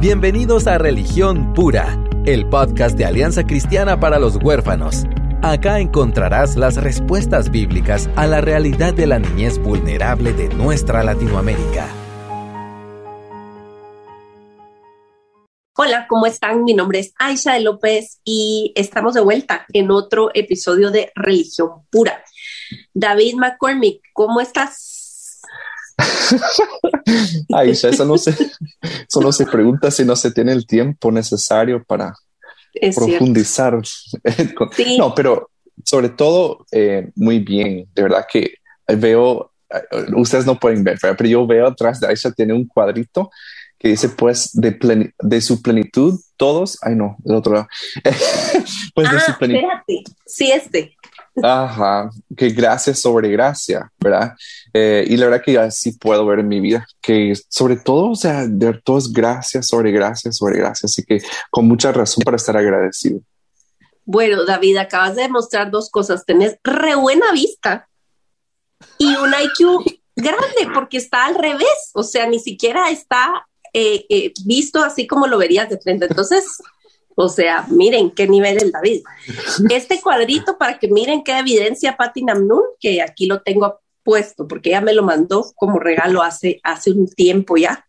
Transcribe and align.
Bienvenidos 0.00 0.66
a 0.66 0.78
Religión 0.78 1.52
Pura, 1.52 2.02
el 2.24 2.48
podcast 2.48 2.96
de 2.96 3.04
Alianza 3.04 3.44
Cristiana 3.44 4.00
para 4.00 4.18
los 4.18 4.36
Huérfanos. 4.42 5.04
Acá 5.42 5.78
encontrarás 5.78 6.56
las 6.56 6.76
respuestas 6.76 7.50
bíblicas 7.50 8.08
a 8.16 8.26
la 8.26 8.40
realidad 8.40 8.94
de 8.94 9.06
la 9.06 9.18
niñez 9.18 9.58
vulnerable 9.58 10.32
de 10.32 10.48
nuestra 10.54 11.04
Latinoamérica. 11.04 11.86
Hola, 15.76 16.06
¿cómo 16.08 16.24
están? 16.24 16.64
Mi 16.64 16.72
nombre 16.72 17.00
es 17.00 17.12
Aisha 17.18 17.52
de 17.52 17.60
López 17.60 18.22
y 18.24 18.72
estamos 18.76 19.12
de 19.12 19.20
vuelta 19.20 19.66
en 19.70 19.90
otro 19.90 20.30
episodio 20.32 20.90
de 20.90 21.12
Religión 21.14 21.86
Pura. 21.90 22.24
David 22.94 23.34
McCormick, 23.34 24.00
¿cómo 24.14 24.40
estás? 24.40 24.89
Aisha, 27.54 27.88
eso 27.88 28.04
no 28.04 28.18
se, 28.18 28.30
eso 28.30 29.20
no 29.20 29.32
se 29.32 29.46
pregunta 29.46 29.90
si 29.90 30.04
no 30.04 30.16
se 30.16 30.30
tiene 30.30 30.52
el 30.52 30.66
tiempo 30.66 31.10
necesario 31.10 31.82
para 31.84 32.14
profundizar. 32.94 33.78
No, 34.98 35.14
pero 35.14 35.50
sobre 35.84 36.10
todo 36.10 36.66
eh, 36.72 37.10
muy 37.16 37.40
bien. 37.40 37.88
De 37.94 38.02
verdad 38.02 38.26
que 38.30 38.54
veo, 38.86 39.52
eh, 39.70 39.82
ustedes 40.16 40.46
no 40.46 40.58
pueden 40.58 40.84
ver, 40.84 40.98
pero 41.00 41.28
yo 41.28 41.46
veo 41.46 41.68
atrás 41.68 42.00
de 42.00 42.08
Aisha 42.08 42.30
tiene 42.32 42.52
un 42.52 42.66
cuadrito 42.66 43.30
que 43.78 43.88
dice 43.88 44.10
pues 44.10 44.50
de, 44.52 45.12
de 45.18 45.40
su 45.40 45.62
plenitud 45.62 46.20
todos, 46.36 46.78
ay 46.82 46.94
no, 46.94 47.16
del 47.20 47.36
otro 47.36 47.54
lado. 47.54 47.68
pues 48.94 49.10
de 49.10 49.16
ah, 49.16 49.20
su 49.20 49.38
plenitud. 49.38 49.66
Sí, 50.26 50.52
este. 50.52 50.94
Ajá, 51.42 52.10
que 52.36 52.50
gracia 52.50 52.94
sobre 52.94 53.30
gracia, 53.30 53.90
¿verdad? 53.98 54.34
Eh, 54.72 55.04
y 55.08 55.16
la 55.16 55.26
verdad 55.26 55.42
que 55.44 55.58
así 55.58 55.92
puedo 55.92 56.26
ver 56.26 56.40
en 56.40 56.48
mi 56.48 56.60
vida, 56.60 56.86
que 57.00 57.34
sobre 57.48 57.76
todo, 57.76 58.10
o 58.10 58.16
sea, 58.16 58.46
de 58.46 58.74
todo 58.84 58.98
es 58.98 59.12
gracia 59.12 59.62
sobre 59.62 59.92
gracia 59.92 60.32
sobre 60.32 60.58
gracia, 60.58 60.86
así 60.86 61.04
que 61.04 61.22
con 61.50 61.66
mucha 61.66 61.92
razón 61.92 62.22
para 62.24 62.36
estar 62.36 62.56
agradecido. 62.56 63.20
Bueno, 64.04 64.44
David, 64.44 64.76
acabas 64.78 65.14
de 65.14 65.22
demostrar 65.22 65.70
dos 65.70 65.88
cosas, 65.88 66.24
tenés 66.26 66.56
re 66.64 66.96
buena 66.96 67.32
vista 67.32 67.88
y 68.98 69.06
un 69.14 69.30
IQ 69.30 70.00
grande 70.16 70.68
porque 70.74 70.96
está 70.98 71.26
al 71.26 71.36
revés, 71.36 71.90
o 71.94 72.02
sea, 72.02 72.26
ni 72.26 72.40
siquiera 72.40 72.90
está 72.90 73.46
eh, 73.72 74.04
eh, 74.08 74.32
visto 74.44 74.82
así 74.82 75.06
como 75.06 75.26
lo 75.26 75.38
verías 75.38 75.68
de 75.70 75.78
frente. 75.78 76.06
Entonces, 76.06 76.44
o 77.22 77.28
sea, 77.28 77.66
miren 77.68 78.10
qué 78.12 78.26
nivel 78.26 78.62
el 78.62 78.70
David. 78.70 79.02
Este 79.70 80.00
cuadrito 80.00 80.56
para 80.56 80.78
que 80.78 80.88
miren 80.88 81.22
qué 81.22 81.38
evidencia 81.38 81.96
Patti 81.96 82.22
Namnun, 82.24 82.62
que 82.80 83.02
aquí 83.02 83.26
lo 83.26 83.42
tengo 83.42 83.80
puesto 84.02 84.48
porque 84.48 84.70
ella 84.70 84.80
me 84.80 84.94
lo 84.94 85.02
mandó 85.02 85.52
como 85.54 85.78
regalo 85.78 86.22
hace, 86.22 86.60
hace 86.62 86.92
un 86.92 87.06
tiempo 87.08 87.58
ya. 87.58 87.86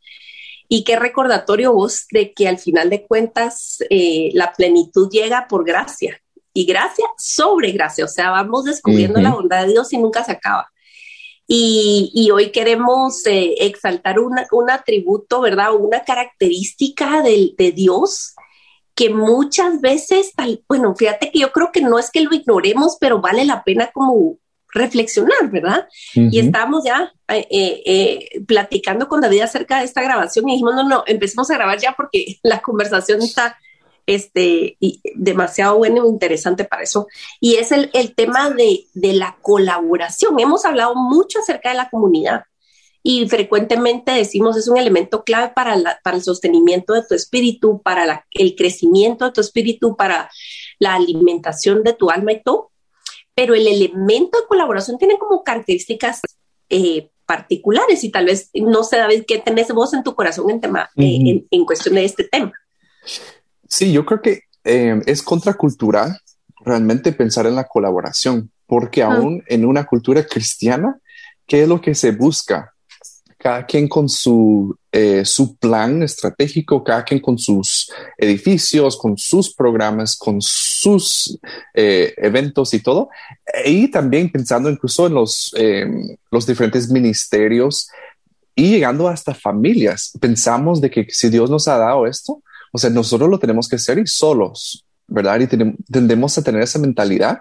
Y 0.67 0.83
qué 0.83 0.97
recordatorio 0.97 1.73
vos 1.73 2.07
de 2.11 2.33
que 2.33 2.47
al 2.49 2.57
final 2.57 2.89
de 2.89 3.05
cuentas 3.05 3.77
eh, 3.89 4.31
la 4.33 4.52
plenitud 4.52 5.09
llega 5.09 5.47
por 5.47 5.65
gracia 5.65 6.21
y 6.53 6.65
gracia 6.65 7.05
sobre 7.17 7.71
gracia. 7.71 8.03
O 8.03 8.09
sea, 8.09 8.31
vamos 8.31 8.65
descubriendo 8.65 9.21
la 9.21 9.31
bondad 9.31 9.65
de 9.65 9.71
Dios 9.71 9.91
y 9.93 9.97
nunca 9.97 10.23
se 10.25 10.33
acaba. 10.33 10.69
Y, 11.47 12.29
hoy 12.33 12.52
queremos 12.52 13.25
eh, 13.25 13.55
exaltar 13.59 14.17
un 14.19 14.69
atributo, 14.69 15.41
¿verdad? 15.41 15.73
Una 15.75 16.02
característica 16.05 17.21
de, 17.21 17.53
de 17.57 17.71
Dios 17.73 18.35
que 18.95 19.09
muchas 19.09 19.81
veces, 19.81 20.34
tal, 20.36 20.64
bueno, 20.67 20.95
fíjate 20.95 21.31
que 21.31 21.39
yo 21.39 21.52
creo 21.52 21.72
que 21.72 21.81
no 21.81 22.00
es 22.00 22.11
que 22.11 22.22
lo 22.22 22.34
ignoremos, 22.34 22.98
pero 23.00 23.22
vale 23.22 23.45
la 23.45 23.64
pena 23.64 23.89
como 23.94 24.38
reflexionar, 24.73 25.50
¿verdad? 25.52 25.88
Y 26.14 26.39
estábamos 26.39 26.83
ya 26.86 27.11
eh, 27.28 27.48
eh, 27.50 28.42
platicando 28.48 29.08
con 29.08 29.22
David 29.22 29.42
acerca 29.42 29.80
de 29.80 29.86
esta 29.86 30.02
grabación 30.02 30.48
y 30.48 30.53
dijimos, 30.53 30.75
no, 30.75 30.88
no, 30.88 31.03
empecemos 31.08 31.50
a 31.52 31.56
grabar 31.56 31.80
ya 31.80 31.94
porque 31.94 32.38
la 32.44 32.61
conversación 32.61 33.22
está 33.22 33.58
este, 34.06 34.78
demasiado 35.16 35.78
bueno 35.78 36.05
e 36.05 36.09
interesante 36.09 36.64
para 36.64 36.83
eso. 36.83 37.08
Y 37.39 37.55
es 37.55 37.72
el, 37.72 37.89
tema 38.16 38.50
de, 38.50 38.86
la 38.94 39.38
colaboración. 39.42 40.39
Hemos 40.39 40.65
hablado 40.65 40.95
mucho 40.95 41.39
acerca 41.39 41.70
de 41.70 41.76
la 41.76 41.89
comunidad 41.89 42.44
y 43.04 43.28
frecuentemente 43.28 44.12
decimos 44.12 44.58
es 44.58 44.67
un 44.67 44.78
elemento 44.78 45.23
clave 45.23 45.52
para, 45.56 46.00
para 46.04 46.17
el 46.17 46.23
sostenimiento 46.23 46.94
de 46.94 47.04
tu 47.04 47.16
espíritu, 47.16 47.82
para 47.82 48.26
el 48.32 48.56
crecimiento 48.56 49.26
de 49.26 49.32
tu 49.32 49.42
espíritu, 49.42 49.95
para 49.95 50.30
la 50.80 50.95
alimentación 50.95 51.84
de 51.84 51.94
tu 51.94 52.12
alma 52.12 52.34
y 52.34 52.44
todo. 52.44 52.72
Pero 53.34 53.56
el 53.56 53.67
elemento 53.67 54.39
de 54.39 54.48
colaboración 54.48 54.98
tiene 54.98 55.17
como 55.17 55.44
características 55.44 56.22
eh, 56.70 57.10
particulares 57.26 58.04
y 58.04 58.12
tal 58.12 58.26
vez 58.26 58.50
no 58.54 58.84
sé, 58.84 58.98
David, 58.98 59.23
qué 59.28 59.39
tenés 59.39 59.72
vos 59.72 59.94
en 59.94 60.04
tu 60.04 60.14
corazón 60.16 60.50
en, 60.50 60.60
tema, 60.60 60.89
eh, 60.98 61.45
en 61.50 61.66
cuestión 61.66 61.95
de 61.95 62.06
este 62.06 62.26
tema. 62.26 62.52
Sí, 63.68 63.92
yo 63.92 64.06
creo 64.06 64.22
que 64.22 64.42
eh, 64.64 65.02
es 65.06 65.23
contracultural 65.23 66.20
realmente 66.64 67.14
pensar 67.14 67.48
en 67.48 67.56
la 67.56 67.68
colaboración, 67.68 68.52
porque 68.68 69.02
aún 69.02 69.44
en 69.48 69.66
una 69.66 69.86
cultura 69.86 70.26
cristiana, 70.26 71.00
¿qué 71.48 71.64
es 71.64 71.68
lo 71.68 71.82
que 71.82 71.95
se 71.95 72.12
busca? 72.12 72.70
Cada 73.41 73.65
quien 73.65 73.87
con 73.87 74.07
su, 74.07 74.75
eh, 74.91 75.25
su 75.25 75.55
plan 75.57 76.03
estratégico, 76.03 76.83
cada 76.83 77.03
quien 77.03 77.19
con 77.19 77.39
sus 77.39 77.91
edificios, 78.17 78.97
con 78.97 79.17
sus 79.17 79.53
programas, 79.53 80.15
con 80.15 80.41
sus 80.41 81.39
eh, 81.73 82.13
eventos 82.17 82.73
y 82.75 82.79
todo. 82.81 83.09
Y 83.65 83.89
también 83.89 84.31
pensando 84.31 84.69
incluso 84.69 85.07
en 85.07 85.15
los, 85.15 85.55
los 86.29 86.45
diferentes 86.45 86.89
ministerios 86.91 87.89
y 88.55 88.69
llegando 88.69 89.07
hasta 89.07 89.33
familias. 89.33 90.11
Pensamos 90.19 90.81
de 90.81 90.91
que 90.91 91.08
si 91.09 91.29
Dios 91.29 91.49
nos 91.49 91.67
ha 91.67 91.77
dado 91.77 92.05
esto, 92.05 92.43
o 92.71 92.77
sea, 92.77 92.89
nosotros 92.89 93.29
lo 93.29 93.39
tenemos 93.39 93.67
que 93.67 93.75
hacer 93.75 93.99
y 93.99 94.08
solos, 94.08 94.85
¿verdad? 95.08 95.39
Y 95.39 95.47
tendemos 95.47 96.37
a 96.37 96.43
tener 96.43 96.61
esa 96.61 96.79
mentalidad. 96.79 97.39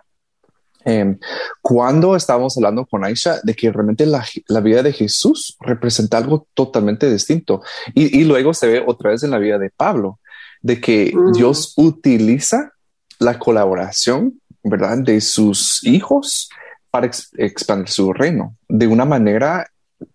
Em, 0.85 1.19
cuando 1.61 2.17
estábamos 2.17 2.57
hablando 2.57 2.87
con 2.87 3.05
Aisha 3.05 3.41
de 3.43 3.55
que 3.55 3.71
realmente 3.71 4.07
la, 4.07 4.25
vida 4.61 4.83
de 4.83 4.93
Jesús 4.93 5.57
representa 5.61 6.17
algo 6.17 6.47
totalmente 6.55 7.11
distinto. 7.11 7.63
Y, 7.95 8.25
luego 8.25 8.55
se 8.55 8.67
ve 8.67 8.85
otra 8.87 9.11
vez 9.11 9.23
en 9.23 9.31
la 9.31 9.39
vida 9.39 9.59
de 9.59 9.71
Pablo, 9.71 10.19
de 10.63 10.81
que 10.81 11.13
Dios 11.35 11.75
utiliza 11.77 12.73
la 13.19 13.39
colaboración, 13.39 14.41
¿verdad? 14.63 14.99
De 14.99 15.21
sus 15.21 15.85
hijos 15.85 16.49
para 16.91 17.11
expandir 17.37 17.89
su 17.89 18.13
reino 18.13 18.57
de 18.69 18.87
una 18.87 19.05
manera 19.05 19.67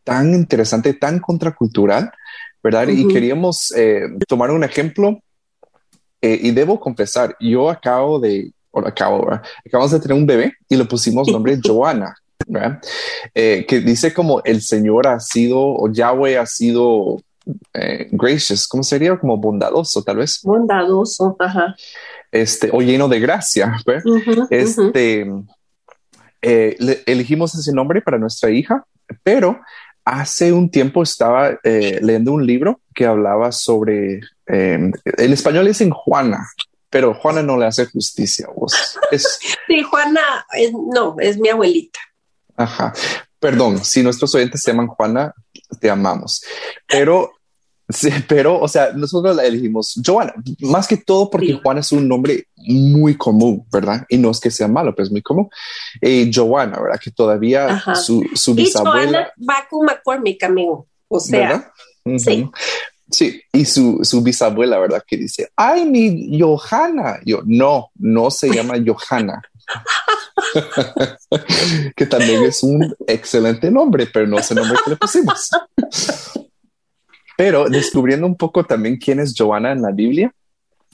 tan 0.04 0.34
interesante, 0.34 0.94
tan 0.94 1.20
contracultural, 1.20 2.12
¿verdad? 2.64 2.88
Y 2.88 3.08
queríamos 3.08 3.72
eh, 3.76 4.08
tomar 4.28 4.50
un 4.52 4.64
ejemplo 4.64 5.20
eh, 6.22 6.40
y 6.42 6.52
debo 6.52 6.80
confesar, 6.80 7.36
yo 7.40 7.70
acabo 7.70 8.20
de, 8.20 8.52
acabo, 8.86 9.30
acabamos 9.66 9.92
de 9.92 10.00
tener 10.00 10.18
un 10.18 10.26
bebé 10.26 10.54
y 10.68 10.76
le 10.76 10.86
pusimos 10.86 11.28
nombre 11.28 11.60
Joana, 11.64 12.16
¿verdad? 12.48 12.82
Eh, 13.34 13.66
que 13.68 13.80
dice 13.80 14.14
como 14.14 14.42
el 14.44 14.62
Señor 14.62 15.08
ha 15.08 15.20
sido, 15.20 15.60
o 15.60 15.92
Yahweh 15.92 16.38
ha 16.38 16.46
sido 16.46 17.22
gracious, 18.12 18.68
¿cómo 18.68 18.82
sería? 18.82 19.16
Como 19.20 19.38
bondadoso, 19.38 20.02
tal 20.02 20.18
vez. 20.18 20.40
Bondadoso, 20.44 21.36
ajá. 21.38 21.76
Este, 22.32 22.72
o 22.74 22.82
lleno 22.82 23.08
de 23.08 23.20
gracia, 23.20 23.78
¿verdad? 23.86 24.04
este, 24.50 25.32
elegimos 26.42 27.54
ese 27.54 27.72
nombre 27.72 28.02
para 28.02 28.18
nuestra 28.18 28.50
hija, 28.50 28.84
pero 29.22 29.60
hace 30.06 30.54
un 30.54 30.70
tiempo 30.70 31.02
estaba 31.02 31.60
eh, 31.64 32.00
leyendo 32.02 32.32
un 32.32 32.46
libro 32.46 32.80
que 32.94 33.06
hablaba 33.08 33.52
sobre, 33.52 34.22
eh, 34.48 34.92
el 35.18 35.34
español 35.34 35.68
es 35.68 35.82
en 35.82 35.90
Juana, 35.90 36.48
pero 36.90 37.14
Juana 37.14 37.42
no 37.42 37.58
le 37.58 37.66
hace 37.66 37.86
justicia. 37.86 38.48
Vos. 38.56 38.98
sí, 39.68 39.84
Juana, 39.84 40.46
no, 40.94 41.16
es 41.20 41.38
mi 41.38 41.50
abuelita. 41.50 42.00
Ajá. 42.56 42.94
Perdón, 43.40 43.84
si 43.84 44.02
nuestros 44.02 44.34
oyentes 44.36 44.62
se 44.62 44.72
llaman 44.72 44.88
Juana, 44.88 45.34
te 45.80 45.90
amamos. 45.90 46.44
Pero 46.88 47.32
Sí, 47.88 48.10
pero, 48.28 48.60
o 48.60 48.68
sea, 48.68 48.94
nosotros 48.94 49.36
la 49.36 49.46
elegimos 49.46 50.02
Joana, 50.04 50.34
más 50.62 50.88
que 50.88 50.98
todo 50.98 51.30
porque 51.30 51.60
Juana 51.62 51.82
es 51.82 51.92
un 51.92 52.08
nombre 52.08 52.48
muy 52.56 53.16
común, 53.16 53.64
¿verdad? 53.72 54.04
Y 54.10 54.18
no 54.18 54.32
es 54.32 54.40
que 54.40 54.50
sea 54.50 54.68
malo, 54.68 54.96
pero 54.96 55.06
es 55.06 55.12
muy 55.12 55.22
común. 55.22 55.50
Y 56.02 56.32
Joana, 56.34 56.80
¿verdad? 56.80 57.00
Que 57.00 57.12
todavía 57.12 57.84
su, 57.94 58.28
su 58.34 58.56
bisabuela. 58.56 59.04
Y 59.04 59.06
Joana 59.06 59.34
va 59.48 59.68
con 59.70 59.86
McCormick, 59.86 60.44
amigo. 60.44 60.88
O 61.08 61.20
sea, 61.20 61.72
sí. 62.18 62.50
Sí, 63.10 63.42
y 63.52 63.66
su, 63.66 64.00
su, 64.04 64.22
bisabuela, 64.22 64.80
¿verdad? 64.80 65.04
Que 65.06 65.18
dice, 65.18 65.50
ay, 65.56 65.86
mi 65.86 66.40
Johanna. 66.40 67.20
Yo, 67.26 67.42
no, 67.46 67.92
no 67.96 68.32
se 68.32 68.50
llama 68.50 68.76
Johanna. 68.86 69.42
que 71.96 72.06
también 72.06 72.44
es 72.44 72.64
un 72.64 72.96
excelente 73.08 73.70
nombre, 73.72 74.08
pero 74.12 74.28
no 74.28 74.40
es 74.40 74.50
el 74.52 74.58
nombre 74.58 74.78
que 74.84 74.92
le 74.92 74.98
pusimos. 74.98 75.50
Pero 77.38 77.70
descubriendo 77.70 78.26
un 78.26 78.36
poco 78.36 78.64
también 78.64 78.98
quién 78.98 79.20
es 79.20 79.34
Joana 79.38 79.72
en 79.72 79.82
la 79.82 79.92
Biblia, 79.92 80.32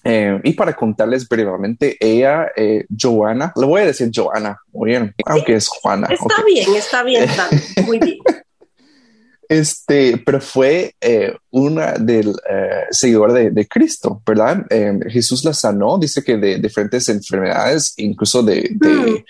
eh, 0.03 0.39
y 0.43 0.53
para 0.53 0.75
contarles 0.75 1.27
brevemente, 1.27 1.95
ella, 1.99 2.47
eh, 2.55 2.85
Joana, 2.99 3.53
le 3.55 3.65
voy 3.65 3.81
a 3.81 3.85
decir 3.85 4.09
Joana, 4.13 4.59
muy 4.71 4.89
bien, 4.89 5.13
aunque 5.25 5.55
es 5.55 5.67
Juana. 5.67 6.07
Está 6.09 6.43
bien, 6.43 6.75
está 6.75 7.03
bien, 7.03 7.23
está 7.23 7.47
muy 7.85 7.99
bien. 7.99 8.17
Este, 9.51 10.17
pero 10.17 10.39
fue 10.39 10.95
eh, 11.01 11.35
una 11.49 11.95
del 11.97 12.29
eh, 12.49 12.85
seguidor 12.89 13.33
de, 13.33 13.67
Cristo, 13.67 14.21
¿verdad? 14.25 14.65
Eh, 14.69 14.97
Jesús 15.09 15.43
la 15.43 15.53
sanó, 15.53 15.97
dice 15.97 16.23
que 16.23 16.37
de 16.37 16.57
diferentes 16.57 17.09
enfermedades, 17.09 17.93
incluso 17.97 18.41
de, 18.43 18.69
de, 18.71 19.25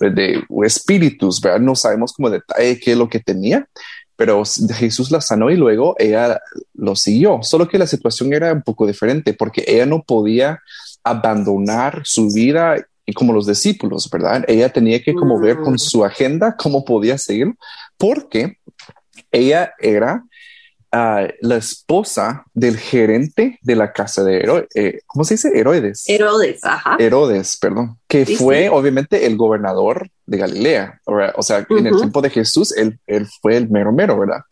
mm. 0.00 0.14
de, 0.14 0.44
espíritus, 0.64 1.42
¿verdad? 1.42 1.60
No 1.60 1.74
sabemos 1.76 2.14
como 2.14 2.30
detalle 2.30 2.80
qué 2.80 2.92
es 2.92 2.96
lo 2.96 3.10
que 3.10 3.20
tenía, 3.20 3.68
pero 4.16 4.42
Jesús 4.76 5.10
la 5.10 5.20
sanó 5.20 5.50
y 5.50 5.56
luego 5.56 5.94
ella 5.98 6.40
lo 6.72 6.96
siguió, 6.96 7.40
solo 7.42 7.68
que 7.68 7.76
la 7.76 7.86
situación 7.86 8.32
era 8.32 8.54
un 8.54 8.62
poco 8.62 8.86
diferente 8.86 9.34
porque 9.34 9.62
ella 9.66 9.84
no 9.84 10.02
podía 10.02 10.58
abandonar 11.04 12.00
su 12.04 12.32
vida 12.32 12.78
y 13.04 13.12
como 13.12 13.34
los 13.34 13.46
discípulos, 13.46 14.08
¿verdad? 14.10 14.42
Ella 14.48 14.72
tenía 14.72 15.02
que 15.02 15.12
como 15.12 15.38
ver 15.38 15.58
con 15.58 15.74
mm. 15.74 15.78
su 15.78 16.02
agenda 16.02 16.56
cómo 16.56 16.82
podía 16.82 17.18
seguir, 17.18 17.54
porque 17.98 18.56
ella 19.36 19.74
era 19.78 20.24
ah, 20.92 21.26
la 21.40 21.56
esposa 21.56 22.44
del 22.54 22.76
gerente 22.76 23.58
de 23.62 23.76
la 23.76 23.92
casa 23.92 24.24
de 24.24 24.38
Herodes. 24.38 24.68
Eh, 24.74 25.00
¿Cómo 25.06 25.24
se 25.24 25.34
dice? 25.34 25.50
Herodes. 25.54 26.04
Herodes, 26.08 26.64
ajá. 26.64 26.96
Herodes, 26.98 27.56
perdón. 27.56 27.98
Que 28.08 28.26
fue 28.26 28.68
obviamente 28.68 29.26
el 29.26 29.36
gobernador 29.36 30.08
de 30.26 30.38
Galilea. 30.38 31.00
O 31.04 31.42
sea, 31.42 31.66
en 31.68 31.86
el 31.86 31.96
tiempo 31.96 32.20
de 32.20 32.30
Jesús, 32.30 32.74
él, 32.76 32.98
fue 33.40 33.56
el 33.56 33.68
mero 33.68 33.92
mero, 33.92 34.18
¿verdad? 34.18 34.42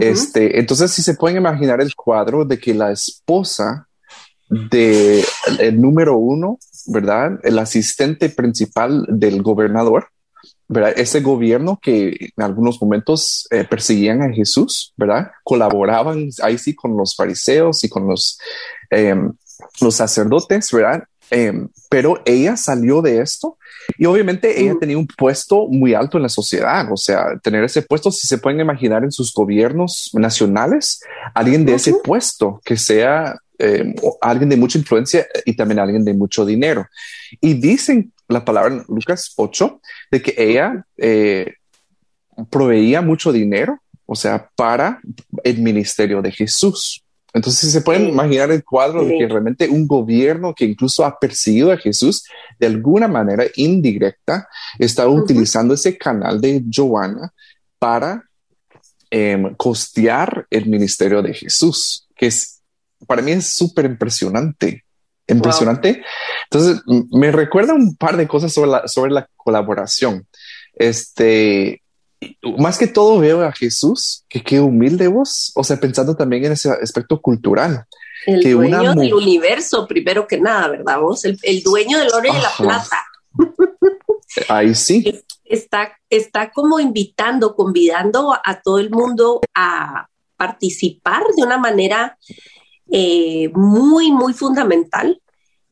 Este, 0.00 0.58
entonces, 0.58 0.90
si 0.90 1.02
se 1.02 1.14
pueden 1.14 1.38
imaginar 1.38 1.80
el 1.80 1.94
cuadro 1.94 2.44
de 2.44 2.58
que 2.58 2.74
la 2.74 2.90
esposa 2.90 3.88
de 4.50 5.24
el 5.58 5.80
número 5.80 6.16
uno, 6.16 6.58
¿verdad? 6.86 7.38
El 7.42 7.58
asistente 7.58 8.28
principal 8.28 9.06
del 9.08 9.42
gobernador, 9.42 10.08
¿verdad? 10.68 10.92
Ese 10.96 11.20
gobierno 11.20 11.78
que 11.80 12.30
en 12.36 12.44
algunos 12.44 12.80
momentos 12.80 13.46
eh, 13.50 13.64
perseguían 13.64 14.22
a 14.22 14.32
Jesús, 14.32 14.92
¿verdad? 14.96 15.30
Colaboraban 15.42 16.28
ahí 16.42 16.58
sí 16.58 16.74
con 16.74 16.96
los 16.96 17.16
fariseos 17.16 17.82
y 17.84 17.88
con 17.88 18.06
los, 18.06 18.38
em, 18.90 19.32
los 19.80 19.94
sacerdotes, 19.94 20.70
¿verdad? 20.72 21.04
Em, 21.30 21.68
pero 21.90 22.22
ella 22.24 22.56
salió 22.56 23.02
de 23.02 23.20
esto 23.20 23.58
y 23.98 24.06
obviamente 24.06 24.60
ella 24.60 24.74
tenía 24.78 24.98
un 24.98 25.06
puesto 25.06 25.66
muy 25.68 25.94
alto 25.94 26.16
en 26.18 26.22
la 26.22 26.28
sociedad, 26.28 26.90
o 26.90 26.96
sea, 26.96 27.38
tener 27.42 27.64
ese 27.64 27.82
puesto, 27.82 28.10
si 28.10 28.26
se 28.26 28.38
pueden 28.38 28.60
imaginar 28.60 29.04
en 29.04 29.12
sus 29.12 29.32
gobiernos 29.32 30.10
nacionales, 30.14 31.00
alguien 31.34 31.64
de 31.64 31.74
ese 31.74 31.94
puesto 32.04 32.60
que 32.64 32.76
sea 32.76 33.38
eh, 33.58 33.94
alguien 34.20 34.48
de 34.48 34.56
mucha 34.56 34.78
influencia 34.78 35.26
y 35.44 35.54
también 35.54 35.80
alguien 35.80 36.04
de 36.04 36.14
mucho 36.14 36.44
dinero. 36.44 36.86
Y 37.40 37.54
dicen 37.54 38.12
la 38.28 38.44
palabra 38.44 38.74
en 38.74 38.84
Lucas 38.88 39.32
8 39.36 39.80
de 40.10 40.22
que 40.22 40.34
ella 40.36 40.84
eh, 40.96 41.54
proveía 42.50 43.02
mucho 43.02 43.32
dinero, 43.32 43.80
o 44.06 44.14
sea, 44.14 44.48
para 44.54 45.00
el 45.44 45.58
ministerio 45.58 46.22
de 46.22 46.32
Jesús. 46.32 47.02
Entonces 47.34 47.70
se 47.70 47.82
pueden 47.82 48.08
imaginar 48.08 48.50
el 48.50 48.64
cuadro 48.64 49.04
de 49.04 49.18
que 49.18 49.28
realmente 49.28 49.68
un 49.68 49.86
gobierno 49.86 50.54
que 50.54 50.64
incluso 50.64 51.04
ha 51.04 51.18
perseguido 51.18 51.70
a 51.70 51.76
Jesús 51.76 52.24
de 52.58 52.66
alguna 52.66 53.06
manera 53.06 53.44
indirecta 53.56 54.48
está 54.78 55.06
utilizando 55.06 55.74
ese 55.74 55.98
canal 55.98 56.40
de 56.40 56.64
Joana 56.72 57.32
para 57.78 58.24
em, 59.10 59.54
costear 59.56 60.46
el 60.50 60.66
ministerio 60.66 61.22
de 61.22 61.34
Jesús, 61.34 62.08
que 62.16 62.26
es 62.26 62.57
para 63.06 63.22
mí 63.22 63.32
es 63.32 63.54
súper 63.54 63.84
impresionante. 63.84 64.84
Impresionante. 65.26 66.02
Entonces, 66.50 66.82
me 67.10 67.30
recuerda 67.30 67.74
un 67.74 67.96
par 67.96 68.16
de 68.16 68.26
cosas 68.26 68.52
sobre 68.52 68.70
la, 68.70 68.88
sobre 68.88 69.12
la 69.12 69.28
colaboración. 69.36 70.26
Este, 70.74 71.82
más 72.58 72.78
que 72.78 72.86
todo 72.86 73.18
veo 73.18 73.42
a 73.42 73.52
Jesús, 73.52 74.24
que 74.28 74.42
qué 74.42 74.60
humilde 74.60 75.08
vos, 75.08 75.52
o 75.54 75.62
sea, 75.62 75.78
pensando 75.78 76.16
también 76.16 76.46
en 76.46 76.52
ese 76.52 76.70
aspecto 76.70 77.20
cultural. 77.20 77.84
El 78.26 78.42
dueño 78.52 78.94
del 78.94 79.14
universo, 79.14 79.86
primero 79.86 80.26
que 80.26 80.40
nada, 80.40 80.68
¿verdad 80.68 81.00
vos? 81.00 81.24
El, 81.24 81.62
dueño 81.62 81.98
del 81.98 82.08
oro 82.12 82.28
y 82.28 82.34
de 82.34 82.42
la 82.42 82.52
plata. 82.56 83.04
Ahí 84.48 84.74
sí. 84.74 85.22
Está, 85.44 85.96
está 86.10 86.50
como 86.50 86.80
invitando, 86.80 87.54
convidando 87.54 88.34
a 88.42 88.60
todo 88.60 88.78
el 88.78 88.90
mundo 88.90 89.40
a 89.54 90.08
participar 90.36 91.22
de 91.36 91.42
una 91.42 91.58
manera 91.58 92.18
eh, 92.90 93.50
muy, 93.54 94.10
muy 94.12 94.32
fundamental 94.32 95.20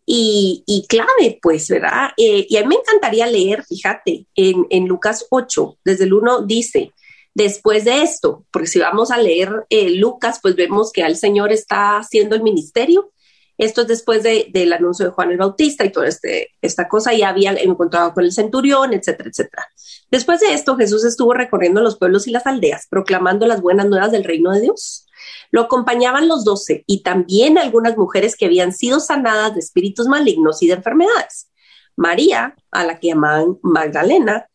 y, 0.08 0.86
clave, 0.88 1.38
pues, 1.42 1.68
¿verdad? 1.68 2.10
Eh, 2.16 2.46
y 2.48 2.56
a 2.56 2.62
mí 2.62 2.68
me 2.68 2.76
encantaría 2.76 3.26
leer, 3.26 3.64
fíjate, 3.64 4.26
en, 4.36 4.86
Lucas 4.86 5.26
8, 5.30 5.78
desde 5.84 6.04
el 6.04 6.12
1 6.12 6.42
dice, 6.42 6.92
después 7.34 7.84
de 7.84 8.02
esto, 8.02 8.44
porque 8.52 8.68
si 8.68 8.78
vamos 8.78 9.10
a 9.10 9.18
leer 9.18 9.66
eh, 9.68 9.90
Lucas, 9.90 10.38
pues 10.40 10.54
vemos 10.54 10.92
que 10.92 11.02
el 11.02 11.16
Señor 11.16 11.52
está 11.52 11.98
haciendo 11.98 12.36
el 12.36 12.42
ministerio. 12.42 13.10
Esto 13.58 13.82
es 13.82 13.88
después 13.88 14.22
de, 14.22 14.48
del 14.52 14.72
anuncio 14.72 15.06
de 15.06 15.12
Juan 15.12 15.32
el 15.32 15.38
Bautista 15.38 15.84
y 15.84 15.90
toda 15.90 16.06
este, 16.06 16.50
esta 16.60 16.86
cosa, 16.88 17.14
ya 17.14 17.30
había 17.30 17.52
encontrado 17.52 18.12
con 18.12 18.22
el 18.24 18.32
centurión, 18.32 18.92
etcétera, 18.92 19.30
etcétera. 19.30 19.66
Después 20.10 20.40
de 20.40 20.52
esto, 20.52 20.76
Jesús 20.76 21.04
estuvo 21.04 21.32
recorriendo 21.32 21.80
los 21.80 21.98
pueblos 21.98 22.28
y 22.28 22.30
las 22.30 22.46
aldeas, 22.46 22.86
proclamando 22.88 23.46
las 23.46 23.60
buenas 23.60 23.86
nuevas 23.86 24.12
del 24.12 24.24
reino 24.24 24.52
de 24.52 24.60
Dios 24.60 25.05
lo 25.50 25.62
acompañaban 25.62 26.28
los 26.28 26.44
doce 26.44 26.84
y 26.86 27.02
también 27.02 27.58
algunas 27.58 27.96
mujeres 27.96 28.36
que 28.36 28.46
habían 28.46 28.72
sido 28.72 29.00
sanadas 29.00 29.54
de 29.54 29.60
espíritus 29.60 30.06
malignos 30.06 30.62
y 30.62 30.66
de 30.66 30.74
enfermedades. 30.74 31.50
María, 31.96 32.54
a 32.70 32.84
la 32.84 32.98
que 32.98 33.08
llamaban 33.08 33.58
Magdalena, 33.62 34.48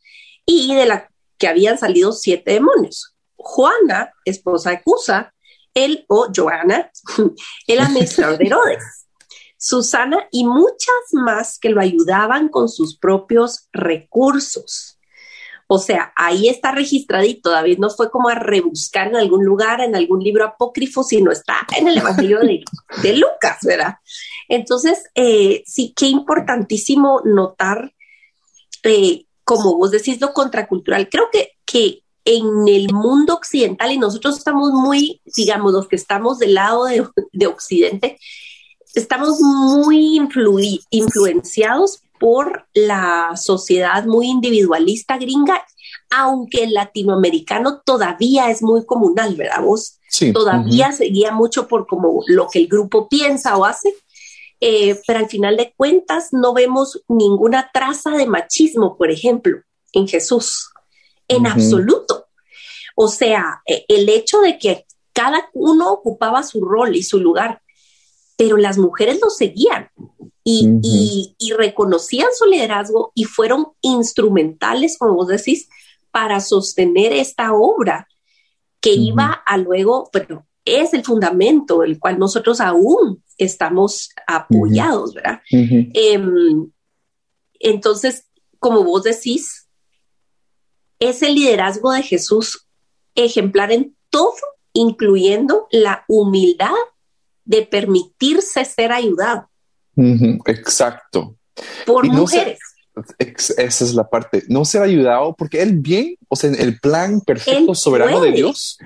y 0.45 0.75
de 0.75 0.85
la 0.85 1.09
que 1.38 1.47
habían 1.47 1.77
salido 1.77 2.12
siete 2.12 2.53
demonios. 2.53 3.15
Juana, 3.35 4.13
esposa 4.25 4.71
de 4.71 4.81
Cusa, 4.83 5.33
él 5.73 6.06
o 6.07 6.27
Joana, 6.35 6.91
el 7.67 7.79
administrador 7.79 8.38
de 8.38 8.45
Herodes. 8.45 9.07
Susana 9.57 10.27
y 10.31 10.45
muchas 10.45 11.13
más 11.13 11.59
que 11.59 11.69
lo 11.69 11.81
ayudaban 11.81 12.50
con 12.50 12.67
sus 12.67 12.97
propios 12.97 13.67
recursos. 13.71 15.00
O 15.73 15.79
sea, 15.79 16.12
ahí 16.18 16.50
está 16.50 16.73
registradito. 16.73 17.50
David 17.50 17.77
no 17.77 17.89
fue 17.89 18.12
como 18.12 18.27
a 18.27 18.35
rebuscar 18.35 19.07
en 19.07 19.15
algún 19.15 19.45
lugar, 19.45 19.79
en 19.79 19.95
algún 19.95 20.19
libro 20.21 20.44
apócrifo, 20.44 21.01
sino 21.01 21.31
está 21.31 21.65
en 21.77 21.88
el 21.88 21.97
Evangelio 21.97 22.39
de, 22.41 23.13
Lucas, 23.13 23.59
¿verdad? 23.63 23.95
Entonces, 24.50 25.01
eh, 25.15 25.63
sí, 25.65 25.94
qué 25.95 26.07
importantísimo 26.07 27.21
notar, 27.23 27.94
eh, 28.83 29.23
como 29.45 29.77
vos 29.77 29.91
decís, 29.91 30.19
lo 30.19 30.33
contracultural. 30.33 31.07
Creo 31.07 31.29
que, 31.31 31.51
que 31.63 32.03
en 32.25 32.67
el 32.67 32.91
mundo 32.94 33.35
occidental, 33.35 33.94
y 33.94 33.97
nosotros 33.97 34.39
estamos 34.39 34.74
muy, 34.74 35.21
digamos, 35.38 35.71
los 35.71 35.88
que 35.88 35.95
estamos 35.95 36.38
del 36.39 36.56
lado 36.56 36.83
de, 36.83 37.47
Occidente, 37.47 38.19
estamos 38.93 39.39
muy 39.39 40.19
influenciados 40.89 42.03
por 42.22 42.67
la 42.75 43.31
sociedad 43.36 44.05
muy 44.05 44.27
individualista 44.27 45.17
gringa, 45.17 45.65
aunque 46.12 46.65
el 46.65 46.74
latinoamericano 46.74 47.82
todavía 47.86 48.51
es 48.51 48.62
muy 48.62 48.86
comunal, 48.86 49.36
¿verdad? 49.36 49.63
Vos 49.63 49.98
todavía 50.34 50.91
seguía 50.91 51.32
mucho 51.32 51.68
por 51.68 51.88
como 51.88 52.22
lo 52.27 52.48
que 52.50 52.60
el 52.60 52.68
grupo 52.68 53.08
piensa 53.08 53.58
o 53.58 53.65
hace, 53.65 53.96
eh, 54.60 55.00
pero 55.08 55.20
al 55.20 55.30
final 55.30 55.56
de 55.58 55.74
cuentas 55.75 56.30
no 56.34 56.53
vemos 56.53 57.01
ninguna 57.08 57.72
traza 57.74 58.12
de 58.12 58.27
machismo, 58.27 58.98
por 58.98 59.10
ejemplo, 59.10 59.62
en 59.94 60.08
Jesús, 60.08 60.70
en 61.27 61.48
absoluto. 61.48 62.27
O 62.96 63.08
sea, 63.08 63.62
e, 63.65 63.86
el 63.88 64.10
hecho 64.10 64.41
de 64.41 64.60
que 64.60 64.86
cada 65.13 65.50
uno 65.53 65.91
ocupaba 65.91 66.44
su 66.44 66.62
rol 66.62 66.96
y 66.96 67.03
su 67.03 67.20
lugar, 67.20 67.62
pero 68.36 68.58
las 68.58 68.77
mujeres 68.77 69.20
lo 69.22 69.30
seguían 69.30 69.89
y, 70.44 71.53
reconocían 71.58 72.30
su 72.38 72.46
liderazgo 72.46 73.12
y 73.13 73.25
fueron 73.25 73.68
instrumentales, 73.82 74.98
como 74.98 75.15
vos 75.15 75.27
decís, 75.27 75.70
para 76.12 76.39
sostener 76.39 77.13
esta 77.13 77.53
obra 77.53 78.08
que 78.80 78.94
iba 78.94 79.41
a 79.46 79.58
luego, 79.58 80.10
pero 80.12 80.46
es 80.65 80.94
el 80.94 81.03
fundamento 81.03 81.84
el 81.84 82.00
cual 82.00 82.20
nosotros 82.20 82.60
aún 82.60 83.24
estamos 83.38 84.10
apoyados, 84.27 85.13
¿verdad? 85.13 85.41
Em, 85.50 86.72
entonces, 87.60 88.27
como 88.60 88.84
vos 88.84 89.03
decís, 89.03 89.68
es 91.00 91.22
el 91.24 91.36
liderazgo 91.36 91.91
de 91.91 92.03
Jesús 92.03 92.68
ejemplar 93.15 93.72
en 93.72 93.96
todo, 94.10 94.34
incluyendo 94.74 95.68
la 95.72 96.06
humildad 96.08 96.75
de 97.44 97.63
permitirse 97.63 98.63
ser 98.65 98.91
ayudado. 98.91 99.50
Exacto. 100.46 101.38
Por 101.86 102.06
mujeres. 102.08 102.60
Esa 103.17 103.86
es 103.86 103.93
la 103.93 104.10
parte. 104.10 104.43
No 104.48 104.65
ser 104.65 104.81
ayudado 104.81 105.36
porque 105.38 105.62
él 105.62 105.74
bien, 105.79 106.17
o 106.27 106.36
sea, 106.36 106.50
en 106.50 106.60
el 106.60 106.79
plan 106.79 107.21
perfecto 107.21 107.74
soberano 107.75 108.21
de 108.21 108.31
Dios, 108.31 108.77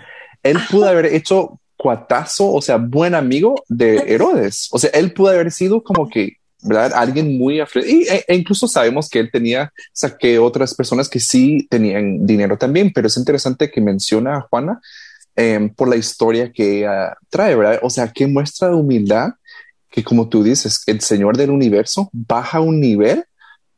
él 0.44 0.58
pudo 0.70 0.86
haber 0.86 1.08
hecho 1.08 1.60
cuatazo, 1.78 2.52
o 2.52 2.62
sea, 2.62 2.78
buen 2.78 3.16
amigo 3.16 3.56
de 3.68 3.98
Herodes. 4.14 4.70
O 4.72 4.80
sea, 4.80 4.90
él 4.92 5.14
pudo 5.14 5.30
haber 5.30 5.52
sido 5.52 5.84
como 5.84 6.10
que, 6.10 6.38
¿verdad? 6.62 6.94
Alguien 6.96 7.38
muy 7.38 7.60
y, 7.60 8.08
e, 8.08 8.26
e, 8.28 8.36
incluso 8.36 8.68
sabemos 8.68 9.10
que 9.10 9.20
él 9.20 9.30
tenía, 9.32 9.72
o 9.76 9.90
sea, 9.92 10.16
que 10.18 10.40
otras 10.40 10.74
personas 10.74 11.10
que 11.10 11.20
sí 11.20 11.68
tenían 11.70 12.26
dinero 12.26 12.58
también, 12.58 12.92
pero 12.94 13.08
es 13.08 13.18
interesante 13.18 13.70
que 13.70 13.82
menciona 13.82 14.38
a 14.38 14.42
Juana 14.42 14.80
em, 15.36 15.70
por 15.70 15.90
la 15.90 15.96
historia 15.96 16.52
que 16.52 16.80
ella 16.80 17.18
trae, 17.30 17.56
¿verdad? 17.56 17.80
O 17.82 17.90
sea, 17.90 18.12
que 18.12 18.28
muestra 18.28 18.70
de 18.70 18.76
humildad 18.76 19.34
que 19.96 20.04
como 20.04 20.28
tú 20.28 20.44
dices, 20.44 20.84
el 20.88 21.00
Señor 21.00 21.38
del 21.38 21.52
universo 21.52 22.10
baja 22.12 22.60
un 22.60 22.82
nivel 22.82 23.24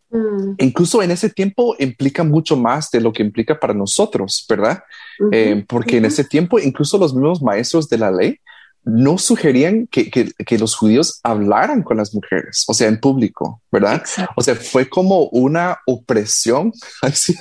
Mm. 0.10 0.56
Incluso 0.60 1.02
en 1.04 1.12
ese 1.12 1.30
tiempo 1.30 1.76
implica 1.80 2.24
mucho 2.24 2.56
más 2.56 2.90
de 2.92 3.02
lo 3.02 3.12
que 3.12 3.24
implica 3.24 3.60
para 3.60 3.74
nosotros, 3.74 4.46
¿verdad? 4.48 4.84
Eh, 5.32 5.66
porque 5.68 5.98
en 5.98 6.06
ese 6.06 6.24
tiempo 6.24 6.60
incluso 6.60 6.98
los 6.98 7.14
mismos 7.14 7.42
maestros 7.42 7.90
de 7.90 7.98
la 7.98 8.12
ley 8.12 8.40
no 8.88 9.18
sugerían 9.18 9.86
que, 9.88 10.10
que, 10.10 10.58
los 10.58 10.74
judíos 10.74 11.20
hablaran 11.22 11.84
con 11.84 11.98
las 11.98 12.14
mujeres, 12.16 12.64
o 12.68 12.74
sea, 12.74 12.88
en 12.88 13.02
público, 13.02 13.62
¿verdad? 13.70 14.02
O 14.38 14.42
sea, 14.42 14.56
fue 14.56 14.88
como 14.88 15.24
una 15.26 15.78
opresión. 15.86 16.72
Así 17.02 17.36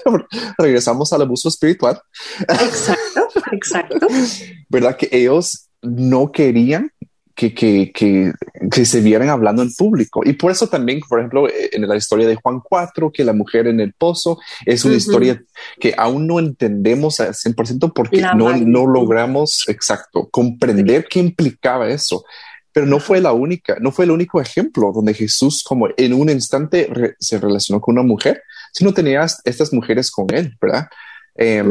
regresamos 0.58 1.12
al 1.12 1.22
abuso 1.22 1.48
espiritual. 1.48 2.00
Exacto, 2.40 3.28
exacto. 3.52 4.06
¿Verdad? 4.68 4.96
Que 4.96 5.08
ellos 5.12 5.68
no 5.82 6.32
querían 6.32 6.90
que, 7.36 7.54
que, 7.54 7.92
que, 7.94 8.32
que, 8.70 8.84
se 8.86 9.02
vieran 9.02 9.28
hablando 9.28 9.62
en 9.62 9.72
público. 9.72 10.22
Y 10.24 10.32
por 10.32 10.50
eso 10.50 10.68
también, 10.68 11.00
por 11.06 11.18
ejemplo, 11.18 11.46
en 11.50 11.86
la 11.86 11.96
historia 11.96 12.26
de 12.26 12.34
Juan 12.34 12.60
4, 12.60 13.12
que 13.12 13.24
la 13.24 13.34
mujer 13.34 13.66
en 13.66 13.78
el 13.78 13.92
pozo 13.92 14.38
es 14.64 14.84
una 14.86 14.96
historia 14.96 15.42
que 15.78 15.94
aún 15.98 16.26
no 16.26 16.38
entendemos 16.38 17.20
al 17.20 17.34
100% 17.34 17.92
porque 17.94 18.22
no, 18.34 18.56
no 18.56 18.86
logramos, 18.86 19.68
exacto, 19.68 20.28
comprender 20.30 21.06
qué 21.08 21.20
implicaba 21.20 21.90
eso. 21.90 22.24
Pero 22.72 22.86
no 22.86 23.00
fue 23.00 23.20
la 23.20 23.32
única, 23.32 23.76
no 23.80 23.92
fue 23.92 24.06
el 24.06 24.10
único 24.10 24.40
ejemplo 24.40 24.92
donde 24.94 25.14
Jesús 25.14 25.62
como 25.62 25.88
en 25.96 26.12
un 26.14 26.30
instante 26.30 26.90
se 27.18 27.38
relacionó 27.38 27.80
con 27.80 27.98
una 27.98 28.06
mujer, 28.06 28.42
sino 28.72 28.92
tenía 28.92 29.26
estas 29.44 29.72
mujeres 29.72 30.10
con 30.10 30.26
él, 30.32 30.56
¿verdad? 30.60 30.88
Eh, 31.34 31.62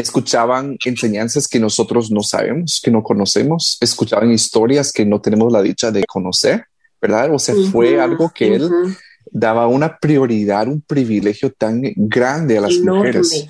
escuchaban 0.00 0.76
enseñanzas 0.84 1.48
que 1.48 1.60
nosotros 1.60 2.10
no 2.10 2.22
sabemos, 2.22 2.80
que 2.82 2.90
no 2.90 3.02
conocemos, 3.02 3.78
escuchaban 3.80 4.30
historias 4.30 4.92
que 4.92 5.04
no 5.04 5.20
tenemos 5.20 5.52
la 5.52 5.62
dicha 5.62 5.90
de 5.90 6.04
conocer, 6.04 6.64
¿verdad? 7.00 7.32
O 7.34 7.38
sea, 7.38 7.54
fue 7.70 8.00
algo 8.00 8.30
que 8.34 8.54
él 8.54 8.70
daba 9.30 9.66
una 9.66 9.98
prioridad, 9.98 10.68
un 10.68 10.82
privilegio 10.82 11.52
tan 11.52 11.82
grande 11.96 12.58
a 12.58 12.62
las 12.62 12.76
mujeres. 12.78 13.48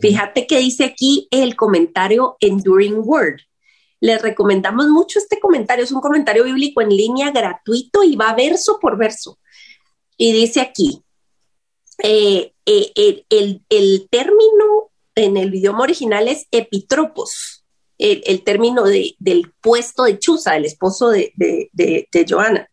Fíjate 0.00 0.46
que 0.46 0.58
dice 0.58 0.84
aquí 0.84 1.28
el 1.30 1.56
comentario 1.56 2.36
Enduring 2.40 3.00
Word. 3.04 3.40
Les 4.00 4.20
recomendamos 4.20 4.88
mucho 4.88 5.18
este 5.18 5.38
comentario. 5.38 5.84
Es 5.84 5.92
un 5.92 6.00
comentario 6.00 6.44
bíblico 6.44 6.80
en 6.80 6.88
línea 6.90 7.30
gratuito 7.30 8.02
y 8.02 8.16
va 8.16 8.34
verso 8.34 8.78
por 8.80 8.96
verso. 8.96 9.38
Y 10.16 10.32
dice 10.32 10.60
aquí, 10.60 11.02
eh, 11.98 12.52
eh, 12.66 13.24
el, 13.30 13.62
el, 13.68 14.08
término 14.10 14.90
en 15.14 15.36
el 15.36 15.54
idioma 15.54 15.82
original 15.82 16.28
es 16.28 16.46
epitropos, 16.50 17.64
el, 17.98 18.42
término 18.42 18.84
del 18.84 19.52
puesto 19.60 20.04
de 20.04 20.18
Chuza, 20.18 20.56
el 20.56 20.64
esposo 20.64 21.10
de, 21.10 21.32
de, 21.36 22.26
Joana. 22.28 22.68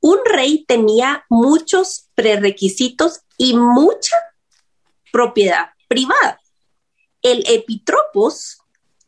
Un 0.00 0.18
rey 0.24 0.64
tenía 0.66 1.24
muchos 1.28 2.08
prerequisitos 2.14 3.20
y 3.36 3.56
mucha 3.56 4.16
propiedad 5.12 5.70
privada. 5.88 6.40
El 7.22 7.44
epitropos 7.48 8.58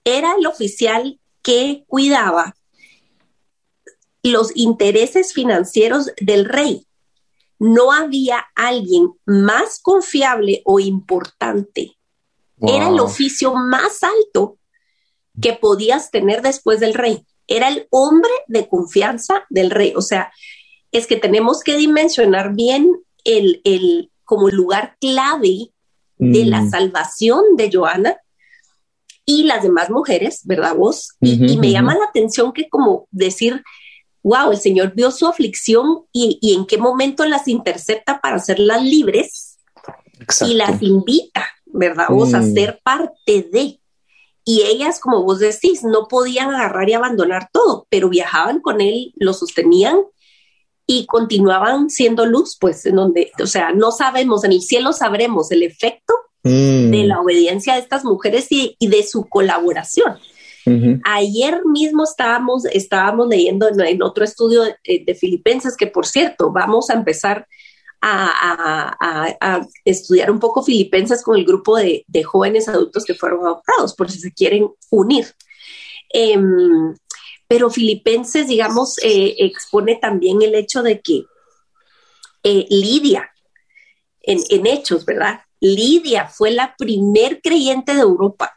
era 0.04 0.34
el 0.36 0.46
oficial 0.46 1.20
que 1.42 1.84
cuidaba 1.86 2.56
los 4.22 4.56
intereses 4.56 5.32
financieros 5.32 6.10
del 6.20 6.46
rey. 6.46 6.86
No 7.58 7.92
había 7.92 8.46
alguien 8.54 9.10
más 9.26 9.78
confiable 9.80 10.62
o 10.64 10.80
importante 10.80 11.96
era 12.68 12.88
el 12.88 13.00
oficio 13.00 13.54
más 13.54 14.02
alto 14.02 14.58
que 15.40 15.52
podías 15.52 16.10
tener 16.10 16.42
después 16.42 16.80
del 16.80 16.94
rey. 16.94 17.26
Era 17.46 17.68
el 17.68 17.86
hombre 17.90 18.30
de 18.46 18.68
confianza 18.68 19.44
del 19.50 19.70
rey. 19.70 19.92
O 19.96 20.02
sea, 20.02 20.32
es 20.92 21.06
que 21.06 21.16
tenemos 21.16 21.60
que 21.60 21.76
dimensionar 21.76 22.54
bien 22.54 22.90
el, 23.24 23.60
el 23.64 24.10
como 24.24 24.48
lugar 24.48 24.96
clave 25.00 25.72
de 26.16 26.44
la 26.44 26.62
mm. 26.62 26.70
salvación 26.70 27.42
de 27.56 27.70
Joana 27.72 28.16
y 29.26 29.44
las 29.44 29.62
demás 29.62 29.90
mujeres, 29.90 30.42
¿verdad 30.44 30.74
vos? 30.76 31.16
y, 31.20 31.56
me 31.56 31.70
llama 31.70 31.94
la 31.94 32.04
atención 32.04 32.52
que 32.52 32.68
como 32.68 33.08
decir, 33.10 33.62
wow, 34.22 34.52
el 34.52 34.58
Señor 34.58 34.94
vio 34.94 35.10
su 35.10 35.26
aflicción 35.26 36.04
y, 36.12 36.38
y 36.40 36.54
en 36.54 36.66
qué 36.66 36.78
momento 36.78 37.24
las 37.24 37.48
intercepta 37.48 38.20
para 38.20 38.36
hacerlas 38.36 38.82
libres 38.82 39.58
y 40.46 40.54
las 40.54 40.80
invita 40.82 41.46
¿verdad? 41.74 42.06
Vos 42.08 42.32
a 42.32 42.40
mm. 42.40 42.54
ser 42.54 42.80
parte 42.82 43.48
de. 43.52 43.80
Y 44.46 44.62
ellas, 44.62 45.00
como 45.00 45.22
vos 45.22 45.40
decís, 45.40 45.82
no 45.82 46.06
podían 46.08 46.54
agarrar 46.54 46.88
y 46.88 46.92
abandonar 46.92 47.48
todo, 47.52 47.86
pero 47.90 48.08
viajaban 48.08 48.60
con 48.60 48.80
él, 48.80 49.12
lo 49.16 49.32
sostenían 49.32 49.96
y 50.86 51.06
continuaban 51.06 51.90
siendo 51.90 52.26
luz, 52.26 52.56
pues 52.60 52.84
en 52.86 52.96
donde, 52.96 53.32
o 53.42 53.46
sea, 53.46 53.72
no 53.72 53.90
sabemos, 53.90 54.44
en 54.44 54.52
el 54.52 54.60
cielo 54.60 54.92
sabremos 54.92 55.50
el 55.50 55.62
efecto 55.62 56.14
mm. 56.42 56.90
de 56.90 57.04
la 57.06 57.20
obediencia 57.20 57.74
de 57.74 57.80
estas 57.80 58.04
mujeres 58.04 58.46
y, 58.50 58.76
de 58.80 59.02
su 59.02 59.26
colaboración. 59.26 60.18
Ayer 61.04 61.60
mismo 61.66 62.04
estábamos, 62.04 62.64
estábamos 62.64 63.28
leyendo 63.28 63.68
en, 63.68 64.02
otro 64.02 64.24
estudio 64.24 64.62
de, 64.62 65.04
de, 65.06 65.14
Filipenses, 65.14 65.76
que 65.76 65.86
por 65.86 66.06
cierto, 66.06 66.52
vamos 66.52 66.88
a 66.88 66.94
empezar 66.94 67.46
a, 68.06 69.66
estudiar 69.84 70.30
un 70.30 70.38
poco 70.38 70.62
filipenses 70.62 71.22
con 71.22 71.36
el 71.36 71.44
grupo 71.44 71.76
de, 71.76 72.04
jóvenes 72.24 72.68
adultos 72.68 73.04
que 73.04 73.14
fueron 73.14 73.44
adoptados, 73.46 73.94
por 73.94 74.10
si 74.10 74.18
se 74.18 74.32
quieren 74.32 74.68
unir. 74.90 75.34
Em, 76.10 76.94
pero 77.48 77.70
Filipenses, 77.70 78.46
digamos, 78.48 78.98
eh, 79.02 79.34
expone 79.38 79.96
también 79.96 80.42
el 80.42 80.54
hecho 80.54 80.82
de 80.82 81.00
que 81.00 81.24
eh, 82.42 82.66
Lidia, 82.68 83.30
en, 84.22 84.66
hechos, 84.66 85.04
¿verdad? 85.04 85.40
Lidia 85.60 86.28
fue 86.28 86.50
la 86.50 86.74
primer 86.76 87.40
creyente 87.42 87.94
de 87.94 88.00
Europa. 88.00 88.54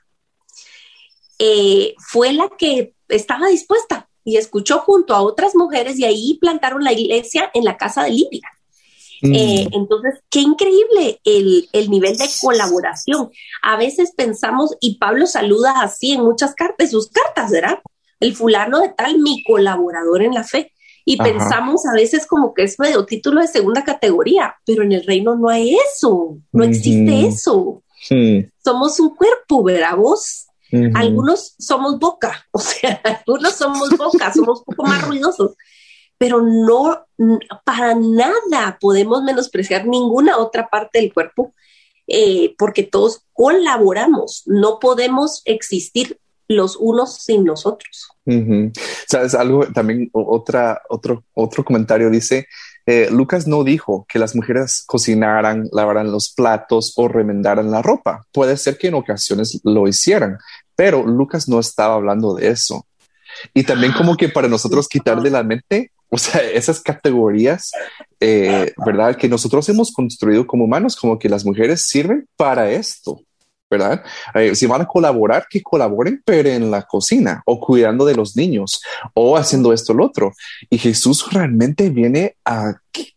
Eh, 1.39 1.93
fue 1.99 2.33
la 2.33 2.49
que 2.57 2.93
estaba 3.09 3.47
dispuesta 3.47 4.09
y 4.23 4.37
escuchó 4.37 4.79
junto 4.79 5.13
a 5.13 5.21
otras 5.21 5.55
mujeres 5.55 5.99
y 5.99 6.05
ahí 6.05 6.37
plantaron 6.39 6.83
la 6.83 6.93
iglesia 6.93 7.51
en 7.53 7.63
la 7.63 7.77
casa 7.77 8.03
de 8.03 8.11
Lidia. 8.11 8.56
Eh, 9.23 9.65
mm. 9.65 9.73
entonces, 9.73 10.19
qué 10.29 10.41
increíble 10.41 11.19
el, 11.23 11.67
el, 11.73 11.89
nivel 11.89 12.17
de 12.17 12.25
colaboración. 12.41 13.29
A 13.63 13.77
veces 13.77 14.13
pensamos, 14.15 14.75
y 14.79 14.97
Pablo 14.97 15.25
saluda 15.25 15.81
así 15.81 16.11
en 16.11 16.21
muchas 16.21 16.53
cartas, 16.53 16.91
sus 16.91 17.09
cartas, 17.09 17.51
¿verdad? 17.51 17.79
El 18.19 18.35
fulano 18.35 18.79
de 18.79 18.89
tal, 18.89 19.19
mi 19.19 19.43
colaborador 19.43 20.21
en 20.21 20.33
la 20.33 20.43
fe. 20.43 20.71
Y 21.09 21.15
pensamos 21.15 21.85
a 21.85 21.93
veces 21.93 22.27
como 22.27 22.53
que 22.53 22.63
es 22.63 22.77
medio 22.79 23.05
título 23.05 23.39
de 23.39 23.47
segunda 23.47 23.85
categoría, 23.85 24.57
pero 24.65 24.83
en 24.83 24.91
el 24.91 25.05
reino 25.05 25.37
no 25.37 25.47
hay 25.47 25.73
eso, 25.73 26.37
no 26.51 26.63
existe 26.65 27.25
eso. 27.25 27.81
Somos 28.61 28.99
un 28.99 29.15
cuerpo, 29.15 29.63
¿verdad 29.63 29.95
vos? 29.95 30.47
Algunos 30.95 31.55
somos 31.57 31.97
boca, 31.97 32.45
o 32.51 32.59
sea, 32.59 32.99
algunos 33.05 33.55
somos 33.55 33.89
boca, 33.97 34.33
somos 34.33 34.59
un 34.59 34.65
poco 34.65 34.83
más 34.83 35.07
ruidosos, 35.07 35.55
pero 36.17 36.41
no, 36.41 37.05
para 37.63 37.95
nada 37.95 38.77
podemos 38.79 39.23
menospreciar 39.23 39.85
ninguna 39.85 40.37
otra 40.37 40.67
parte 40.69 40.99
del 40.99 41.13
cuerpo 41.13 41.53
eh, 42.07 42.55
porque 42.57 42.83
todos 42.83 43.23
colaboramos, 43.33 44.43
no 44.45 44.79
podemos 44.79 45.41
existir 45.45 46.19
los 46.47 46.77
unos 46.77 47.15
sin 47.23 47.45
los 47.45 47.65
otros. 47.65 48.09
Sabes 49.07 49.35
algo 49.35 49.65
también 49.67 50.09
otra 50.13 50.81
otro 50.89 51.23
otro 51.33 51.65
comentario 51.65 52.09
dice 52.09 52.47
eh, 52.85 53.09
Lucas 53.11 53.47
no 53.47 53.65
dijo 53.65 54.05
que 54.07 54.17
las 54.17 54.33
mujeres 54.33 54.85
cocinaran, 54.87 55.67
lavaran 55.73 56.09
los 56.09 56.29
platos 56.29 56.93
o 56.95 57.09
remendaran 57.09 57.69
la 57.69 57.81
ropa. 57.81 58.25
Puede 58.31 58.55
ser 58.55 58.77
que 58.77 58.87
en 58.87 58.93
ocasiones 58.93 59.59
lo 59.65 59.89
hicieran, 59.89 60.37
pero 60.73 61.05
Lucas 61.05 61.49
no 61.49 61.59
estaba 61.59 61.95
hablando 61.95 62.33
de 62.33 62.47
eso. 62.47 62.87
Y 63.53 63.63
también 63.63 63.91
como 63.91 64.15
que 64.15 64.29
para 64.29 64.47
nosotros 64.47 64.87
quitar 64.87 65.21
de 65.21 65.29
la 65.29 65.43
mente 65.43 65.91
o 66.09 66.17
sea, 66.17 66.41
esas 66.41 66.79
categorías, 66.81 67.71
eh, 68.19 68.73
¿verdad? 68.85 69.15
Que 69.15 69.27
nosotros 69.27 69.67
hemos 69.69 69.91
construido 69.91 70.47
como 70.47 70.65
humanos, 70.65 70.95
como 70.95 71.19
que 71.19 71.29
las 71.29 71.45
mujeres 71.45 71.81
sirven 71.83 72.27
para 72.37 72.71
esto, 72.71 73.21
¿verdad? 73.69 74.03
Eh, 74.33 74.55
si 74.55 74.65
van 74.65 74.81
a 74.81 74.87
colaborar, 74.87 75.47
que 75.49 75.61
colaboren, 75.61 76.21
pero 76.23 76.49
en 76.49 76.71
la 76.71 76.83
cocina 76.83 77.43
o 77.45 77.59
cuidando 77.59 78.05
de 78.05 78.15
los 78.15 78.37
niños 78.37 78.81
o 79.13 79.35
haciendo 79.35 79.73
esto 79.73 79.91
o 79.91 79.95
lo 79.97 80.05
otro. 80.05 80.33
Y 80.69 80.77
Jesús 80.77 81.27
realmente 81.31 81.89
viene 81.89 82.35
a, 82.45 82.73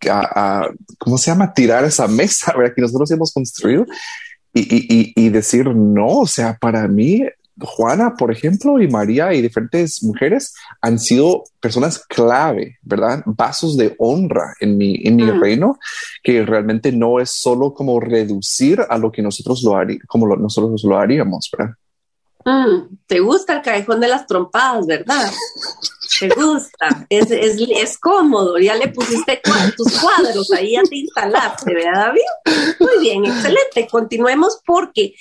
a, 0.09 0.69
¿cómo 0.99 1.19
se 1.19 1.31
llama? 1.31 1.55
Tirar 1.55 1.85
esa 1.85 2.09
mesa. 2.09 2.55
Que 2.75 2.83
nosotros 2.83 3.11
hemos 3.11 3.33
construido. 3.33 3.87
Y, 4.53 5.13
y, 5.15 5.29
decir 5.29 5.67
no, 5.69 6.09
o 6.09 6.27
sea, 6.27 6.59
para 6.61 6.89
mí 6.89 7.23
Juana, 7.61 8.15
por 8.15 8.33
ejemplo, 8.33 8.81
y 8.81 8.89
María 8.89 9.33
y 9.33 9.43
diferentes 9.43 10.03
mujeres 10.03 10.55
han 10.81 10.99
sido 10.99 11.45
personas 11.61 12.05
clave, 12.07 12.79
¿verdad? 12.83 13.23
Vasos 13.27 13.77
de 13.77 13.95
honra 13.99 14.55
en 14.61 14.77
mi, 14.77 15.01
en 15.05 15.17
mi 15.17 15.25
mm. 15.25 15.41
reino, 15.41 15.79
que 16.23 16.45
realmente 16.45 16.93
no 16.93 17.21
es 17.21 17.31
solo 17.31 17.75
como 17.75 18.01
reducir 18.01 18.81
a 18.89 18.99
lo 18.99 19.13
que 19.13 19.23
nosotros 19.23 19.63
lo 19.63 19.77
haríamos, 19.77 20.07
como 20.07 20.37
nosotros 20.37 20.83
lo 20.85 20.99
haríamos, 20.99 21.51
¿verdad? 21.57 21.75
Mm, 22.45 22.97
te 23.07 23.21
gusta 23.21 23.57
el 23.57 23.63
callejón 23.63 24.01
de 24.01 24.09
las 24.09 24.27
trompadas, 24.27 24.87
¿verdad? 24.87 25.31
Te 26.19 26.29
gusta, 26.29 27.07
es, 27.09 27.31
es, 27.31 27.57
es 27.69 27.99
cómodo, 27.99 28.59
ya 28.59 28.75
le 28.75 28.89
pusiste 28.89 29.41
tus 29.77 30.01
cuadros, 30.01 30.51
ahí 30.53 30.73
ya 30.73 30.83
te 30.83 30.97
instalaste, 30.97 31.73
¿verdad, 31.73 32.07
David? 32.07 32.77
Muy 32.81 32.99
bien, 33.01 33.25
excelente. 33.27 33.87
Continuemos 33.89 34.61
porque 34.67 35.15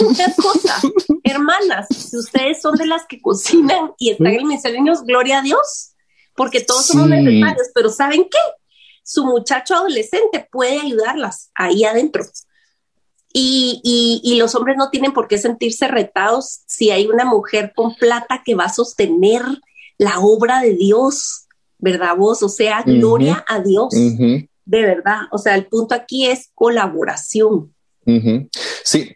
una 0.00 0.34
cosa, 0.34 0.80
hermanas, 1.24 1.88
si 1.90 2.16
ustedes 2.16 2.62
son 2.62 2.76
de 2.76 2.86
las 2.86 3.06
que 3.06 3.20
cocinan 3.20 3.92
y 3.98 4.10
están 4.10 4.28
en 4.28 4.48
mis 4.48 4.64
niños, 4.64 5.02
gloria 5.02 5.40
a 5.40 5.42
Dios, 5.42 5.94
porque 6.34 6.60
todos 6.60 6.86
somos 6.86 7.08
necesarios, 7.08 7.68
pero 7.74 7.90
¿saben 7.90 8.24
qué? 8.24 8.38
Su 9.02 9.26
muchacho 9.26 9.74
adolescente 9.74 10.48
puede 10.50 10.80
ayudarlas 10.80 11.50
ahí 11.54 11.84
adentro. 11.84 12.24
Y, 13.32 13.80
y, 13.84 14.20
y, 14.24 14.38
los 14.38 14.56
hombres 14.56 14.76
no 14.76 14.90
tienen 14.90 15.12
por 15.12 15.28
qué 15.28 15.38
sentirse 15.38 15.86
retados 15.86 16.62
si 16.66 16.90
hay 16.90 17.06
una 17.06 17.24
mujer 17.24 17.72
con 17.76 17.94
plata 17.94 18.42
que 18.44 18.56
va 18.56 18.64
a 18.64 18.72
sostener 18.72 19.42
la 20.00 20.18
obra 20.18 20.62
de 20.62 20.74
Dios, 20.74 21.46
¿verdad 21.78 22.16
vos? 22.16 22.42
O 22.42 22.48
sea, 22.48 22.82
gloria 22.82 23.44
a 23.46 23.60
Dios, 23.60 23.90
de 23.92 24.48
verdad. 24.82 25.20
O 25.30 25.36
sea, 25.36 25.54
el 25.54 25.66
punto 25.66 25.94
aquí 25.94 26.26
es 26.26 26.50
colaboración. 26.54 27.74
Sí, 28.82 29.14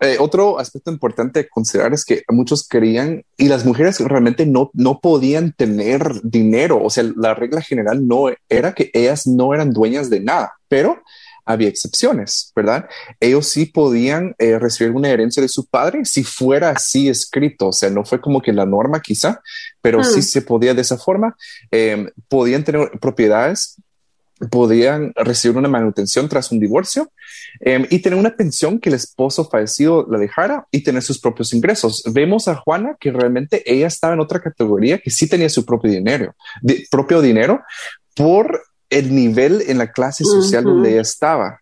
eh, 0.00 0.16
otro 0.18 0.58
aspecto 0.58 0.90
importante 0.90 1.42
de 1.42 1.48
considerar 1.50 1.92
es 1.92 2.04
que 2.04 2.22
muchos 2.30 2.66
querían 2.66 3.24
y 3.36 3.48
las 3.48 3.66
mujeres 3.66 4.00
realmente 4.00 4.46
no, 4.46 4.70
no 4.72 5.00
podían 5.00 5.52
tener 5.52 6.22
dinero, 6.24 6.82
o 6.82 6.88
sea, 6.88 7.04
la 7.14 7.34
regla 7.34 7.60
general 7.60 8.08
no 8.08 8.24
era 8.48 8.72
que 8.72 8.90
ellas 8.94 9.26
no 9.26 9.52
eran 9.54 9.72
dueñas 9.72 10.08
de 10.08 10.20
nada, 10.20 10.54
pero 10.66 11.02
había 11.44 11.68
excepciones, 11.68 12.52
¿verdad? 12.54 12.88
Ellos 13.20 13.48
sí 13.48 13.66
podían 13.66 14.34
eh, 14.38 14.58
recibir 14.58 14.92
una 14.92 15.10
herencia 15.10 15.42
de 15.42 15.48
su 15.48 15.66
padre 15.66 16.04
si 16.04 16.24
fuera 16.24 16.70
así 16.70 17.08
escrito, 17.08 17.68
o 17.68 17.72
sea, 17.72 17.90
no 17.90 18.04
fue 18.04 18.20
como 18.20 18.40
que 18.40 18.52
la 18.52 18.66
norma 18.66 19.00
quizá, 19.00 19.40
pero 19.80 20.04
sí 20.04 20.20
hmm. 20.20 20.22
se 20.22 20.42
podía 20.42 20.74
de 20.74 20.82
esa 20.82 20.98
forma. 20.98 21.36
Em, 21.70 22.08
podían 22.28 22.64
tener 22.64 22.92
propiedades, 23.00 23.76
podían 24.50 25.12
recibir 25.14 25.56
una 25.56 25.68
manutención 25.68 26.28
tras 26.28 26.50
un 26.50 26.58
divorcio 26.58 27.12
em, 27.60 27.86
y 27.90 28.00
tener 28.00 28.18
una 28.18 28.34
pensión 28.34 28.78
que 28.78 28.88
el 28.88 28.96
esposo 28.96 29.48
fallecido 29.48 30.06
la 30.10 30.18
dejara 30.18 30.66
y 30.70 30.82
tener 30.82 31.02
sus 31.02 31.20
propios 31.20 31.52
ingresos. 31.52 32.02
Vemos 32.12 32.48
a 32.48 32.56
Juana 32.56 32.96
que 32.98 33.12
realmente 33.12 33.62
ella 33.66 33.86
estaba 33.86 34.14
en 34.14 34.20
otra 34.20 34.40
categoría 34.40 34.98
que 34.98 35.10
sí 35.10 35.28
tenía 35.28 35.48
su 35.48 35.64
propio 35.64 35.90
dinero, 35.90 36.34
propio 36.90 37.20
dinero 37.20 37.62
por 38.14 38.62
el 38.92 39.14
nivel 39.14 39.62
en 39.66 39.78
la 39.78 39.90
clase 39.90 40.22
social 40.22 40.64
donde 40.64 40.92
ella 40.92 41.00
estaba, 41.00 41.60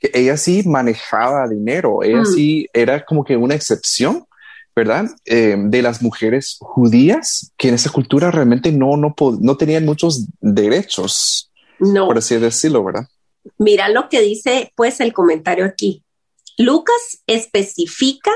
que 0.00 0.10
ella 0.12 0.36
sí 0.36 0.62
manejaba 0.66 1.48
dinero, 1.48 2.02
ella 2.02 2.22
mm. 2.22 2.26
sí 2.26 2.66
era 2.72 3.04
como 3.04 3.24
que 3.24 3.36
una 3.36 3.54
excepción, 3.54 4.26
¿verdad? 4.74 5.06
Eh, 5.24 5.56
de 5.56 5.82
las 5.82 6.02
mujeres 6.02 6.56
judías 6.60 7.52
que 7.56 7.68
en 7.68 7.74
esa 7.74 7.90
cultura 7.90 8.30
realmente 8.30 8.72
no, 8.72 8.96
no, 8.96 9.14
no 9.40 9.56
tenían 9.56 9.84
muchos 9.84 10.26
derechos, 10.40 11.50
no. 11.78 12.06
por 12.06 12.18
así 12.18 12.36
decirlo, 12.36 12.84
¿verdad? 12.84 13.06
Mira 13.58 13.88
lo 13.88 14.08
que 14.08 14.20
dice 14.20 14.72
pues 14.74 15.00
el 15.00 15.12
comentario 15.12 15.64
aquí. 15.64 16.04
Lucas 16.58 17.22
especifica, 17.26 18.30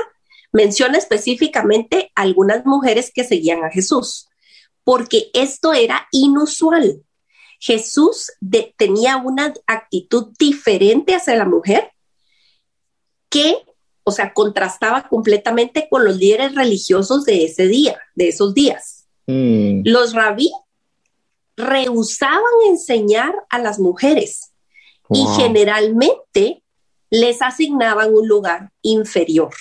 menciona 0.53 0.97
específicamente 0.97 2.11
algunas 2.15 2.65
mujeres 2.65 3.11
que 3.13 3.23
seguían 3.23 3.63
a 3.63 3.69
Jesús, 3.69 4.27
porque 4.85 5.29
esto 5.33 5.73
era 5.73 6.07
inusual. 6.11 7.01
Jesús 7.59 8.31
tenía 8.77 9.17
una 9.17 9.53
actitud 9.65 10.27
diferente 10.37 11.15
hacia 11.15 11.35
la 11.35 11.45
mujer 11.45 11.91
que, 13.29 13.57
o 14.03 14.11
sea, 14.11 14.33
contrastaba 14.33 15.07
completamente 15.09 15.87
con 15.89 16.05
los 16.05 16.17
líderes 16.17 16.55
religiosos 16.55 17.25
de 17.25 17.45
ese 17.45 17.67
día, 17.67 17.99
de 18.15 18.29
esos 18.29 18.53
días. 18.53 19.07
Mm. 19.25 19.81
Los 19.85 20.13
rabí 20.13 20.51
rehusaban 21.55 22.43
enseñar 22.67 23.33
a 23.49 23.59
las 23.59 23.79
mujeres 23.79 24.53
y 25.09 25.25
generalmente 25.35 26.63
les 27.09 27.41
asignaban 27.41 28.13
un 28.13 28.27
lugar 28.27 28.71
inferior. 28.81 29.53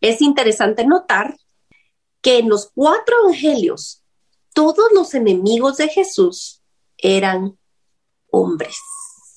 Es 0.00 0.20
interesante 0.20 0.84
notar 0.84 1.36
que 2.22 2.38
en 2.38 2.48
los 2.48 2.70
cuatro 2.74 3.14
evangelios, 3.22 4.02
todos 4.54 4.86
los 4.92 5.14
enemigos 5.14 5.76
de 5.76 5.88
Jesús 5.88 6.59
eran 7.02 7.58
hombres. 8.30 8.76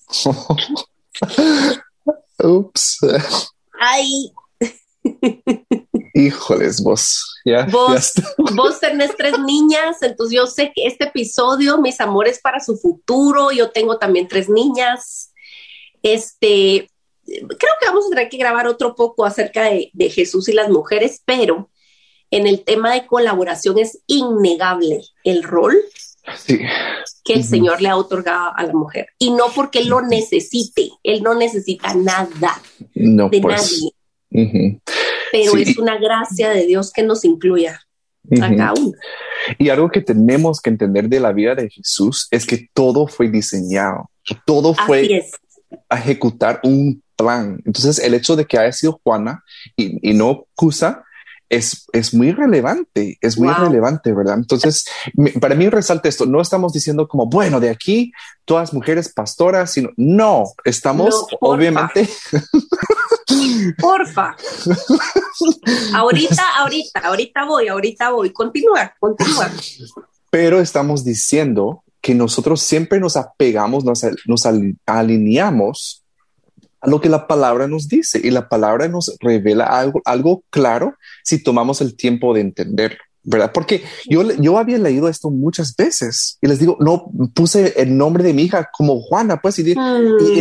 Ups. 2.39 2.99
Ay. 3.79 4.31
Híjoles, 6.13 6.81
vos. 6.81 7.41
Ya, 7.45 7.65
vos, 7.65 8.13
vos 8.55 8.79
tenés 8.79 9.15
tres 9.17 9.37
niñas, 9.39 10.01
entonces 10.01 10.35
yo 10.35 10.45
sé 10.45 10.71
que 10.73 10.85
este 10.85 11.05
episodio, 11.05 11.79
mis 11.79 11.99
amores 11.99 12.39
para 12.41 12.59
su 12.59 12.77
futuro, 12.77 13.51
yo 13.51 13.71
tengo 13.71 13.97
también 13.97 14.27
tres 14.27 14.47
niñas. 14.47 15.33
Este, 16.03 16.89
creo 17.25 17.73
que 17.79 17.87
vamos 17.87 18.05
a 18.05 18.09
tener 18.09 18.29
que 18.29 18.37
grabar 18.37 18.67
otro 18.67 18.95
poco 18.95 19.25
acerca 19.25 19.63
de, 19.63 19.89
de 19.93 20.09
Jesús 20.09 20.47
y 20.47 20.53
las 20.53 20.69
mujeres, 20.69 21.21
pero 21.25 21.69
en 22.31 22.47
el 22.47 22.63
tema 22.63 22.93
de 22.93 23.05
colaboración 23.05 23.77
es 23.77 24.01
innegable 24.07 25.01
el 25.23 25.43
rol 25.43 25.75
que 27.23 27.33
el 27.33 27.43
Señor 27.43 27.81
le 27.81 27.89
ha 27.89 27.97
otorgado 27.97 28.51
a 28.55 28.63
la 28.63 28.73
mujer. 28.73 29.07
Y 29.19 29.31
no 29.31 29.45
porque 29.55 29.79
él 29.79 29.87
lo 29.87 30.01
necesite, 30.01 30.91
él 31.03 31.21
no 31.23 31.35
necesita 31.35 31.93
nada 31.93 32.61
de 32.93 33.41
pues. 33.41 33.91
nadie. 34.31 34.79
Pero 35.31 35.57
es 35.57 35.77
una 35.77 35.97
gracia 35.97 36.49
de 36.49 36.65
Dios 36.65 36.91
que 36.91 37.03
nos 37.03 37.25
incluya 37.25 37.81
a 38.41 38.55
cada 38.55 38.73
uno. 38.73 38.93
Y 39.57 39.69
algo 39.69 39.89
que 39.89 40.01
tenemos 40.01 40.61
que 40.61 40.69
entender 40.69 41.09
de 41.09 41.19
la 41.19 41.33
vida 41.33 41.55
de 41.55 41.69
Jesús 41.69 42.27
es 42.31 42.45
que 42.45 42.67
todo 42.73 43.07
fue 43.07 43.29
diseñado, 43.29 44.09
todo 44.45 44.73
fue 44.73 45.25
a 45.89 45.97
ejecutar 45.97 46.59
un 46.63 47.03
plan. 47.15 47.61
Entonces, 47.65 47.99
el 47.99 48.13
hecho 48.13 48.35
de 48.35 48.45
que 48.45 48.57
haya 48.57 48.71
sido 48.71 48.99
Juana 49.03 49.43
y, 49.75 50.09
y 50.09 50.13
no 50.13 50.45
Cusa, 50.55 51.03
es, 51.55 52.13
muy 52.13 52.31
relevante, 52.31 53.17
es 53.21 53.37
muy 53.37 53.53
relevante, 53.53 54.13
¿verdad? 54.13 54.35
Entonces, 54.35 54.85
para 55.39 55.55
mí 55.55 55.69
resalta 55.69 56.09
esto, 56.09 56.25
no 56.25 56.41
estamos 56.41 56.73
diciendo 56.73 57.07
como, 57.07 57.27
bueno, 57.27 57.59
de 57.59 57.69
aquí 57.69 58.11
todas 58.45 58.73
mujeres 58.73 59.11
pastoras, 59.13 59.71
sino, 59.71 59.89
no, 59.97 60.45
estamos 60.65 61.25
obviamente... 61.39 62.09
Porfa. 63.79 64.35
ahorita, 65.95 66.43
ahorita, 66.59 66.99
ahorita 66.99 67.45
voy, 67.45 67.67
ahorita 67.67 68.11
voy. 68.11 68.31
Continúa, 68.31 68.93
continúa. 68.99 69.49
Pero 70.29 70.59
estamos 70.59 71.03
diciendo 71.03 71.83
que 72.01 72.13
nosotros 72.13 72.61
siempre 72.61 72.99
nos 72.99 73.15
apegamos, 73.15 73.85
nos, 73.85 74.05
nos 74.25 74.45
alineamos 74.85 76.02
a 76.83 76.89
lo 76.89 76.99
que 76.99 77.09
la 77.09 77.27
palabra 77.27 77.67
nos 77.67 77.87
dice 77.87 78.19
y 78.21 78.29
la 78.29 78.49
palabra 78.49 78.87
nos 78.89 79.15
revela 79.21 79.65
algo, 79.65 80.01
algo 80.03 80.43
claro 80.49 80.95
si 81.23 81.41
tomamos 81.41 81.79
el 81.79 81.95
tiempo 81.95 82.33
de 82.33 82.41
entender, 82.41 82.97
¿verdad? 83.23 83.51
Porque 83.53 83.83
yo, 84.05 84.29
yo 84.33 84.57
había 84.57 84.77
leído 84.77 85.07
esto 85.07 85.29
muchas 85.29 85.77
veces 85.77 86.37
y 86.41 86.47
les 86.47 86.59
digo, 86.59 86.75
no 86.81 87.09
puse 87.33 87.73
el 87.81 87.97
nombre 87.97 88.21
de 88.21 88.33
mi 88.33 88.43
hija 88.43 88.69
como 88.77 88.99
Juana, 88.99 89.39
pues, 89.41 89.59
y, 89.59 89.71
en 89.71 89.79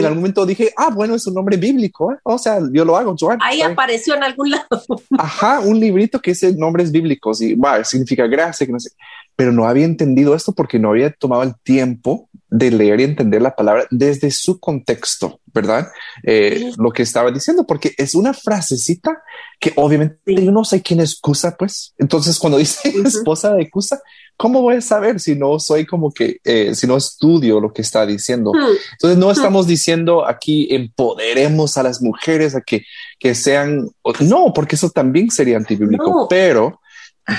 algún 0.05 0.18
momento 0.18 0.44
dije, 0.44 0.72
ah, 0.76 0.90
bueno, 0.92 1.14
es 1.14 1.24
un 1.28 1.35
nombre 1.35 1.57
bíblico, 1.57 2.12
¿eh? 2.12 2.16
o 2.24 2.37
sea, 2.38 2.59
yo 2.72 2.85
lo 2.85 2.96
hago, 2.96 3.14
Joan. 3.18 3.38
Ahí 3.40 3.62
apareció 3.62 4.16
en 4.16 4.24
algún 4.24 4.50
lado. 4.50 4.66
Ajá, 5.18 5.61
un 5.61 5.78
librito 5.78 6.20
que 6.20 6.33
dice 6.33 6.52
nombres 6.57 6.90
bíblicos 6.90 7.40
y, 7.40 7.55
va, 7.55 7.85
significa 7.85 8.26
gracia, 8.26 8.66
que 8.66 8.72
no 8.72 8.81
sé 8.81 8.90
pero 9.37 9.52
no 9.52 9.66
había 9.66 9.85
entendido 9.85 10.35
esto 10.35 10.52
porque 10.52 10.78
no 10.78 10.90
había 10.90 11.11
tomado 11.11 11.42
el 11.42 11.55
tiempo 11.62 12.28
de 12.52 12.70
leer 12.70 13.00
y 13.00 13.04
entender 13.04 13.40
la 13.40 13.56
palabra 13.56 13.86
desde 13.90 14.30
su 14.30 14.60
contexto, 14.60 15.40
¿verdad? 15.46 15.88
Eh, 16.22 16.70
lo 16.76 16.90
que 16.90 17.02
estaba 17.02 17.30
diciendo, 17.30 17.66
porque 17.66 17.94
es 17.96 18.14
una 18.14 18.34
frasecita 18.34 19.22
que 19.58 19.72
obviamente 19.76 20.18
yo 20.26 20.52
no 20.52 20.62
sé 20.62 20.82
quién 20.82 21.00
es 21.00 21.18
Cusa, 21.18 21.56
pues. 21.56 21.94
Entonces, 21.96 22.38
cuando 22.38 22.58
dice 22.58 22.90
esposa 23.06 23.54
de 23.54 23.70
Cusa, 23.70 24.02
¿cómo 24.36 24.60
voy 24.60 24.76
a 24.76 24.80
saber 24.82 25.18
si 25.18 25.34
no 25.34 25.58
soy 25.58 25.86
como 25.86 26.12
que, 26.12 26.40
eh, 26.44 26.74
si 26.74 26.86
no 26.86 26.98
estudio 26.98 27.58
lo 27.58 27.72
que 27.72 27.80
está 27.80 28.04
diciendo? 28.04 28.52
Hmm. 28.52 28.76
Entonces, 28.92 29.18
no 29.18 29.28
hmm. 29.28 29.32
estamos 29.32 29.66
diciendo 29.66 30.26
aquí 30.26 30.68
empoderemos 30.70 31.78
a 31.78 31.82
las 31.82 32.02
mujeres 32.02 32.54
a 32.54 32.60
que, 32.60 32.84
que 33.18 33.34
sean, 33.34 33.88
no, 34.20 34.52
porque 34.54 34.76
eso 34.76 34.90
también 34.90 35.30
sería 35.30 35.56
antibíblico, 35.56 36.28
pero 36.28 36.80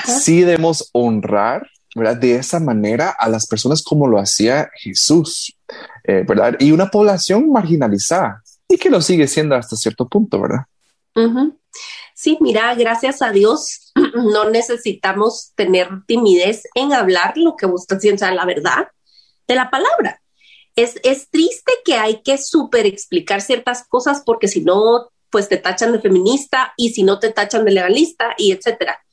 sí 0.08 0.42
debemos 0.42 0.90
honrar 0.92 1.68
De 1.96 2.36
esa 2.36 2.60
manera 2.60 3.12
a 3.12 3.30
las 3.30 3.46
personas 3.46 3.84
como 3.84 4.08
lo 4.08 4.18
hacía 4.18 4.70
Jesús, 4.76 5.56
eh, 6.04 6.24
¿verdad? 6.28 6.56
Y 6.60 6.72
una 6.72 6.90
población 6.90 7.52
marginalizada 7.52 8.42
y 8.68 8.78
que 8.78 8.90
lo 8.90 9.00
sigue 9.02 9.28
siendo 9.28 9.56
hasta 9.56 9.76
cierto 9.76 10.08
punto, 10.08 10.42
¿verdad? 10.42 10.66
Sí, 12.16 12.38
mira, 12.42 12.74
gracias 12.76 13.22
a 13.22 13.32
Dios 13.32 13.92
no 14.16 14.50
necesitamos 14.50 15.52
tener 15.56 15.90
timidez 16.08 16.64
en 16.74 16.94
hablar 16.94 17.38
lo 17.38 17.56
que 17.56 17.66
vos 17.66 17.82
estás 17.82 18.02
diciendo, 18.02 18.26
la 18.36 18.46
verdad 18.46 18.88
de 19.48 19.56
la 19.56 19.70
palabra. 19.70 20.22
Es, 20.76 20.96
es 21.04 21.30
triste 21.30 21.72
que 21.86 21.96
hay 21.96 22.22
que 22.24 22.38
súper 22.38 22.88
explicar 22.88 23.42
ciertas 23.42 23.88
cosas 23.88 24.24
porque 24.26 24.48
si 24.48 24.62
no 24.62 25.10
pues 25.30 25.50
te 25.50 25.58
tachan 25.58 25.92
de 25.92 26.00
feminista 26.00 26.74
y 26.78 26.92
si 26.92 27.02
no 27.02 27.20
te 27.20 27.32
tachan 27.32 27.66
de 27.66 27.72
legalista 27.72 28.36
y 28.38 28.52
etcétera. 28.52 29.04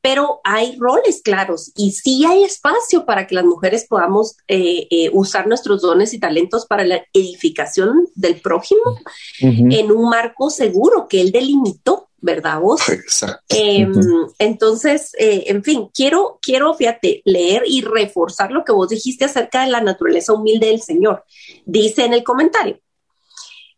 Pero 0.00 0.40
hay 0.44 0.76
roles 0.78 1.22
claros 1.22 1.72
y 1.76 1.92
sí 1.92 2.24
hay 2.24 2.44
espacio 2.44 3.04
para 3.04 3.26
que 3.26 3.34
las 3.34 3.44
mujeres 3.44 3.86
podamos 3.88 4.36
eh, 4.46 4.86
eh, 4.90 5.10
usar 5.12 5.48
nuestros 5.48 5.82
dones 5.82 6.14
y 6.14 6.20
talentos 6.20 6.66
para 6.66 6.84
la 6.84 7.02
edificación 7.12 8.08
del 8.14 8.40
prójimo 8.40 8.98
en 9.40 9.90
un 9.90 10.08
marco 10.08 10.50
seguro 10.50 11.08
que 11.08 11.20
él 11.20 11.32
delimitó, 11.32 12.08
¿verdad 12.18 12.60
vos? 12.60 12.88
Exacto. 12.88 13.44
Em, 13.48 13.92
entonces, 14.38 15.12
eh, 15.18 15.44
en 15.46 15.64
fin, 15.64 15.88
quiero, 15.92 16.38
quiero, 16.42 16.74
fíjate, 16.74 17.22
leer 17.24 17.62
y 17.66 17.82
reforzar 17.82 18.52
lo 18.52 18.64
que 18.64 18.72
vos 18.72 18.88
dijiste 18.88 19.24
acerca 19.24 19.64
de 19.64 19.70
la 19.70 19.80
naturaleza 19.80 20.32
humilde 20.32 20.68
del 20.68 20.80
Señor. 20.80 21.24
Dice 21.64 22.04
en 22.04 22.12
el 22.12 22.22
comentario, 22.22 22.80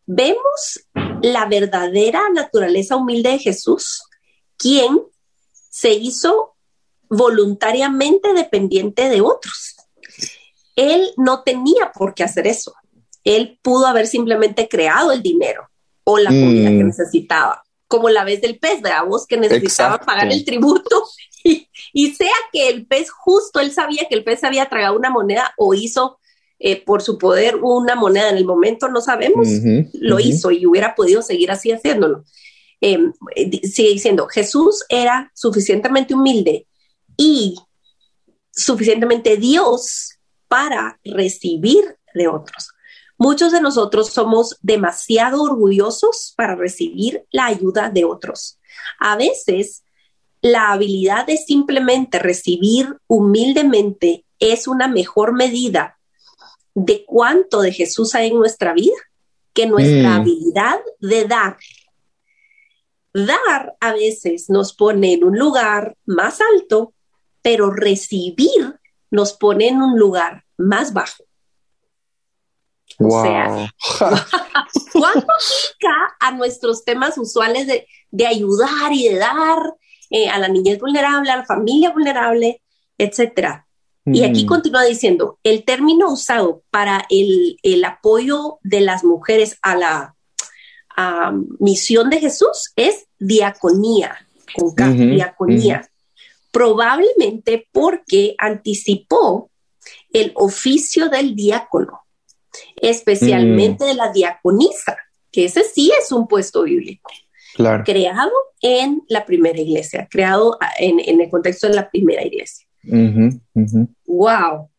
vemos 0.07 0.87
la 1.23 1.47
verdadera 1.47 2.29
naturaleza 2.33 2.97
humilde 2.97 3.31
de 3.31 3.39
Jesús, 3.39 4.03
quien 4.57 5.01
se 5.71 5.93
hizo 5.95 6.57
voluntariamente 7.09 8.35
dependiente 8.35 9.09
de 9.09 9.23
otros. 9.23 9.77
Él 10.77 11.11
no 11.17 11.43
tenía 11.43 11.93
por 11.95 12.15
qué 12.15 12.25
hacer 12.25 12.47
eso. 12.47 12.75
Él 13.25 13.59
pudo 13.63 13.87
haber 13.87 14.07
simplemente 14.07 14.69
creado 14.69 15.13
el 15.13 15.23
dinero 15.23 15.69
o 16.05 16.19
la 16.19 16.31
comida 16.31 16.71
que 16.71 16.85
mm. 16.85 16.87
necesitaba, 16.87 17.63
como 17.87 18.09
la 18.09 18.25
vez 18.25 18.41
del 18.41 18.59
pez, 18.59 18.81
¿verdad? 18.81 19.05
Vos 19.07 19.27
que 19.27 19.37
necesitaba 19.37 19.99
pagar 19.99 20.33
el 20.33 20.45
tributo 20.45 21.05
y, 21.93 22.15
sea 22.15 22.33
que 22.53 22.69
el 22.69 22.87
pez 22.87 23.11
justo, 23.11 23.61
él 23.61 23.73
sabía 23.73 24.07
que 24.09 24.15
el 24.15 24.25
pez 24.25 24.43
había 24.45 24.69
tragado 24.69 24.97
una 24.97 25.11
moneda 25.11 25.53
o 25.57 25.75
hizo 25.75 26.19
eh, 26.59 26.83
por 26.83 27.03
su 27.03 27.19
poder 27.19 27.57
una 27.57 27.95
moneda 27.95 28.31
en 28.31 28.37
el 28.37 28.45
momento, 28.45 28.89
no 28.89 29.01
sabemos, 29.01 29.49
lo 29.95 30.21
hizo 30.21 30.51
y 30.51 30.67
hubiera 30.67 30.95
podido 30.95 31.23
seguir 31.23 31.51
así 31.51 31.73
haciéndolo. 31.73 32.25
Em, 32.81 33.13
sigue 33.63 33.91
diciendo, 33.91 34.27
Jesús 34.29 34.85
era 34.89 35.31
suficientemente 35.35 36.15
humilde 36.15 36.67
y 37.17 37.57
suficientemente 38.51 39.37
Dios 39.37 40.19
para 40.49 40.99
recibir 41.05 41.99
de 42.15 42.29
otros. 42.29 42.71
Muchos 43.19 43.53
de 43.53 43.61
nosotros 43.61 44.09
somos 44.11 44.57
demasiado 44.63 45.43
orgullosos 45.43 46.33
para 46.37 46.55
recibir 46.55 47.27
la 47.31 47.47
ayuda 47.47 47.91
de 47.91 48.07
otros. 48.07 48.59
A 48.99 49.17
veces, 49.17 49.85
la 50.41 50.73
habilidad 50.73 51.27
de 51.27 51.37
simplemente 51.37 52.19
recibir 52.19 52.97
humildemente 53.07 54.25
es 54.39 54.67
una 54.67 54.89
mejor 54.89 55.35
medida 55.35 55.99
de 56.75 57.05
cuánto 57.05 57.61
de 57.61 57.73
Jesús 57.73 58.15
hay 58.15 58.29
en 58.29 58.39
nuestra 58.39 58.73
vida 58.73 58.97
que 59.53 59.67
nuestra 59.67 60.11
mm. 60.11 60.21
habilidad 60.21 60.81
de 61.01 61.25
dar 61.27 61.59
dar 63.13 63.77
a 63.81 63.93
veces 63.93 64.51
nos 64.51 64.73
pone 64.73 65.15
en 65.15 65.25
un 65.25 65.39
lugar 65.39 65.97
más 66.07 66.41
alto, 66.55 66.95
pero 67.43 67.71
recibir 67.71 68.79
nos 69.11 69.33
pone 69.33 69.69
en 69.69 69.83
un 69.83 69.99
lugar 69.99 70.45
más 70.57 70.93
bajo. 70.93 71.25
O 72.99 73.23
sea, 73.23 73.73
¿cuánto 74.93 75.27
aplica 75.33 76.17
a 76.21 76.33
nuestros 76.33 76.85
temas 76.85 77.17
usuales 77.17 77.67
de, 77.67 78.27
ayudar 78.27 78.93
y 78.93 79.09
de 79.09 79.19
dar 79.19 79.75
eh, 80.11 80.29
a 80.29 80.39
la 80.39 80.49
niñez 80.49 80.79
vulnerable, 80.79 81.31
a 81.31 81.39
la 81.39 81.45
familia 81.45 81.91
vulnerable, 81.91 82.63
etcétera? 82.99 83.67
Y 84.07 84.25
aquí 84.25 84.45
mm. 84.45 84.47
continúa 84.47 84.85
diciendo, 84.85 85.39
el 85.45 85.65
término 85.65 86.11
usado 86.11 86.63
para 86.71 87.07
el, 87.11 87.59
el 87.63 87.85
apoyo 87.85 88.59
de 88.63 88.81
las 88.81 89.05
mujeres 89.05 89.59
a 89.63 89.77
la 89.77 90.17
misión 91.59 92.11
de 92.11 92.21
Jesús 92.21 92.73
es 92.77 93.07
diaconía, 93.19 94.17
con 94.55 94.75
diaconía. 94.75 95.89
Probablemente 96.51 97.69
porque 97.73 98.35
anticipó 98.39 99.51
el 100.13 100.33
oficio 100.35 101.09
del 101.09 101.37
diácono, 101.37 102.01
especialmente 102.77 103.85
de 103.85 103.95
la 103.95 104.11
diaconisa, 104.13 104.97
que 105.31 105.45
ese 105.45 105.63
sí 105.63 105.93
es 106.01 106.11
un 106.11 106.27
puesto 106.27 106.65
bíblico. 106.65 107.11
Creado 107.85 108.33
en 108.63 109.03
la 109.09 109.25
primera 109.25 109.61
iglesia, 109.61 110.09
creado 110.11 110.59
en, 110.79 111.21
el 111.21 111.31
contexto 111.31 111.69
de 111.69 111.75
la 111.75 111.91
primera 111.91 112.25
iglesia. 112.25 112.67
Wow 114.07 114.70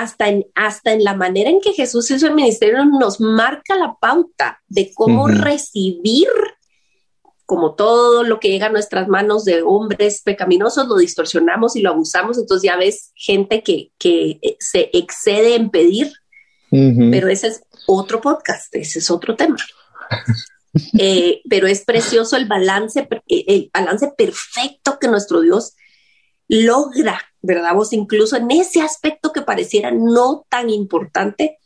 hasta 0.00 0.28
en, 0.28 0.46
hasta 0.54 0.92
en 0.92 1.02
la 1.02 1.14
manera 1.14 1.50
en 1.50 1.60
que 1.60 1.72
Jesús 1.72 2.10
hizo 2.10 2.26
el 2.26 2.34
ministerio 2.34 2.84
nos 2.84 3.20
marca 3.20 3.76
la 3.76 3.96
pauta 4.00 4.62
de 4.68 4.92
cómo 4.94 5.26
recibir 5.28 6.28
como 7.44 7.74
todo 7.74 8.24
lo 8.24 8.40
que 8.40 8.50
llega 8.50 8.66
a 8.66 8.72
nuestras 8.72 9.08
manos 9.08 9.44
de 9.44 9.62
hombres 9.62 10.20
pecaminosos, 10.22 10.86
lo 10.86 10.96
distorsionamos 10.96 11.76
y 11.76 11.80
lo 11.80 11.90
abusamos. 11.90 12.36
Entonces 12.36 12.62
ya 12.70 12.76
ves 12.76 13.10
gente 13.14 13.62
que, 13.62 13.90
que 13.98 14.38
se 14.60 14.90
excede 14.92 15.54
en 15.54 15.70
pedir, 15.70 16.12
pero 16.70 17.28
ese 17.28 17.48
es 17.48 17.62
otro 17.86 18.20
podcast, 18.20 18.74
ese 18.74 18.98
es 18.98 19.10
otro 19.10 19.34
tema. 19.36 19.56
Eh, 20.98 21.40
pero 21.48 21.66
es 21.66 21.84
precioso 21.84 22.36
el 22.36 22.46
balance, 22.46 23.08
el 23.26 23.70
balance 23.72 24.12
perfecto 24.16 24.98
que 25.00 25.08
nuestro 25.08 25.40
Dios 25.40 25.74
logra 26.46 27.20
¿verdad? 27.42 27.74
Vos 27.74 27.92
incluso 27.92 28.36
en 28.36 28.50
ese 28.50 28.80
aspecto 28.80 29.32
que 29.32 29.42
pareciera 29.42 29.90
no 29.90 30.44
tan 30.48 30.70
importante 30.70 31.58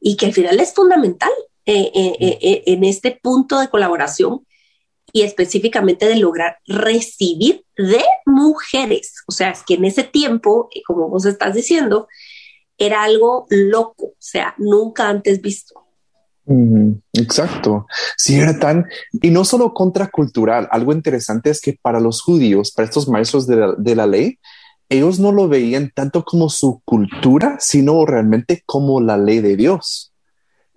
y 0.00 0.16
que 0.16 0.26
al 0.26 0.32
final 0.32 0.60
es 0.60 0.72
fundamental 0.74 1.30
eh, 1.64 1.90
eh, 1.94 2.38
eh, 2.40 2.62
en 2.66 2.84
este 2.84 3.18
punto 3.20 3.58
de 3.58 3.68
colaboración 3.68 4.46
y 5.12 5.22
específicamente 5.22 6.06
de 6.06 6.16
lograr 6.16 6.58
recibir 6.66 7.64
de 7.76 8.04
mujeres. 8.26 9.14
O 9.26 9.32
sea, 9.32 9.50
es 9.50 9.62
que 9.64 9.74
en 9.74 9.84
ese 9.84 10.04
tiempo, 10.04 10.68
como 10.86 11.08
vos 11.08 11.24
estás 11.24 11.54
diciendo, 11.54 12.06
era 12.78 13.02
algo 13.02 13.46
loco, 13.48 14.06
o 14.06 14.16
sea, 14.18 14.54
nunca 14.58 15.08
antes 15.08 15.40
visto. 15.40 15.86
Exacto. 17.14 17.86
Sí, 18.16 18.38
era 18.38 18.58
tan, 18.58 18.86
y 19.10 19.30
no 19.30 19.44
solo 19.44 19.72
contracultural, 19.74 20.68
algo 20.70 20.92
interesante 20.92 21.50
es 21.50 21.60
que 21.60 21.76
para 21.80 21.98
los 21.98 22.22
judíos, 22.22 22.70
para 22.70 22.86
estos 22.86 23.08
maestros 23.08 23.46
de 23.46 23.56
la, 23.56 23.74
de 23.76 23.96
la 23.96 24.06
ley, 24.06 24.38
ellos 24.88 25.18
no 25.18 25.32
lo 25.32 25.48
veían 25.48 25.90
tanto 25.94 26.24
como 26.24 26.48
su 26.48 26.80
cultura, 26.84 27.56
sino 27.60 28.04
realmente 28.06 28.62
como 28.66 29.00
la 29.00 29.18
ley 29.18 29.40
de 29.40 29.56
Dios, 29.56 30.12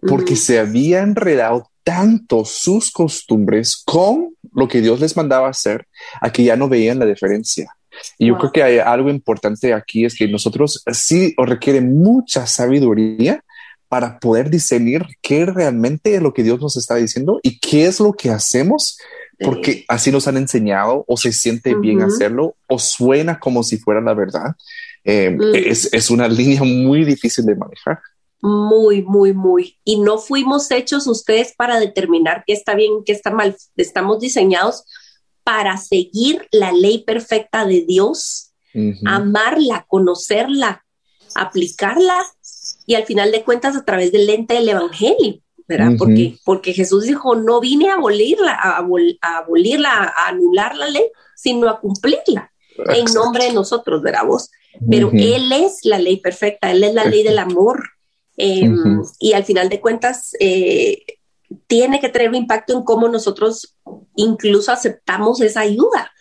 porque 0.01 0.35
se 0.35 0.59
había 0.59 1.01
enredado 1.01 1.69
tanto 1.83 2.45
sus 2.45 2.91
costumbres 2.91 3.81
con 3.85 4.35
lo 4.53 4.67
que 4.67 4.81
Dios 4.81 4.99
les 4.99 5.15
mandaba 5.15 5.49
hacer, 5.49 5.87
a 6.21 6.31
que 6.31 6.43
ya 6.43 6.55
no 6.55 6.69
veían 6.69 6.99
la 6.99 7.05
diferencia. 7.05 7.71
Y 8.17 8.27
yo 8.27 8.37
creo 8.37 8.51
que 8.51 8.63
hay 8.63 8.77
algo 8.79 9.09
importante 9.09 9.73
aquí 9.73 10.05
es 10.05 10.15
que 10.15 10.27
nosotros 10.27 10.83
sí 10.91 11.33
requiere 11.37 11.81
mucha 11.81 12.45
sabiduría 12.47 13.43
para 13.87 14.19
poder 14.19 14.49
discernir 14.49 15.05
qué 15.21 15.45
realmente 15.45 16.15
es 16.15 16.21
lo 16.21 16.33
que 16.33 16.43
Dios 16.43 16.61
nos 16.61 16.77
está 16.77 16.95
diciendo 16.95 17.39
y 17.41 17.59
qué 17.59 17.87
es 17.87 17.99
lo 17.99 18.13
que 18.13 18.29
hacemos 18.29 18.99
porque 19.39 19.86
así 19.88 20.12
nos 20.12 20.28
han 20.28 20.38
enseñado 20.38 21.06
o 21.08 21.17
se 21.17 21.32
siente 21.32 21.75
bien 21.75 22.02
hacerlo 22.02 22.56
o 22.67 22.78
suena 22.78 23.39
como 23.39 23.63
si 23.63 23.78
fuera 23.78 24.02
la 24.02 24.13
verdad. 24.13 24.56
Eh, 25.04 25.32
mm. 25.32 25.56
es, 25.56 26.12
una 26.12 26.28
línea 26.28 26.63
muy 26.63 27.06
difícil 27.06 27.45
de 27.45 27.56
manejar. 27.56 27.99
Muy, 28.41 29.02
muy, 29.04 29.34
muy. 29.34 29.78
Y 29.84 29.99
no 29.99 30.17
fuimos 30.17 30.69
hechos 30.71 31.08
ustedes 31.08 31.54
para 31.56 31.80
determinar 31.80 32.43
qué 32.45 32.54
está 32.54 32.75
bien, 32.75 33.04
qué 33.06 33.12
está 33.12 33.32
mal. 33.32 33.56
Estamos 33.75 34.19
diseñados 34.19 34.86
para 35.43 35.78
seguir 35.78 36.47
la 36.52 36.71
ley 36.71 37.04
perfecta 37.04 37.65
de 37.65 37.82
Dios, 37.82 38.54
amarla, 39.06 39.86
conocerla, 39.88 40.86
aplicarla 41.36 42.17
y 42.86 42.95
al 42.95 43.06
final 43.06 43.32
de 43.32 43.43
cuentas 43.43 43.75
a 43.75 43.84
través 43.84 44.12
del 44.12 44.28
lente 44.28 44.54
del 44.54 44.69
Evangelio. 44.69 45.41
¿Verdad? 45.69 45.91
porque, 45.99 46.36
porque 46.43 46.73
Jesús 46.73 47.03
dijo, 47.03 47.36
no 47.36 47.60
vine 47.60 47.89
a 47.89 47.93
abolirla, 47.93 48.53
a, 48.53 48.77
abolirla, 49.38 49.91
a 49.91 50.29
anular 50.29 50.75
la 50.75 50.89
ley, 50.89 51.03
sino 51.36 51.69
a 51.69 51.79
cumplirla 51.79 52.51
en 52.88 53.05
nombre 53.13 53.45
de 53.45 53.53
nosotros, 53.53 54.01
¿verdad 54.01 54.25
vos? 54.25 54.49
Pero 54.89 55.12
Él 55.13 55.51
es 55.51 55.82
la 55.84 55.99
ley 55.99 56.17
perfecta, 56.17 56.71
Él 56.71 56.84
es 56.84 56.93
la 56.93 57.05
ley 57.05 57.21
del 57.21 57.38
amor. 57.38 57.84
Em, 58.36 59.03
y 59.19 59.34
al 59.34 59.43
final 59.43 59.69
de 59.69 59.79
cuentas, 59.79 60.32
eh, 60.39 61.03
tiene 61.67 61.99
que 61.99 62.10
tener 62.10 62.29
un 62.29 62.36
impacto 62.36 62.73
en 62.73 62.84
cómo 62.84 63.08
nosotros 63.08 63.75
incluso 64.15 64.71
aceptamos 64.71 65.39
esa 65.41 65.62
ayuda. 65.62 66.12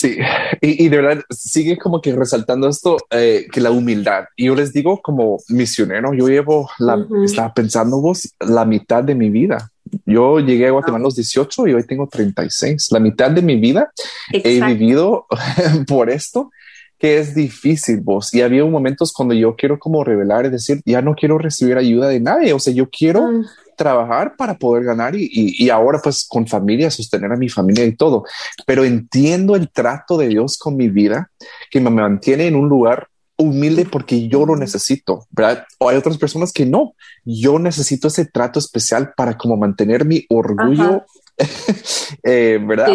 Sí, 0.00 0.16
y, 0.62 0.88
de 0.88 0.96
verdad 0.96 1.22
sigue 1.28 1.76
como 1.76 2.00
que 2.00 2.16
resaltando 2.16 2.70
esto, 2.70 2.96
eh, 3.10 3.46
que 3.52 3.60
la 3.60 3.70
humildad. 3.70 4.24
Y 4.34 4.46
yo 4.46 4.54
les 4.54 4.72
digo 4.72 5.02
como 5.02 5.40
misionero, 5.50 6.14
yo 6.14 6.26
llevo, 6.26 6.70
la, 6.78 7.04
estaba 7.22 7.52
pensando 7.52 8.00
vos, 8.00 8.34
la 8.40 8.64
mitad 8.64 9.04
de 9.04 9.14
mi 9.14 9.28
vida. 9.28 9.70
Yo 10.06 10.40
llegué 10.40 10.68
a 10.68 10.70
Guatemala 10.70 11.02
a 11.02 11.08
los 11.08 11.16
18 11.16 11.66
y 11.66 11.74
hoy 11.74 11.86
tengo 11.86 12.06
36. 12.06 12.92
La 12.92 12.98
mitad 12.98 13.30
de 13.30 13.42
mi 13.42 13.56
vida 13.56 13.92
he 14.32 14.64
vivido 14.64 15.26
por 15.86 16.08
esto, 16.08 16.50
que 16.98 17.18
es 17.18 17.34
difícil 17.34 18.00
vos. 18.00 18.32
Y 18.32 18.40
había 18.40 18.64
momentos 18.64 19.12
cuando 19.12 19.34
yo 19.34 19.54
quiero 19.54 19.78
como 19.78 20.02
revelar 20.02 20.46
y 20.46 20.48
decir, 20.48 20.80
ya 20.86 21.02
no 21.02 21.14
quiero 21.14 21.36
recibir 21.36 21.76
ayuda 21.76 22.08
de 22.08 22.20
nadie. 22.20 22.54
O 22.54 22.58
sea, 22.58 22.72
yo 22.72 22.88
quiero... 22.88 23.30
Mm 23.30 23.44
trabajar 23.80 24.36
para 24.36 24.58
poder 24.58 24.84
ganar 24.84 25.16
y, 25.16 25.24
y, 25.24 25.64
y, 25.64 25.70
ahora 25.70 25.98
pues 26.02 26.26
con 26.28 26.46
familia, 26.46 26.90
sostener 26.90 27.32
a 27.32 27.36
mi 27.36 27.48
familia 27.48 27.86
y 27.86 27.96
todo. 27.96 28.24
Pero 28.66 28.84
entiendo 28.84 29.56
el 29.56 29.70
trato 29.70 30.18
de 30.18 30.28
Dios 30.28 30.58
con 30.58 30.76
mi 30.76 30.88
vida 30.88 31.30
que 31.70 31.80
me 31.80 31.88
mantiene 31.88 32.46
en 32.46 32.56
un 32.56 32.68
lugar 32.68 33.08
humilde 33.38 33.86
porque 33.90 34.28
yo 34.28 34.44
lo 34.44 34.54
necesito, 34.54 35.26
¿verdad? 35.30 35.64
O 35.78 35.88
hay 35.88 35.96
otras 35.96 36.18
personas 36.18 36.52
que 36.52 36.66
no, 36.66 36.92
yo 37.24 37.58
necesito 37.58 38.08
ese 38.08 38.26
trato 38.26 38.58
especial 38.58 39.14
para 39.16 39.38
como 39.38 39.56
mantener 39.56 40.04
mi 40.04 40.26
orgullo, 40.28 41.06
eh, 42.22 42.58
¿verdad? 42.62 42.88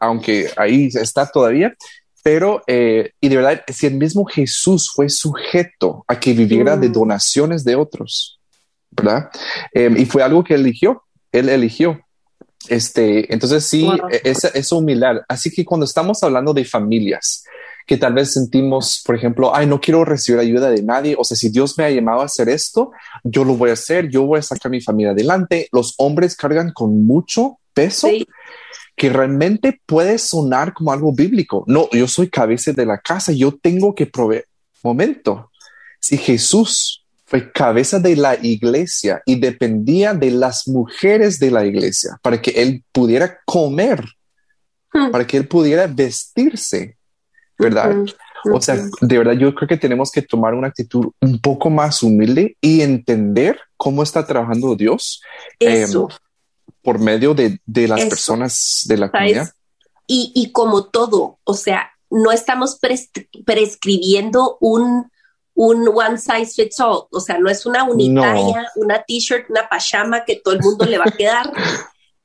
aunque 0.00 0.50
ahí 0.56 0.88
está 0.94 1.30
todavía, 1.30 1.74
pero, 2.22 2.62
eh, 2.66 3.10
y 3.20 3.28
de 3.28 3.36
verdad, 3.36 3.60
si 3.70 3.86
el 3.86 3.96
mismo 3.96 4.24
Jesús 4.24 4.90
fue 4.90 5.10
sujeto 5.10 6.06
a 6.08 6.18
que 6.18 6.32
viviera 6.32 6.78
de 6.78 6.88
mm. 6.88 6.92
donaciones 6.92 7.64
de 7.64 7.76
otros, 7.76 8.40
¿verdad? 8.96 9.30
Em, 9.72 9.96
y 9.96 10.04
fue 10.06 10.22
algo 10.22 10.44
que 10.44 10.54
eligió, 10.54 11.02
él 11.32 11.48
eligió. 11.48 12.00
Este, 12.68 13.32
entonces 13.32 13.64
sí, 13.64 13.88
e, 14.10 14.20
es, 14.24 14.44
es 14.44 14.72
humildad. 14.72 15.22
Así 15.28 15.50
que 15.50 15.64
cuando 15.64 15.84
estamos 15.84 16.22
hablando 16.22 16.54
de 16.54 16.64
familias, 16.64 17.44
que 17.86 17.98
tal 17.98 18.14
vez 18.14 18.32
sentimos, 18.32 19.02
por 19.04 19.14
ejemplo, 19.14 19.54
ay, 19.54 19.66
no 19.66 19.80
quiero 19.80 20.04
recibir 20.04 20.40
ayuda 20.40 20.70
de 20.70 20.82
nadie. 20.82 21.16
O 21.18 21.24
sea, 21.24 21.36
si 21.36 21.50
Dios 21.50 21.76
me 21.76 21.84
ha 21.84 21.90
llamado 21.90 22.22
a 22.22 22.24
hacer 22.24 22.48
esto, 22.48 22.92
yo 23.22 23.44
lo 23.44 23.54
voy 23.56 23.70
a 23.70 23.74
hacer, 23.74 24.08
yo 24.08 24.22
voy 24.22 24.38
a 24.38 24.42
sacar 24.42 24.70
mi 24.70 24.80
familia 24.80 25.12
adelante. 25.12 25.68
Los 25.70 25.94
hombres 25.98 26.36
cargan 26.36 26.72
con 26.72 27.04
mucho 27.04 27.58
peso. 27.72 28.08
que 28.96 29.10
realmente 29.10 29.80
puede 29.86 30.18
sonar 30.18 30.72
como 30.72 30.92
algo 30.92 31.12
bíblico. 31.12 31.64
No, 31.66 31.88
yo 31.90 32.06
soy 32.06 32.30
cabeza 32.30 32.70
de 32.72 32.86
la 32.86 32.98
casa, 32.98 33.32
yo 33.32 33.50
tengo 33.60 33.92
que 33.92 34.06
proveer. 34.06 34.46
Momento, 34.84 35.50
si 35.98 36.16
Jesús 36.16 37.03
fue 37.34 37.50
cabeza 37.50 37.98
de 37.98 38.14
la 38.14 38.36
iglesia 38.40 39.20
y 39.26 39.34
dependía 39.34 40.14
de 40.14 40.30
las 40.30 40.68
mujeres 40.68 41.40
de 41.40 41.50
la 41.50 41.66
iglesia 41.66 42.16
para 42.22 42.40
que 42.40 42.52
él 42.52 42.84
pudiera 42.92 43.40
comer, 43.44 44.04
hmm. 44.92 45.10
para 45.10 45.26
que 45.26 45.38
él 45.38 45.48
pudiera 45.48 45.88
vestirse, 45.88 46.96
¿verdad? 47.58 48.04
O 48.52 48.60
sea, 48.60 48.76
de 49.00 49.18
verdad 49.18 49.32
yo 49.32 49.52
creo 49.52 49.66
que 49.66 49.76
tenemos 49.76 50.12
que 50.12 50.22
tomar 50.22 50.54
una 50.54 50.68
actitud 50.68 51.06
un 51.20 51.40
poco 51.40 51.70
más 51.70 52.04
humilde 52.04 52.56
y 52.60 52.82
entender 52.82 53.58
cómo 53.76 54.04
está 54.04 54.24
trabajando 54.24 54.76
Dios 54.76 55.20
em, 55.58 55.90
por 56.82 57.00
medio 57.00 57.34
de, 57.34 57.58
las 57.66 58.04
personas 58.04 58.82
de 58.84 58.96
la 58.96 59.10
comunidad. 59.10 59.50
Y, 60.06 60.30
y, 60.36 60.52
como 60.52 60.84
todo, 60.84 61.40
o 61.42 61.54
sea, 61.54 61.90
no 62.10 62.30
estamos 62.30 62.78
prescribiendo 63.44 64.56
un, 64.60 65.10
un 65.54 65.88
one 65.88 66.18
size 66.18 66.52
fits 66.54 66.80
all, 66.80 67.06
o 67.10 67.20
sea, 67.20 67.38
no 67.38 67.48
es 67.48 67.64
una 67.64 67.84
unitaria, 67.84 68.70
una 68.76 69.02
t-shirt, 69.02 69.48
una 69.50 69.68
pajama 69.68 70.24
que 70.24 70.36
todo 70.36 70.54
el 70.54 70.60
mundo 70.60 70.84
le 70.84 70.98
va 70.98 71.04
a 71.06 71.10
quedar. 71.16 71.52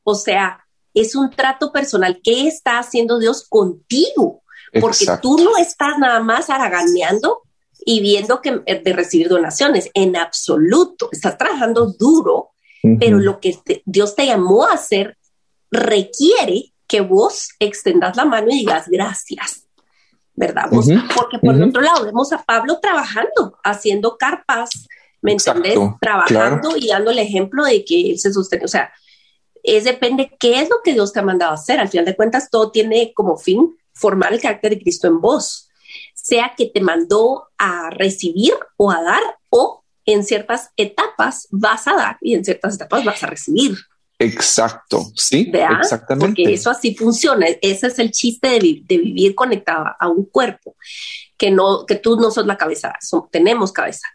O 0.04 0.16
sea, 0.16 0.66
es 0.94 1.16
un 1.16 1.30
trato 1.30 1.72
personal. 1.72 2.20
¿Qué 2.24 2.48
está 2.48 2.80
haciendo 2.80 3.20
Dios 3.20 3.46
contigo? 3.48 4.42
porque 4.80 5.06
tú 5.22 5.38
no 5.38 5.58
estás 5.58 5.98
nada 5.98 6.20
más 6.20 6.50
haraganeando 6.50 7.42
y 7.86 8.02
viendo 8.02 8.42
que 8.42 8.62
eh, 8.66 8.82
de 8.84 8.94
recibir 8.94 9.30
donaciones, 9.30 9.90
en 9.94 10.16
absoluto, 10.16 11.10
estás 11.12 11.38
trabajando 11.38 11.94
duro, 11.98 12.52
pero 13.00 13.20
lo 13.20 13.40
que 13.40 13.58
Dios 13.86 14.16
te 14.16 14.26
llamó 14.26 14.66
a 14.66 14.74
hacer 14.74 15.18
requiere 15.70 16.74
que 16.88 17.02
vos 17.02 17.50
extendas 17.60 18.16
la 18.16 18.26
mano 18.26 18.48
y 18.52 18.60
digas 18.60 18.88
gracias, 18.88 19.68
¿verdad? 20.40 20.70
Porque 20.70 21.38
por 21.38 21.62
otro 21.62 21.82
lado 21.82 22.06
vemos 22.06 22.32
a 22.32 22.42
Pablo 22.42 22.80
trabajando, 22.82 23.60
haciendo 23.62 24.18
carpas, 24.18 24.70
¿me 25.22 25.34
entendés? 25.34 25.78
Trabajando 26.00 26.78
y 26.78 26.88
dando 26.88 27.12
el 27.12 27.20
ejemplo 27.20 27.66
de 27.66 27.84
que 27.84 28.12
él 28.12 28.20
se 28.20 28.32
sostiene, 28.32 28.64
o 28.64 28.70
sea, 28.70 28.90
es 29.64 29.84
depende 29.84 30.32
qué 30.40 30.62
es 30.62 30.70
lo 30.70 30.78
que 30.82 30.94
Dios 30.94 31.12
te 31.12 31.20
ha 31.20 31.24
mandado 31.24 31.52
a 31.52 31.56
hacer. 31.56 31.78
Al 31.78 31.90
final 31.90 32.06
de 32.06 32.16
cuentas, 32.16 32.50
todo 32.50 32.72
tiene 32.72 33.12
como 33.14 33.36
fin 33.36 33.76
formar 33.92 34.32
el 34.32 34.40
carácter 34.40 34.72
de 34.72 34.80
Cristo 34.80 35.08
en 35.08 35.20
vos, 35.20 35.70
sea 36.14 36.54
que 36.56 36.68
te 36.68 36.80
mandó 36.80 37.50
a 37.58 37.90
recibir 37.90 38.54
o 38.78 38.92
a 38.92 39.04
dar 39.04 39.22
o 39.50 39.84
en 40.06 40.24
ciertas 40.24 40.70
etapas 40.78 41.50
vas 41.52 41.86
a 41.86 41.96
dar 41.96 42.18
y 42.22 42.34
en 42.34 42.46
ciertas 42.46 42.76
etapas 42.76 43.04
vas 43.04 43.22
a 43.24 43.28
recibir. 43.28 43.76
Exacto, 44.22 45.12
sí, 45.16 45.50
exactamente. 45.54 46.44
Porque 46.44 46.54
eso 46.54 46.70
así 46.70 46.94
funciona. 46.94 47.48
Ese 47.62 47.88
es 47.88 48.00
el 48.00 48.12
chiste 48.12 48.50
de, 48.50 48.84
vivir 48.98 49.34
conectado 49.34 49.86
a 49.98 50.10
un 50.10 50.26
cuerpo, 50.26 50.76
que 51.38 51.52
no, 51.52 51.86
que 51.86 51.96
tú 51.96 52.18
no 52.18 52.30
sos 52.30 52.46
la 52.46 52.58
cabeza, 52.58 52.94
tenemos 53.32 53.72
cabeza. 53.72 54.08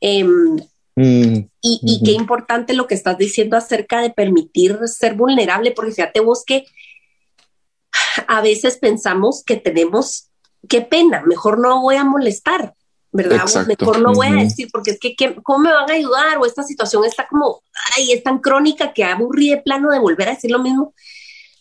Em, 0.00 0.56
mm, 0.96 1.48
y, 1.60 2.02
qué 2.02 2.12
importante 2.12 2.72
lo 2.72 2.86
que 2.86 2.94
estás 2.94 3.18
diciendo 3.18 3.58
acerca 3.58 4.00
de 4.00 4.08
permitir 4.08 4.78
ser 4.86 5.14
vulnerable, 5.14 5.72
porque 5.72 5.92
fíjate 5.92 6.20
vos 6.20 6.44
que 6.46 6.64
a 8.26 8.40
veces 8.40 8.78
pensamos 8.78 9.44
que 9.44 9.56
tenemos, 9.56 10.30
qué 10.66 10.80
pena, 10.80 11.22
mejor 11.26 11.58
no 11.58 11.82
voy 11.82 11.96
a 11.96 12.04
molestar, 12.04 12.74
¿verdad? 13.12 13.44
Mejor 13.66 14.00
no 14.00 14.12
voy 14.12 14.26
a 14.26 14.42
decir, 14.42 14.68
porque 14.72 14.92
es 14.92 14.98
que, 14.98 15.36
¿cómo 15.42 15.60
me 15.60 15.72
van 15.72 15.90
a 15.90 15.94
ayudar? 15.94 16.38
O 16.38 16.46
esta 16.46 16.62
situación 16.62 17.04
está 17.04 17.26
como, 17.28 17.62
ay, 17.96 18.12
es 18.12 18.22
tan 18.22 18.38
crónica 18.40 18.92
que 18.92 19.04
aburrí 19.04 19.50
de 19.50 19.58
plano 19.58 19.90
de 19.90 19.98
volver 19.98 20.28
a 20.28 20.34
decir 20.34 20.50
lo 20.50 20.58
mismo. 20.58 20.94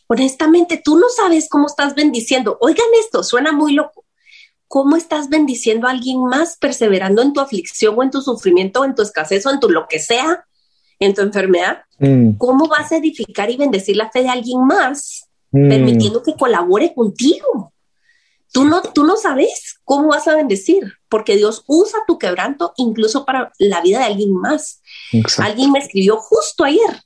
Honestamente, 0.08 0.82
tú 0.84 0.98
no 0.98 1.08
sabes 1.10 1.48
cómo 1.50 1.68
estás 1.68 1.96
bendiciendo. 1.96 2.58
Oigan 2.62 2.88
esto, 3.00 3.24
suena 3.24 3.52
muy 3.52 3.74
loco. 3.74 4.06
¿Cómo 4.68 4.96
estás 4.96 5.30
bendiciendo 5.30 5.88
a 5.88 5.92
alguien 5.92 6.24
más 6.24 6.58
perseverando 6.58 7.22
en 7.22 7.34
tu 7.34 7.42
aflicción 7.42 7.96
o 7.98 8.04
en 8.04 8.12
tu 8.12 8.22
sufrimiento 8.22 8.82
o 8.82 8.86
en 8.86 8.96
tu 8.96 9.02
escasez 9.02 9.46
o 9.46 9.52
en 9.52 9.60
tu 9.60 9.70
lo 9.70 9.88
que 9.88 10.00
sea, 10.00 10.46
en 11.00 11.14
tu 11.14 11.22
enfermedad? 11.22 11.84
Mm. 12.00 12.38
¿Cómo 12.38 12.68
vas 12.68 12.92
a 12.92 12.98
edificar 12.98 13.50
y 13.52 13.58
bendecir 13.58 13.98
la 13.98 14.10
fe 14.10 14.24
de 14.24 14.30
alguien 14.30 14.66
más 14.66 15.28
Mm. 15.52 15.70
permitiendo 15.70 16.24
que 16.24 16.36
colabore 16.36 16.94
contigo. 16.94 17.74
Tú 18.52 18.66
no, 18.66 18.82
tú 18.82 19.06
no 19.06 19.16
sabes 19.16 19.80
cómo 19.86 20.10
vas 20.10 20.28
a 20.28 20.36
bendecir, 20.36 20.94
porque 21.08 21.38
Dios 21.38 21.64
usa 21.68 22.00
tu 22.06 22.18
quebranto 22.18 22.74
incluso 22.76 23.26
para 23.26 23.52
la 23.60 23.82
vida 23.82 24.00
de 24.00 24.06
alguien 24.06 24.34
más. 24.34 24.82
Alguien 25.38 25.72
me 25.72 25.80
escribió 25.80 26.18
justo 26.18 26.66
ayer, 26.66 27.04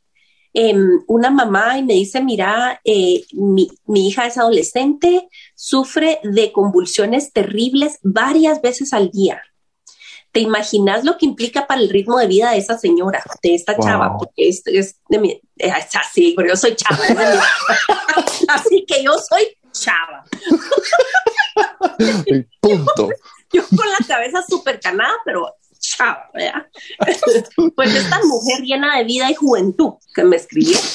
em, 0.54 1.04
una 1.08 1.30
mamá, 1.30 1.78
y 1.78 1.84
me 1.84 1.94
dice, 1.94 2.24
mira, 2.24 2.82
eh, 2.84 3.24
mi, 3.34 3.70
mi 3.86 4.08
hija 4.08 4.26
es 4.26 4.38
adolescente, 4.38 5.30
sufre 5.54 6.20
de 6.24 6.52
convulsiones 6.52 7.32
terribles 7.32 8.00
varias 8.02 8.62
veces 8.62 8.92
al 8.94 9.12
día. 9.12 9.42
¿Te 10.32 10.42
imaginas 10.42 11.06
lo 11.06 11.18
que 11.18 11.26
implica 11.26 11.66
para 11.66 11.80
el 11.80 11.90
ritmo 11.90 12.18
de 12.18 12.28
vida 12.28 12.52
de 12.52 12.58
esa 12.58 12.78
señora, 12.78 13.24
de 13.42 13.56
esta 13.56 13.78
chava? 13.80 14.18
Porque 14.18 14.50
es, 14.50 14.64
es, 14.66 14.98
de 15.08 15.20
mi, 15.20 15.42
es 15.56 15.96
así, 15.96 16.34
pero 16.36 16.50
yo 16.50 16.58
soy 16.58 16.76
chava. 16.76 17.02
así 18.50 18.84
que 18.86 19.02
yo 19.02 19.14
soy 19.14 19.56
chava. 19.80 20.26
Punto. 22.62 23.10
Yo, 23.52 23.64
con 23.68 23.90
la 23.90 23.98
cabeza 24.08 24.44
súper 24.48 24.80
canada, 24.80 25.14
pero 25.24 25.56
chava, 25.80 26.30
¿verdad? 26.34 26.68
pues 27.76 27.96
esta 27.96 28.20
mujer 28.24 28.64
llena 28.64 28.98
de 28.98 29.04
vida 29.04 29.30
y 29.30 29.36
juventud 29.36 29.94
que 30.14 30.24
me 30.24 30.38
escribió. 30.38 30.78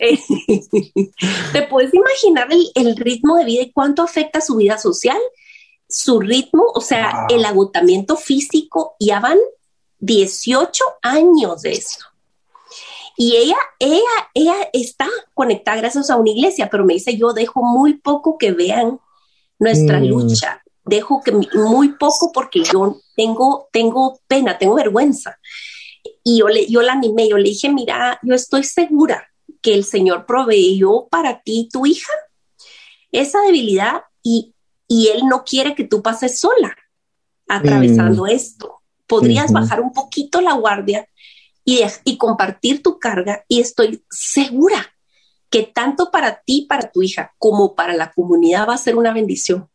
Eh, 0.00 0.18
¿Te 1.52 1.62
puedes 1.62 1.94
imaginar 1.94 2.48
el, 2.50 2.66
el 2.74 2.96
ritmo 2.96 3.36
de 3.36 3.44
vida 3.44 3.62
y 3.62 3.70
cuánto 3.70 4.02
afecta 4.02 4.40
su 4.40 4.56
vida 4.56 4.76
social? 4.76 5.20
su 5.92 6.20
ritmo, 6.20 6.64
o 6.74 6.80
sea, 6.80 7.26
el 7.28 7.44
agotamiento 7.44 8.16
físico, 8.16 8.96
ya 8.98 9.20
van 9.20 9.38
18 9.98 10.84
años 11.02 11.62
de 11.62 11.72
eso. 11.72 11.98
Y 13.16 13.36
ella, 13.36 13.56
ella, 13.78 14.00
ella 14.34 14.54
está 14.72 15.08
conectada 15.34 15.78
gracias 15.78 16.10
a 16.10 16.16
una 16.16 16.30
iglesia, 16.30 16.68
pero 16.70 16.84
me 16.84 16.94
dice, 16.94 17.16
yo 17.16 17.32
dejo 17.32 17.62
muy 17.62 17.94
poco 17.94 18.38
que 18.38 18.52
vean 18.52 19.00
nuestra 19.58 20.00
mm. 20.00 20.04
lucha, 20.04 20.62
dejo 20.84 21.22
que 21.22 21.32
muy 21.32 21.90
poco 21.90 22.32
porque 22.32 22.62
yo 22.64 23.00
tengo, 23.16 23.68
tengo 23.72 24.20
pena, 24.26 24.58
tengo 24.58 24.74
vergüenza. 24.74 25.38
Y 26.24 26.38
yo, 26.38 26.48
le, 26.48 26.66
yo 26.66 26.82
la 26.82 26.92
animé, 26.92 27.28
yo 27.28 27.38
le 27.38 27.50
dije, 27.50 27.68
mira, 27.68 28.18
yo 28.22 28.34
estoy 28.34 28.64
segura 28.64 29.28
que 29.60 29.74
el 29.74 29.84
Señor 29.84 30.26
proveyó 30.26 31.06
para 31.08 31.42
ti, 31.42 31.68
tu 31.72 31.86
hija, 31.86 32.12
esa 33.12 33.40
debilidad 33.42 34.02
y 34.22 34.52
y 34.92 35.08
él 35.08 35.22
no 35.26 35.42
quiere 35.42 35.74
que 35.74 35.84
tú 35.84 36.02
pases 36.02 36.38
sola 36.38 36.76
atravesando 37.48 38.24
mm. 38.24 38.28
esto. 38.28 38.82
Podrías 39.06 39.50
bajar 39.50 39.80
un 39.80 39.90
poquito 39.90 40.42
la 40.42 40.52
guardia 40.52 41.08
y, 41.64 41.82
y 42.04 42.16
compartir 42.18 42.82
tu 42.82 42.98
carga 42.98 43.44
y 43.48 43.60
estoy 43.60 44.04
segura 44.10 44.92
que 45.50 45.64
tanto 45.64 46.10
para 46.10 46.42
ti, 46.44 46.66
para 46.68 46.90
tu 46.90 47.02
hija, 47.02 47.34
como 47.38 47.74
para 47.74 47.94
la 47.94 48.10
comunidad 48.10 48.68
va 48.68 48.74
a 48.74 48.78
ser 48.78 48.96
una 48.96 49.12
bendición. 49.12 49.68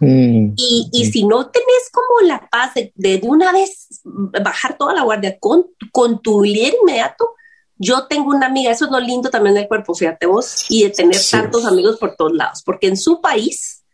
Mm. 0.00 0.54
Y, 0.56 0.88
y, 0.92 1.04
si 1.12 1.24
no 1.24 1.50
tenés 1.50 1.90
como 1.92 2.26
la 2.26 2.48
paz 2.50 2.74
de, 2.74 2.90
de, 2.94 3.20
una 3.22 3.52
vez 3.52 4.00
bajar 4.02 4.76
toda 4.78 4.94
la 4.94 5.02
guardia 5.02 5.38
con, 5.38 5.66
con 5.92 6.20
tu 6.22 6.42
líder 6.42 6.74
inmediato, 6.82 7.34
yo 7.76 8.06
tengo 8.06 8.30
una 8.30 8.46
amiga, 8.46 8.70
eso 8.70 8.86
es 8.86 8.90
lo 8.90 8.98
lindo 8.98 9.30
también 9.30 9.54
del 9.54 9.68
cuerpo, 9.68 9.94
fíjate 9.94 10.26
vos, 10.26 10.66
y 10.68 10.84
de 10.84 10.90
tener 10.90 11.16
tantos 11.30 11.64
amigos 11.64 11.98
por 11.98 12.16
todos 12.16 12.32
lados, 12.32 12.62
porque 12.64 12.88
en 12.88 12.96
su 12.96 13.20
país 13.20 13.84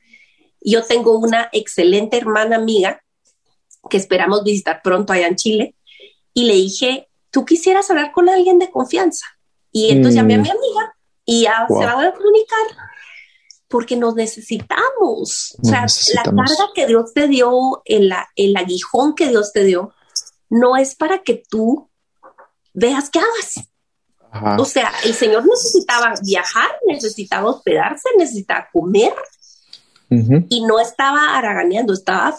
yo 0.61 0.85
tengo 0.85 1.19
una 1.19 1.49
excelente 1.53 2.17
hermana 2.17 2.57
amiga 2.57 3.01
que 3.89 3.97
esperamos 3.97 4.43
visitar 4.43 4.81
pronto 4.83 5.13
allá 5.13 5.29
en 5.29 5.37
Chile 5.37 5.77
y 6.35 6.45
le 6.45 6.55
dije, 6.55 7.06
tú 7.37 7.45
quisieras 7.45 7.91
hablar 7.91 8.13
con 8.13 8.31
alguien 8.31 8.59
de 8.59 8.71
confianza. 8.71 9.27
Y 9.71 9.91
entonces 9.91 10.15
llamé 10.15 10.37
a 10.37 10.39
mi 10.39 10.49
mm. 10.49 10.53
amiga 10.53 10.97
y 11.27 11.43
ya 11.43 11.67
se 11.69 11.75
voy 11.75 12.07
a 12.07 12.15
comunicar 12.15 12.67
porque 13.69 13.95
nos 13.95 14.15
necesitamos. 14.15 15.55
o 15.63 15.67
sea, 15.67 15.85
la 16.15 16.23
carga 16.23 16.71
que 16.75 16.87
Dios 16.87 17.13
te 17.13 17.29
dio, 17.29 17.83
el, 17.85 18.11
el 18.37 18.57
aguijón 18.57 19.15
que 19.15 19.29
Dios 19.29 19.53
te 19.53 19.65
dio, 19.65 19.93
no 20.49 20.79
es 20.79 20.95
para 20.95 21.19
que 21.19 21.43
tú 21.47 21.91
veas 22.73 23.11
qué 23.11 23.19
hagas. 23.19 23.69
O 24.59 24.65
sea, 24.65 24.91
el 25.05 25.13
Señor 25.13 25.45
necesitaba 25.47 26.15
viajar, 26.23 26.71
necesitaba 26.87 27.51
hospedarse, 27.51 28.09
necesitaba 28.17 28.67
comer, 28.73 29.13
y 30.09 30.65
no 30.65 30.79
estaba 30.79 31.37
haraganeando, 31.37 31.93
estaba, 31.93 32.37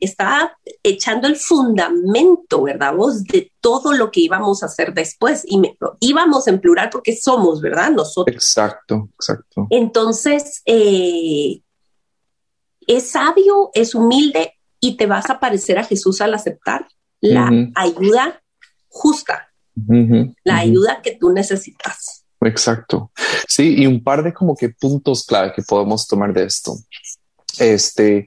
estaba 0.00 0.52
echando 0.82 1.28
el 1.28 1.36
fundamento, 1.36 2.62
¿verdad? 2.62 2.94
Vos 2.94 3.24
de 3.24 3.52
todo 3.60 3.92
lo 3.92 4.10
que 4.10 4.20
íbamos 4.20 4.62
a 4.62 4.66
hacer 4.66 4.94
después. 4.94 5.44
Y 5.46 5.60
íbamos 6.00 6.48
en 6.48 6.60
plural 6.60 6.88
porque 6.90 7.14
somos, 7.14 7.60
¿verdad? 7.60 7.90
Nosotros. 7.90 8.34
Exacto, 8.34 9.10
exacto. 9.14 9.66
Entonces, 9.68 10.62
eh, 10.64 11.60
es 12.86 13.10
sabio, 13.10 13.70
es 13.74 13.94
humilde 13.94 14.54
y 14.80 14.96
te 14.96 15.06
vas 15.06 15.28
a 15.28 15.38
parecer 15.38 15.78
a 15.78 15.84
Jesús 15.84 16.20
al 16.20 16.34
aceptar 16.34 16.88
la 17.20 17.50
ayuda 17.76 18.42
justa, 18.88 19.48
la 20.44 20.58
ayuda 20.58 21.00
que 21.02 21.16
tú 21.16 21.30
necesitas. 21.30 22.21
Exacto. 22.44 23.10
Sí, 23.48 23.74
y 23.78 23.86
un 23.86 24.02
par 24.02 24.22
de 24.22 24.32
como 24.32 24.56
que 24.56 24.70
puntos 24.70 25.24
clave 25.24 25.52
que 25.54 25.62
podemos 25.62 26.06
tomar 26.06 26.32
de 26.32 26.44
esto. 26.44 26.74
Este, 27.58 28.26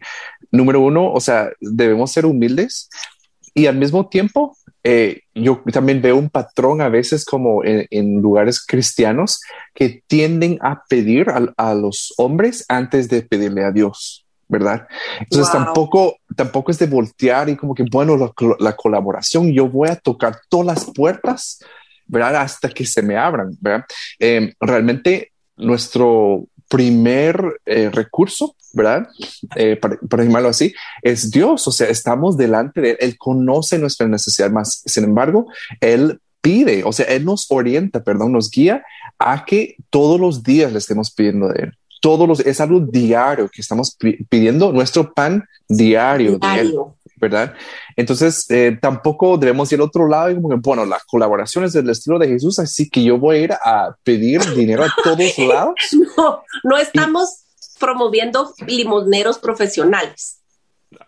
número 0.51 0.81
uno, 0.81 1.11
o 1.11 1.19
sea, 1.19 1.49
debemos 1.59 2.11
ser 2.11 2.25
humildes 2.25 2.89
y 3.53 3.67
al 3.67 3.77
mismo 3.77 4.07
tiempo, 4.07 4.57
eh, 4.83 5.21
yo 5.33 5.63
también 5.71 6.01
veo 6.01 6.17
un 6.17 6.29
patrón 6.29 6.81
a 6.81 6.89
veces 6.89 7.23
como 7.23 7.61
en, 7.63 8.21
lugares 8.21 8.63
cristianos 8.63 9.41
que 9.73 10.03
tienden 10.07 10.59
a 10.61 10.83
pedir 10.87 11.27
a, 11.57 11.73
los 11.73 12.13
hombres 12.17 12.65
antes 12.67 13.09
de 13.09 13.21
pedirle 13.21 13.63
a 13.63 13.71
Dios, 13.71 14.25
¿verdad? 14.47 14.87
Entonces 15.21 15.51
tampoco, 15.51 16.17
tampoco 16.35 16.69
es 16.69 16.79
de 16.79 16.87
voltear 16.87 17.47
y 17.49 17.55
como 17.55 17.73
que, 17.73 17.85
bueno, 17.89 18.17
la, 18.17 18.31
la 18.59 18.75
colaboración, 18.75 19.53
yo 19.53 19.69
voy 19.69 19.87
a 19.89 19.95
tocar 19.95 20.37
todas 20.49 20.67
las 20.67 20.85
puertas 20.93 21.59
¿verdad? 22.07 22.37
Hasta 22.37 22.69
que 22.69 22.85
se 22.85 23.01
me 23.01 23.17
abran, 23.17 23.57
¿verdad? 23.59 23.85
Em, 24.19 24.53
realmente 24.59 25.31
nuestro 25.57 26.47
primer 26.69 27.61
eh, 27.65 27.89
recurso, 27.91 28.55
¿verdad? 28.73 29.07
Eh, 29.55 29.77
para, 29.77 30.23
llamarlo 30.23 30.49
así, 30.49 30.73
es 31.01 31.31
Dios, 31.31 31.67
o 31.67 31.71
sea, 31.71 31.87
estamos 31.87 32.37
delante 32.37 32.81
de 32.81 32.91
Él, 32.91 32.97
Él 32.99 33.17
conoce 33.17 33.77
nuestra 33.77 34.07
necesidad 34.07 34.51
más, 34.51 34.81
sin 34.85 35.03
embargo, 35.03 35.47
Él 35.79 36.19
pide, 36.41 36.83
o 36.83 36.91
sea, 36.91 37.05
Él 37.07 37.25
nos 37.25 37.47
orienta, 37.49 38.03
perdón, 38.03 38.31
nos 38.31 38.51
guía 38.51 38.83
a 39.19 39.45
que 39.45 39.75
todos 39.89 40.19
los 40.19 40.43
días 40.43 40.71
le 40.71 40.79
estemos 40.79 41.11
pidiendo 41.11 41.47
de 41.49 41.63
Él. 41.63 41.73
Todos 42.01 42.27
los, 42.27 42.39
es 42.41 42.61
algo 42.61 42.81
diario 42.81 43.49
que 43.49 43.61
estamos 43.61 43.97
pidiendo 44.29 44.71
nuestro 44.71 45.11
pan 45.13 45.43
diario, 45.67 46.37
diario. 46.37 46.95
de 47.03 47.04
Él. 47.04 47.04
¿Verdad? 47.29 47.53
Entonces, 47.95 48.45
eh, 48.49 48.77
tampoco 48.81 49.37
debemos 49.37 49.71
ir 49.71 49.79
al 49.79 49.87
otro 49.87 50.07
lado 50.07 50.31
y 50.31 50.35
como 50.35 50.49
que, 50.49 50.55
bueno, 50.55 50.85
las 50.85 51.03
colaboraciones 51.05 51.73
del 51.73 51.89
estilo 51.89 52.19
de 52.19 52.27
Jesús, 52.27 52.59
así 52.59 52.89
que 52.89 53.03
yo 53.03 53.17
voy 53.17 53.37
a 53.37 53.39
ir 53.41 53.53
a 53.53 53.95
pedir 54.03 54.41
dinero 54.55 54.83
a 54.83 54.93
todos 55.03 55.37
lados. 55.37 55.75
No, 56.17 56.43
no 56.63 56.77
estamos 56.77 57.45
promoviendo 57.79 58.53
limoneros 58.65 59.39
profesionales. 59.39 60.41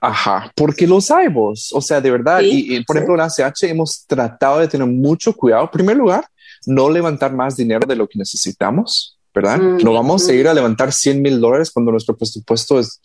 Ajá, 0.01 0.51
porque 0.55 0.85
lo 0.85 0.99
sabemos, 0.99 1.71
o 1.73 1.81
sea, 1.81 2.01
de 2.01 2.11
verdad, 2.11 2.41
y, 2.43 2.83
por 2.83 2.97
ejemplo 2.97 3.15
en 3.15 3.21
la 3.21 3.29
CH 3.29 3.63
hemos 3.63 4.05
tratado 4.05 4.59
de 4.59 4.67
tener 4.67 4.87
mucho 4.87 5.33
cuidado, 5.33 5.63
en 5.63 5.69
primer 5.69 5.97
lugar, 5.97 6.25
no 6.65 6.89
levantar 6.89 7.33
más 7.33 7.55
dinero 7.55 7.87
de 7.87 7.95
lo 7.95 8.07
que 8.07 8.19
necesitamos, 8.19 9.16
¿verdad? 9.37 9.59
Mm, 9.59 9.77
no 9.83 9.93
vamos 9.93 10.27
a 10.27 10.33
ir 10.33 10.47
a 10.47 10.53
levantar 10.53 10.91
100 10.91 11.21
mil 11.21 11.39
dólares 11.39 11.69
cuando 11.71 11.91
nuestro 11.91 12.17
presupuesto 12.17 12.79
es 12.79 12.99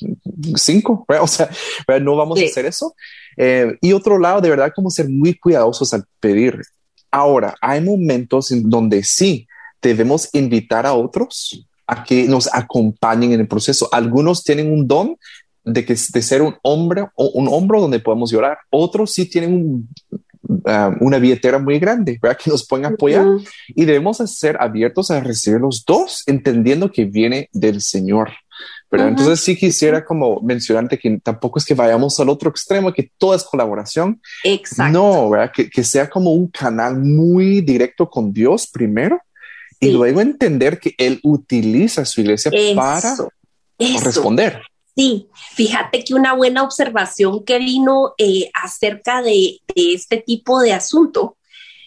5, 0.55 1.07
o 1.21 1.27
sea, 1.27 1.51
no 2.01 2.17
vamos 2.17 2.41
a 2.41 2.45
hacer 2.45 2.67
eso. 2.67 2.95
Eh, 3.37 3.77
y 3.81 3.93
otro 3.93 4.19
lado, 4.19 4.41
de 4.41 4.51
verdad, 4.51 4.73
como 4.75 4.91
ser 4.91 5.09
muy 5.09 5.35
cuidadosos 5.35 5.93
al 5.93 6.05
pedir. 6.21 6.63
Ahora, 7.11 7.55
hay 7.61 7.83
momentos 7.83 8.51
en 8.51 8.69
donde 8.69 9.05
sí 9.05 9.47
debemos 9.83 10.31
invitar 10.33 10.87
a 10.87 10.95
otros 10.95 11.67
a 11.87 12.05
que 12.05 12.25
nos 12.25 12.49
acompañen 12.53 13.33
en 13.33 13.41
el 13.41 13.49
proceso. 13.49 13.89
Algunos 13.93 14.43
tienen 14.43 14.73
un 14.73 14.89
don 14.89 15.17
de 15.65 15.85
que 15.85 15.95
de 15.95 16.23
ser 16.23 16.41
un 16.43 16.57
hombre 16.63 17.05
o 17.15 17.29
un 17.35 17.49
hombro 17.49 17.81
donde 17.81 18.01
podemos 18.01 18.31
llorar. 18.33 18.59
Otros 18.71 19.13
sí 19.13 19.29
tienen 19.29 19.53
un, 19.53 19.89
Um, 20.65 20.97
una 21.01 21.19
billetera 21.19 21.59
muy 21.59 21.79
grande, 21.79 22.19
¿verdad? 22.21 22.39
Que 22.43 22.51
nos 22.51 22.67
pueden 22.67 22.87
apoyar 22.87 23.27
y 23.69 23.85
debemos 23.85 24.19
ser 24.19 24.57
abiertos 24.61 25.11
a 25.11 25.21
recibir 25.21 25.61
los 25.61 25.85
dos, 25.85 26.23
entendiendo 26.27 26.91
que 26.91 27.05
viene 27.05 27.49
del 27.53 27.81
Señor. 27.81 28.31
Pero 28.89 29.09
entonces 29.09 29.41
sí 29.41 29.57
quisiera 29.57 30.05
como 30.05 30.41
mencionarte 30.43 30.99
que 30.99 31.19
tampoco 31.23 31.59
es 31.59 31.65
que 31.65 31.75
vayamos 31.75 32.21
al 32.21 32.29
otro 32.29 32.51
extremo, 32.51 32.93
que 32.93 33.11
todo 33.17 33.35
es 33.35 33.43
colaboración. 33.43 34.21
Exacto. 34.45 34.93
No, 34.93 35.31
¿verdad? 35.31 35.51
Que, 35.55 35.71
que 35.71 35.83
sea 35.83 36.11
como 36.11 36.33
un 36.33 36.49
canal 36.49 36.99
muy 36.99 37.63
directo 37.63 38.11
con 38.11 38.33
Dios 38.33 38.67
primero 38.67 39.19
y 39.81 39.91
luego 39.91 40.21
entender 40.21 40.79
que 40.79 40.95
Él 40.99 41.19
utiliza 41.23 42.05
su 42.05 42.21
iglesia 42.21 42.53
para 42.77 43.17
responder. 43.79 44.61
Sí, 44.95 45.29
fíjate 45.55 46.05
que 46.05 46.15
una 46.15 46.35
buena 46.35 46.63
observación 46.63 47.45
que 47.45 47.59
vino 47.59 48.15
eh, 48.19 48.51
acerca 48.55 49.23
de, 49.23 49.61
este 49.75 50.19
tipo 50.19 50.61
de 50.61 50.73
asunto, 50.73 51.37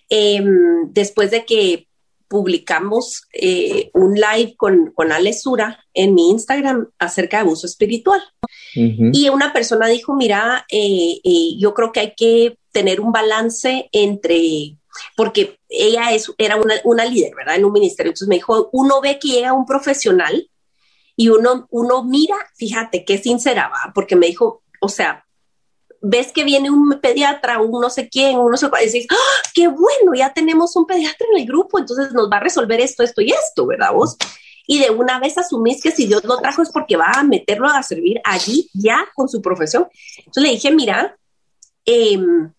em, 0.10 0.91
después 0.91 1.30
de 1.30 1.46
que 1.46 1.88
publicamos 2.28 3.28
eh, 3.32 3.91
un 3.94 4.15
live 4.15 4.56
con, 4.58 4.91
con 4.96 5.10
Sura 5.34 5.86
en 5.94 6.15
mi 6.15 6.32
Instagram 6.32 6.89
acerca 6.98 7.38
de 7.38 7.41
abuso 7.41 7.68
espiritual. 7.68 8.22
Y 8.74 9.30
una 9.30 9.54
persona 9.54 9.88
dijo, 9.88 10.15
mira, 10.15 10.65
eh, 10.70 11.22
yo 11.58 11.74
creo 11.74 11.91
que 11.94 12.00
hay 12.02 12.13
que 12.18 12.58
tener 12.72 13.00
un 13.00 13.13
balance 13.13 13.88
entre, 13.94 14.76
porque 15.15 15.60
ella 15.70 16.12
es, 16.13 16.30
era 16.38 16.58
una, 16.58 16.76
una 16.84 17.06
líder, 17.06 17.34
¿verdad? 17.36 17.56
En 17.56 17.65
un 17.65 17.72
ministerio. 17.72 18.10
Entonces 18.10 18.28
me 18.28 18.36
dijo, 18.36 18.70
uno 18.74 19.00
ve 19.00 19.18
que 19.18 19.30
llega 19.30 19.54
un 19.54 19.65
profesional 19.65 20.50
y 21.15 21.30
uno, 21.30 21.67
uno 21.69 22.04
mira, 22.04 22.36
fíjate 22.56 23.06
qué 23.06 23.17
sincera 23.17 23.69
va, 23.69 23.91
porque 23.93 24.15
me 24.15 24.28
dijo, 24.28 24.63
o 24.82 24.89
sea, 24.89 25.25
ves 26.01 26.32
que 26.32 26.43
viene 26.43 26.69
un 26.69 26.99
pediatra, 27.01 27.60
un 27.62 27.82
no 27.82 27.89
sé 27.89 28.10
quién, 28.10 28.38
uno 28.38 28.58
se 28.58 28.69
puede 28.69 28.86
decir, 28.86 29.06
¡Ah, 29.10 29.49
qué 29.54 29.67
bueno, 29.67 30.13
ya 30.15 30.34
tenemos 30.34 30.75
un 30.75 30.86
pediatra 30.86 31.28
en 31.32 31.41
el 31.41 31.47
grupo, 31.47 31.80
entonces 31.80 32.12
nos 32.13 32.30
va 32.30 32.38
a 32.38 32.41
resolver 32.41 32.80
esto, 32.80 33.04
esto 33.04 33.21
y 33.21 33.32
esto, 33.32 33.65
¿verdad 33.65 33.93
vos? 33.93 34.17
Y 34.67 34.80
de 34.80 34.89
una 34.89 35.19
vez 35.19 35.38
asumís 35.38 35.82
que 35.82 35.91
si 35.91 36.08
Dios 36.08 36.23
lo 36.23 36.38
trajo 36.38 36.62
es 36.62 36.71
porque 36.71 36.97
va 36.97 37.12
a 37.15 37.23
meterlo 37.23 37.67
a 37.67 37.84
servir 37.84 38.19
allí 38.23 38.69
ya 38.73 39.08
con 39.13 39.30
su 39.30 39.41
profesión. 39.41 39.88
Entonces 40.17 40.43
le 40.43 40.49
dije, 40.49 40.71
mira, 40.71 41.17
em, 41.86 42.51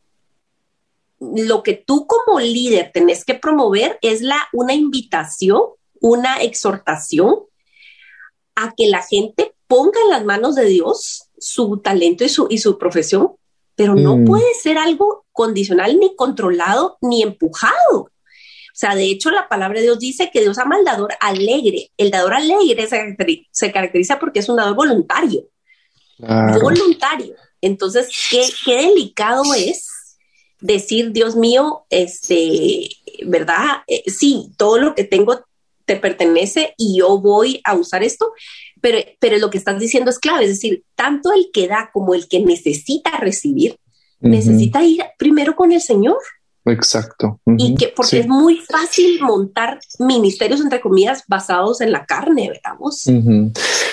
lo 1.19 1.62
que 1.62 1.75
tú 1.75 2.07
como 2.07 2.38
líder 2.38 2.92
tenés 2.92 3.25
que 3.25 3.35
promover 3.35 3.99
es 4.03 4.23
la, 4.23 4.38
una 4.53 4.75
invitación, 4.75 5.62
una 6.01 6.37
exhortación 6.37 7.40
a 8.57 8.75
que 8.77 8.88
la 8.88 9.03
gente 9.03 9.55
ponga 9.69 10.01
en 10.05 10.11
las 10.11 10.25
manos 10.25 10.57
de 10.57 10.64
Dios 10.64 11.29
su 11.38 11.79
talento 11.79 12.25
y 12.25 12.29
su, 12.29 12.47
y 12.51 12.59
su 12.59 12.79
profesión, 12.79 13.33
pero 13.75 13.95
no 13.95 14.16
mm. 14.16 14.25
puede 14.25 14.55
ser 14.55 14.79
algo 14.79 15.27
condicional 15.33 15.99
ni 15.99 16.16
controlado 16.16 16.99
ni 17.01 17.23
empujado. 17.23 18.01
O 18.01 18.79
sea, 18.79 18.95
de 18.95 19.05
hecho, 19.05 19.31
la 19.31 19.49
palabra 19.49 19.79
de 19.79 19.85
Dios 19.85 19.99
dice 19.99 20.31
que 20.33 20.40
Dios 20.40 20.59
ama 20.59 20.77
al 20.77 20.85
dador 20.85 21.14
alegre. 21.21 21.92
El 21.97 22.11
dador 22.11 22.35
alegre 22.35 22.87
se, 22.87 23.73
caracteriza 23.73 24.19
porque 24.19 24.40
es 24.40 24.49
un 24.49 24.57
dador 24.57 24.75
voluntario. 24.75 25.49
Voluntario. 26.19 27.35
Entonces, 27.61 28.09
¿qué, 28.31 28.47
qué 28.64 28.88
delicado 28.88 29.55
es 29.55 29.88
decir, 30.61 31.12
Dios 31.12 31.37
mío, 31.37 31.87
este, 31.90 32.88
¿verdad? 33.25 33.83
Eh, 33.87 34.03
sí, 34.11 34.51
todo 34.57 34.79
lo 34.79 34.95
que 34.95 35.05
tengo 35.05 35.45
te 35.87 35.96
pertenece 35.96 36.75
y 36.77 36.98
yo 36.98 37.19
voy 37.19 37.61
a 37.65 37.75
usar 37.75 38.02
esto, 38.02 38.33
pero, 38.81 38.98
pero 39.21 39.38
lo 39.38 39.50
que 39.50 39.58
estás 39.58 39.79
diciendo 39.81 40.11
es 40.11 40.19
clave, 40.19 40.44
es 40.44 40.50
decir, 40.50 40.85
tanto 40.94 41.33
el 41.33 41.48
que 41.52 41.69
da 41.69 41.90
como 41.92 42.15
el 42.15 42.29
que 42.29 42.40
necesita 42.40 43.13
recibir, 43.19 43.79
necesita 44.21 44.83
ir 44.83 45.02
primero 45.19 45.54
con 45.54 45.73
el 45.73 45.81
Señor. 45.81 46.19
Exacto. 46.65 47.40
Y 47.56 47.77
que, 47.77 47.88
porque 47.94 48.21
es 48.21 48.27
muy 48.27 48.56
fácil 48.56 49.21
montar 49.21 49.79
ministerios, 50.00 50.61
entre 50.61 50.81
comillas, 50.81 51.23
basados 51.29 51.81
en 51.81 51.92
la 51.92 52.04
carne, 52.04 52.48
¿verdad? 52.48 52.77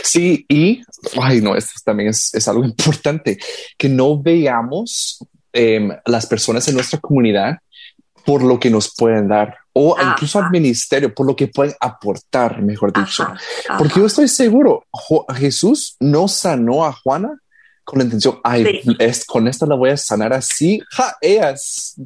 Sí, 0.04 0.44
y, 0.50 0.82
ay, 1.22 1.42
no, 1.42 1.56
esto 1.56 1.74
también 1.86 2.10
es, 2.10 2.34
es 2.34 2.48
algo 2.48 2.64
importante, 2.66 3.38
que 3.78 3.90
no 3.90 4.20
veamos 4.20 5.24
eh, 5.54 5.88
las 6.08 6.26
personas 6.26 6.68
en 6.68 6.74
nuestra 6.74 7.00
comunidad 7.00 7.60
por 8.26 8.42
lo 8.42 8.60
que 8.60 8.70
nos 8.70 8.96
pueden 8.96 9.28
dar 9.28 9.58
o 9.74 9.96
incluso 10.00 10.40
al 10.40 10.52
ministerio 10.52 11.14
por 11.14 11.26
lo 11.26 11.36
que 11.36 11.48
pueden 11.48 11.74
aportar, 11.80 12.62
mejor 12.62 12.94
dicho. 12.94 13.28
Porque 13.78 14.00
yo 14.00 14.06
estoy 14.06 14.28
seguro, 14.28 14.86
Jesús 15.36 15.96
no 16.00 16.28
sanó 16.28 16.86
a 16.86 16.94
Juana 16.94 17.40
con 17.84 18.00
la 18.00 18.06
intención, 18.06 18.40
ay, 18.44 18.82
es, 19.00 19.26
con 19.26 19.48
esto 19.48 19.66
la 19.66 19.76
voy 19.76 19.90
a 19.90 19.98
sanar 19.98 20.32
así. 20.32 20.82
Ja, 20.92 21.18
ella 21.20 21.54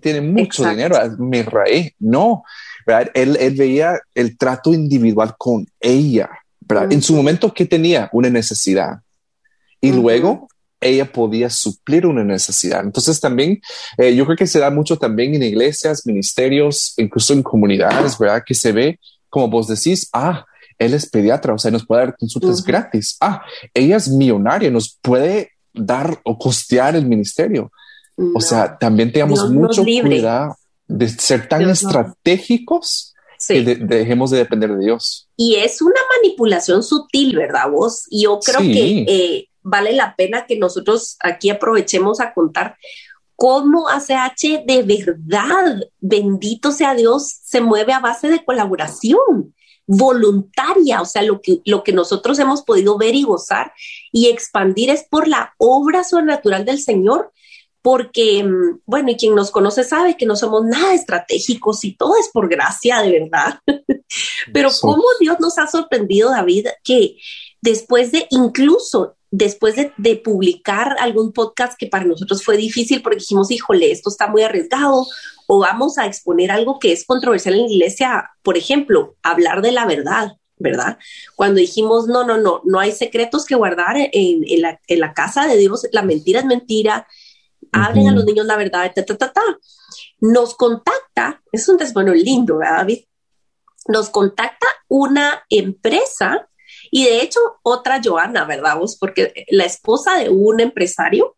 tiene 0.01 0.21
mucho 0.21 0.67
dinero, 0.67 0.97
me 1.19 1.43
raé. 1.43 1.93
No, 1.99 2.43
¿verdad? 2.85 3.11
Él, 3.13 3.37
él, 3.39 3.55
veía 3.55 3.99
el 4.15 4.37
trato 4.37 4.73
individual 4.73 5.35
con 5.37 5.67
ella. 5.79 6.29
¿verdad? 6.61 6.91
En 6.91 7.01
su 7.01 7.15
momento, 7.15 7.53
¿qué 7.53 7.65
tenía? 7.65 8.09
Una 8.11 8.29
necesidad. 8.29 9.01
Y 9.79 9.91
luego 9.91 10.47
ella 10.79 11.11
podía 11.11 11.49
suplir 11.49 12.05
una 12.05 12.23
necesidad. 12.23 12.83
Entonces 12.83 13.19
también 13.19 13.61
eh, 13.97 14.15
yo 14.15 14.25
creo 14.25 14.37
que 14.37 14.47
se 14.47 14.59
da 14.59 14.69
mucho 14.69 14.97
también 14.97 15.35
en 15.35 15.43
iglesias, 15.43 16.05
ministerios, 16.05 16.93
incluso 16.97 17.33
en 17.33 17.43
comunidades, 17.43 18.17
¿verdad? 18.17 18.43
Que 18.45 18.53
se 18.53 18.71
ve, 18.71 18.99
como 19.29 19.49
vos 19.49 19.67
decís, 19.67 20.09
ah, 20.13 20.45
él 20.77 20.93
es 20.93 21.09
pediatra, 21.09 21.53
o 21.53 21.57
sea, 21.57 21.71
nos 21.71 21.85
puede 21.85 22.01
dar 22.01 22.17
consultas 22.17 22.63
gratis. 22.63 23.17
Ah, 23.19 23.41
ella 23.73 23.97
es 23.97 24.09
millonaria, 24.09 24.69
nos 24.69 24.97
puede 25.01 25.51
dar 25.73 26.19
o 26.23 26.37
costear 26.37 26.95
el 26.95 27.05
ministerio. 27.05 27.71
O 28.33 28.41
sea, 28.41 28.77
también 28.77 29.11
tengamos 29.11 29.49
mucho 29.51 29.83
cuidado 29.83 30.55
de 30.87 31.09
ser 31.09 31.47
tan 31.47 31.69
estratégicos 31.69 33.13
que 33.47 33.61
dejemos 33.61 34.31
de 34.31 34.37
depender 34.37 34.75
de 34.75 34.85
Dios. 34.85 35.29
Y 35.35 35.55
es 35.55 35.81
una 35.81 35.99
manipulación 36.15 36.81
sutil, 36.81 37.35
¿verdad 37.35 37.69
vos? 37.71 38.05
Yo 38.09 38.39
creo 38.39 38.61
que 38.61 39.05
eh, 39.07 39.49
vale 39.67 39.93
la 39.93 40.15
pena 40.15 40.45
que 40.45 40.57
nosotros 40.57 41.17
aquí 41.19 41.49
aprovechemos 41.49 42.19
a 42.19 42.33
contar 42.33 42.77
cómo 43.35 43.87
ACH 43.87 44.65
de 44.65 44.83
verdad, 44.83 45.79
bendito 45.99 46.71
sea 46.71 46.95
Dios, 46.95 47.39
se 47.43 47.61
mueve 47.61 47.93
a 47.93 47.99
base 47.99 48.29
de 48.29 48.43
colaboración 48.43 49.53
voluntaria, 49.85 51.01
o 51.01 51.05
sea, 51.05 51.21
lo 51.21 51.41
que, 51.41 51.61
lo 51.65 51.83
que 51.83 51.93
nosotros 51.93 52.37
hemos 52.39 52.63
podido 52.63 52.97
ver 52.97 53.15
y 53.15 53.23
gozar 53.23 53.71
y 54.11 54.27
expandir 54.27 54.89
es 54.89 55.05
por 55.09 55.27
la 55.27 55.53
obra 55.57 56.03
sobrenatural 56.03 56.65
del 56.65 56.81
Señor, 56.81 57.31
porque, 57.81 58.43
mm, 58.43 58.81
bueno, 58.85 59.11
y 59.11 59.15
quien 59.15 59.33
nos 59.33 59.51
conoce 59.51 59.83
sabe 59.83 60.17
que 60.17 60.25
no 60.25 60.35
somos 60.35 60.65
nada 60.65 60.93
estratégicos 60.93 61.85
y 61.85 61.95
todo 61.95 62.15
es 62.19 62.29
por 62.33 62.49
gracia, 62.49 63.01
de 63.01 63.19
verdad. 63.19 63.59
Pero 64.53 64.69
cómo 64.81 65.03
Dios 65.19 65.37
nos 65.39 65.57
ha 65.57 65.67
sorprendido, 65.67 66.31
David, 66.31 66.67
que 66.83 67.17
después 67.61 68.11
de 68.11 68.27
incluso 68.29 69.16
después 69.31 69.75
de, 69.75 69.91
de, 69.97 70.15
publicar 70.15 70.95
algún 70.99 71.33
podcast 71.33 71.77
que 71.77 71.87
para 71.87 72.05
nosotros 72.05 72.43
fue 72.43 72.57
difícil 72.57 73.01
porque 73.01 73.19
dijimos, 73.19 73.51
híjole, 73.51 73.91
esto 73.91 74.09
está 74.09 74.27
muy 74.27 74.43
arriesgado 74.43 75.05
o 75.47 75.59
vamos 75.59 75.97
a 75.97 76.05
exponer 76.05 76.51
algo 76.51 76.77
que 76.77 76.91
es 76.91 77.05
controversial 77.05 77.55
en 77.55 77.61
la 77.61 77.71
iglesia, 77.71 78.31
por 78.43 78.57
ejemplo, 78.57 79.15
hablar 79.23 79.61
de 79.61 79.71
la 79.71 79.85
verdad, 79.85 80.33
¿verdad? 80.57 80.97
Cuando 81.35 81.59
dijimos, 81.59 82.07
no, 82.07 82.25
no, 82.25 82.37
no, 82.37 82.61
no 82.65 82.79
hay 82.79 82.91
secretos 82.91 83.45
que 83.45 83.55
guardar 83.55 83.95
en, 83.97 84.43
la, 84.61 85.13
casa 85.13 85.47
de 85.47 85.57
Dios, 85.57 85.87
la 85.91 86.03
mentira 86.03 86.41
es 86.41 86.45
mentira, 86.45 87.07
hablen 87.71 88.09
a 88.09 88.11
los 88.11 88.25
niños 88.25 88.45
la 88.45 88.57
verdad, 88.57 88.91
ta, 88.93 89.05
ta, 89.05 89.17
ta, 89.17 89.31
ta. 89.31 89.41
Nos 90.19 90.55
contacta, 90.55 91.41
es 91.51 91.67
un 91.69 91.77
testimonio 91.77 92.13
lindo, 92.13 92.57
¿verdad, 92.57 92.77
David? 92.77 93.05
Nos 93.87 94.09
contacta 94.09 94.67
una 94.89 95.45
empresa 95.49 96.49
y 96.91 97.05
de 97.05 97.21
hecho 97.21 97.39
otra 97.63 98.01
Joana, 98.03 98.45
¿verdad? 98.45 98.77
Vos? 98.77 98.97
Porque 98.97 99.45
la 99.49 99.65
esposa 99.65 100.17
de 100.17 100.29
un 100.29 100.59
empresario 100.59 101.35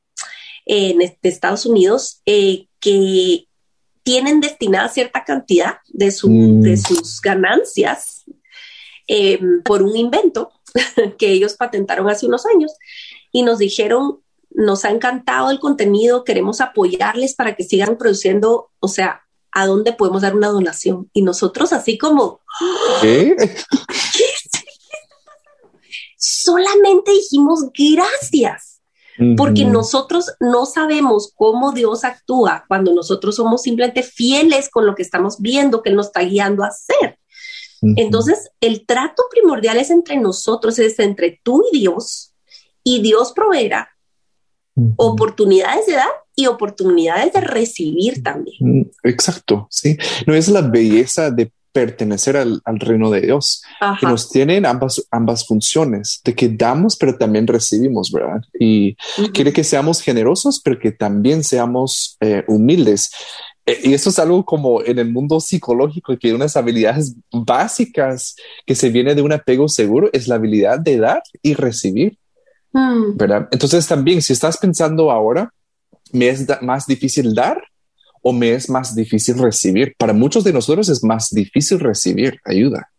en 0.66 1.02
Estados 1.24 1.66
Unidos 1.66 2.22
eh, 2.26 2.68
que 2.80 3.48
tienen 4.04 4.40
destinada 4.40 4.90
cierta 4.90 5.24
cantidad 5.24 5.78
de, 5.88 6.12
su, 6.12 6.30
mm. 6.30 6.62
de 6.62 6.78
sus 6.78 7.22
ganancias 7.22 8.24
em, 9.08 9.62
por 9.64 9.84
un 9.84 9.96
invento 9.96 10.52
que 11.18 11.32
ellos 11.32 11.54
patentaron 11.54 12.10
hace 12.10 12.26
unos 12.26 12.46
años 12.46 12.72
y 13.32 13.44
nos 13.44 13.60
dijeron, 13.60 14.20
nos 14.52 14.86
ha 14.86 14.90
encantado 14.90 15.52
el 15.52 15.60
contenido, 15.60 16.24
queremos 16.24 16.62
apoyarles 16.62 17.36
para 17.36 17.56
que 17.56 17.64
sigan 17.64 17.98
produciendo, 17.98 18.72
o 18.80 18.88
sea, 18.88 19.22
¿a 19.52 19.66
dónde 19.66 19.94
podemos 19.94 20.22
dar 20.22 20.36
una 20.36 20.48
donación? 20.50 21.10
Y 21.14 21.22
nosotros 21.22 21.74
así 21.74 21.98
como, 21.98 22.42
¿qué? 23.02 23.36
Solamente 26.20 27.12
dijimos 27.12 27.66
gracias 27.74 28.82
porque 29.36 29.66
nosotros 29.66 30.32
no 30.40 30.66
sabemos 30.66 31.34
cómo 31.36 31.74
Dios 31.74 32.06
actúa 32.06 32.64
cuando 32.70 32.94
nosotros 32.94 33.36
somos 33.36 33.64
simplemente 33.64 34.02
fieles 34.02 34.70
con 34.70 34.86
lo 34.86 34.96
que 34.96 35.02
estamos 35.02 35.42
viendo 35.42 35.82
que 35.82 35.90
Él 35.90 35.98
nos 35.98 36.08
está 36.08 36.22
guiando 36.22 36.64
a 36.64 36.68
hacer. 36.68 37.18
Entonces, 37.82 38.50
el 38.62 38.86
trato 38.86 39.24
primordial 39.30 39.78
es 39.78 39.90
entre 39.90 40.18
nosotros, 40.18 40.80
es 40.80 41.00
entre 41.00 41.40
tú 41.44 41.64
y 41.72 41.80
Dios, 41.80 42.34
y 42.84 43.02
Dios 43.02 43.34
proveerá 43.34 43.90
oportunidades 44.96 45.86
de 45.86 45.94
dar 45.94 46.10
y 46.36 46.46
oportunidades 46.46 47.34
de 47.34 47.42
recibir 47.42 48.24
también. 48.24 48.92
Exacto, 49.04 49.68
sí. 49.70 49.98
No 50.26 50.34
es 50.34 50.48
la 50.48 50.62
belleza 50.62 51.30
de 51.30 51.52
pertenecer 51.72 52.38
al, 52.38 52.62
reino 52.80 53.12
de 53.12 53.22
Dios, 53.22 53.62
que 54.00 54.06
nos 54.06 54.30
tienen 54.30 54.66
ambas, 54.66 55.06
ambas 55.12 55.46
funciones, 55.46 56.22
de 56.24 56.34
que 56.34 56.50
damos, 56.50 56.96
pero 56.96 57.18
también 57.18 57.48
recibimos, 57.48 58.12
¿verdad? 58.12 58.42
Y 58.60 58.96
quiere 59.34 59.54
que 59.54 59.64
seamos 59.64 60.02
generosos, 60.02 60.60
pero 60.64 60.80
que 60.80 60.92
también 60.92 61.44
seamos 61.44 62.18
eh, 62.22 62.44
humildes. 62.48 63.12
Eh, 63.66 63.80
y 63.84 63.94
eso 63.94 64.10
es 64.10 64.18
algo 64.20 64.44
como 64.46 64.82
en 64.84 65.00
el 65.00 65.12
mundo 65.12 65.40
psicológico, 65.40 66.18
que 66.18 66.34
unas 66.34 66.58
habilidades 66.58 67.16
básicas 67.32 68.36
que 68.66 68.76
se 68.76 68.90
viene 68.90 69.14
de 69.14 69.22
un 69.22 69.32
apego 69.32 69.68
seguro 69.68 70.10
es 70.12 70.28
la 70.28 70.36
habilidad 70.36 70.80
de 70.80 70.98
dar 70.98 71.22
y 71.44 71.54
recibir, 71.54 72.18
mm. 72.74 73.16
¿verdad? 73.16 73.48
Entonces 73.52 73.88
también, 73.88 74.22
si 74.22 74.34
estás 74.34 74.58
pensando 74.58 75.12
ahora, 75.12 75.54
me 76.12 76.30
es 76.30 76.48
más 76.62 76.88
difícil 76.88 77.36
dar 77.36 77.62
o 78.22 78.34
me 78.34 78.54
es 78.54 78.70
más 78.70 78.96
difícil 78.96 79.38
recibir. 79.38 79.94
Para 79.98 80.14
muchos 80.14 80.44
de 80.44 80.54
nosotros 80.54 80.90
es 80.90 81.04
más 81.04 81.30
difícil 81.30 81.80
recibir 81.80 82.40
ayuda. 82.46 82.90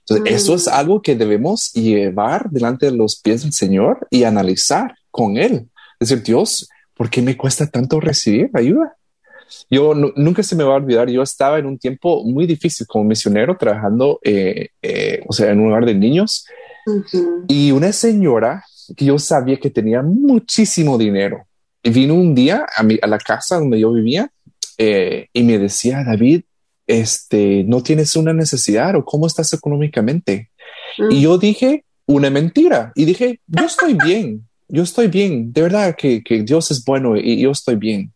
Entonces, 0.00 0.34
eso 0.34 0.54
es 0.54 0.66
mm. 0.66 0.70
algo 0.72 1.02
que 1.02 1.14
debemos 1.14 1.72
llevar 1.72 2.50
delante 2.50 2.86
de 2.86 2.92
los 2.92 3.20
pies 3.20 3.42
del 3.42 3.52
Señor 3.52 4.06
y 4.10 4.24
analizar 4.24 4.94
con 5.10 5.36
Él. 5.36 5.68
Decir, 5.98 6.22
Dios, 6.22 6.68
¿por 6.94 7.10
qué 7.10 7.22
me 7.22 7.36
cuesta 7.36 7.66
tanto 7.66 8.00
recibir 8.00 8.50
ayuda? 8.54 8.96
Yo 9.68 9.94
nunca 9.94 10.42
se 10.44 10.54
me 10.54 10.62
va 10.62 10.74
a 10.74 10.76
olvidar, 10.76 11.10
yo 11.10 11.22
estaba 11.22 11.58
en 11.58 11.66
un 11.66 11.76
tiempo 11.76 12.24
muy 12.24 12.46
difícil 12.46 12.86
como 12.86 13.04
misionero 13.04 13.56
trabajando, 13.56 14.20
eh, 14.22 14.68
eh, 14.80 15.24
o 15.26 15.32
sea, 15.32 15.50
en 15.50 15.58
un 15.58 15.66
lugar 15.66 15.84
de 15.84 15.94
niños 15.94 16.46
y 17.48 17.72
una 17.72 17.92
señora 17.92 18.64
que 18.96 19.04
yo 19.04 19.18
sabía 19.18 19.58
que 19.58 19.70
tenía 19.70 20.02
muchísimo 20.02 20.96
dinero 20.96 21.46
vino 21.88 22.14
un 22.14 22.34
día 22.34 22.66
a, 22.76 22.82
mi, 22.82 22.98
a 23.00 23.06
la 23.06 23.18
casa 23.18 23.58
donde 23.58 23.80
yo 23.80 23.92
vivía 23.92 24.30
eh, 24.82 25.28
y 25.34 25.42
me 25.42 25.58
decía, 25.58 26.02
David, 26.02 26.40
este, 26.86 27.64
no 27.64 27.82
tienes 27.82 28.16
una 28.16 28.32
necesidad 28.32 28.96
o 28.96 29.04
cómo 29.04 29.26
estás 29.26 29.52
económicamente. 29.52 30.48
Y 30.96 31.16
mm. 31.16 31.20
yo 31.20 31.36
dije 31.36 31.84
una 32.06 32.30
mentira 32.30 32.90
y 32.94 33.04
dije, 33.04 33.40
yo 33.46 33.66
estoy 33.66 33.92
bien, 34.04 34.48
yo 34.68 34.82
estoy 34.82 35.08
bien, 35.08 35.52
de 35.52 35.60
verdad 35.60 35.94
que, 35.94 36.22
que 36.22 36.44
Dios 36.44 36.70
es 36.70 36.82
bueno 36.82 37.14
y 37.18 37.42
yo 37.42 37.50
estoy 37.50 37.76
bien. 37.76 38.10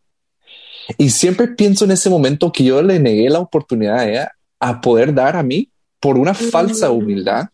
Y 0.97 1.11
siempre 1.11 1.49
pienso 1.49 1.85
en 1.85 1.91
ese 1.91 2.09
momento 2.09 2.51
que 2.51 2.65
yo 2.65 2.81
le 2.81 2.99
negué 2.99 3.29
la 3.29 3.41
oportunidad 3.41 3.99
a 3.99 4.09
ella 4.09 4.33
a 4.59 4.81
poder 4.81 5.13
dar 5.13 5.37
a 5.37 5.43
mí 5.43 5.69
por 6.01 6.17
una 6.17 6.33
falsa 6.33 6.89
mm. 6.89 6.97
humildad, 6.97 7.45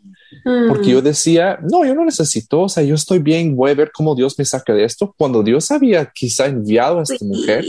porque 0.69 0.91
yo 0.91 1.03
decía, 1.03 1.59
no, 1.69 1.85
yo 1.85 1.97
no 1.97 2.05
necesito, 2.05 2.61
o 2.61 2.69
sea, 2.69 2.85
yo 2.85 2.95
estoy 2.95 3.19
bien, 3.19 3.57
voy 3.57 3.73
a 3.73 3.75
ver 3.75 3.91
cómo 3.93 4.15
Dios 4.15 4.39
me 4.39 4.45
saca 4.45 4.73
de 4.73 4.85
esto, 4.85 5.13
cuando 5.19 5.43
Dios 5.43 5.69
había 5.73 6.07
quizá 6.07 6.47
enviado 6.47 7.01
a 7.01 7.03
esta 7.03 7.25
mujer 7.25 7.65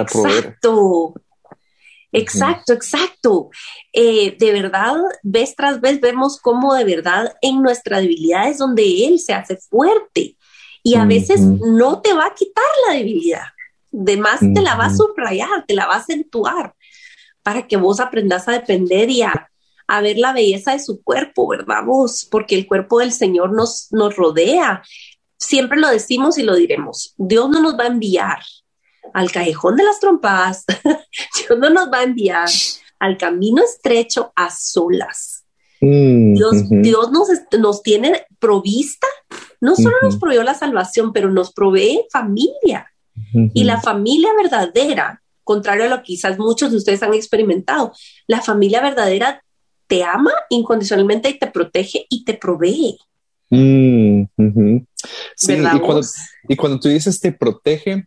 exacto. 0.00 1.14
Exacto, 2.12 2.74
exacto. 2.74 3.50
Eh, 3.92 4.36
de 4.38 4.52
verdad, 4.52 4.96
vez 5.22 5.56
tras 5.56 5.80
vez 5.80 6.00
vemos 6.00 6.38
cómo 6.38 6.74
de 6.74 6.84
verdad 6.84 7.34
en 7.40 7.62
nuestra 7.62 8.00
debilidad 8.00 8.48
es 8.48 8.58
donde 8.58 9.06
Él 9.06 9.18
se 9.18 9.32
hace 9.32 9.56
fuerte. 9.56 10.36
Y 10.84 10.96
a 10.96 11.04
veces 11.04 11.40
no 11.40 12.02
te 12.02 12.12
va 12.12 12.26
a 12.26 12.34
quitar 12.34 12.64
la 12.88 12.94
debilidad. 12.94 13.44
De 13.90 14.16
más 14.16 14.40
te 14.40 14.60
la 14.60 14.74
va 14.74 14.86
a 14.86 14.94
subrayar, 14.94 15.64
te 15.66 15.74
la 15.74 15.86
va 15.86 15.94
a 15.94 15.98
acentuar 15.98 16.74
para 17.42 17.66
que 17.66 17.76
vos 17.76 18.00
aprendas 18.00 18.48
a 18.48 18.52
depender 18.52 19.10
y 19.10 19.22
a, 19.22 19.48
ver 20.00 20.16
la 20.16 20.32
belleza 20.32 20.72
de 20.72 20.78
su 20.78 21.02
cuerpo, 21.02 21.48
¿verdad 21.48 21.84
vos? 21.84 22.26
Porque 22.30 22.54
el 22.54 22.66
cuerpo 22.66 23.00
del 23.00 23.12
Señor 23.12 23.52
nos, 23.52 23.88
nos 23.90 24.16
rodea. 24.16 24.82
Siempre 25.36 25.78
lo 25.78 25.88
decimos 25.88 26.38
y 26.38 26.42
lo 26.42 26.54
diremos. 26.54 27.14
Dios 27.18 27.50
no 27.50 27.60
nos 27.60 27.78
va 27.78 27.84
a 27.84 27.88
enviar 27.88 28.38
al 29.12 29.30
callejón 29.30 29.76
de 29.76 29.84
las 29.84 30.00
trompadas, 30.00 30.64
Dios 30.66 31.58
no 31.60 31.70
nos 31.70 31.90
va 31.90 32.00
a 32.00 32.04
enviar 32.04 32.48
al 32.98 33.18
camino 33.18 33.62
estrecho 33.62 34.32
a 34.36 34.50
solas. 34.50 35.44
Mm, 35.80 36.34
Dios, 36.34 36.68
Dios 36.70 37.10
nos, 37.10 37.28
nos, 37.58 37.82
tiene 37.82 38.24
provista, 38.38 39.08
no 39.60 39.74
solo 39.74 39.96
nos 40.00 40.16
proveyó 40.16 40.44
la 40.44 40.54
salvación, 40.54 41.12
pero 41.12 41.30
nos 41.30 41.52
provee 41.52 42.04
familia. 42.12 42.86
Y 43.54 43.64
la 43.64 43.80
familia 43.80 44.30
verdadera, 44.40 45.22
contrario 45.44 45.84
a 45.84 45.88
lo 45.88 45.96
que 45.98 46.04
quizás 46.04 46.38
muchos 46.38 46.70
de 46.70 46.78
ustedes 46.78 47.02
han 47.02 47.14
experimentado, 47.14 47.92
la 48.26 48.40
familia 48.40 48.80
verdadera 48.80 49.42
te 49.86 50.02
ama 50.02 50.32
incondicionalmente 50.48 51.28
y 51.28 51.38
te 51.38 51.46
protege 51.48 52.06
y 52.08 52.24
te 52.24 52.34
provee. 52.34 52.98
Mm, 53.50 54.22
sí, 55.36 55.52
y 55.52 55.80
cuando, 55.80 56.00
y 56.48 56.56
cuando 56.56 56.80
tú 56.80 56.88
dices 56.88 57.20
te 57.20 57.32
protege, 57.32 58.06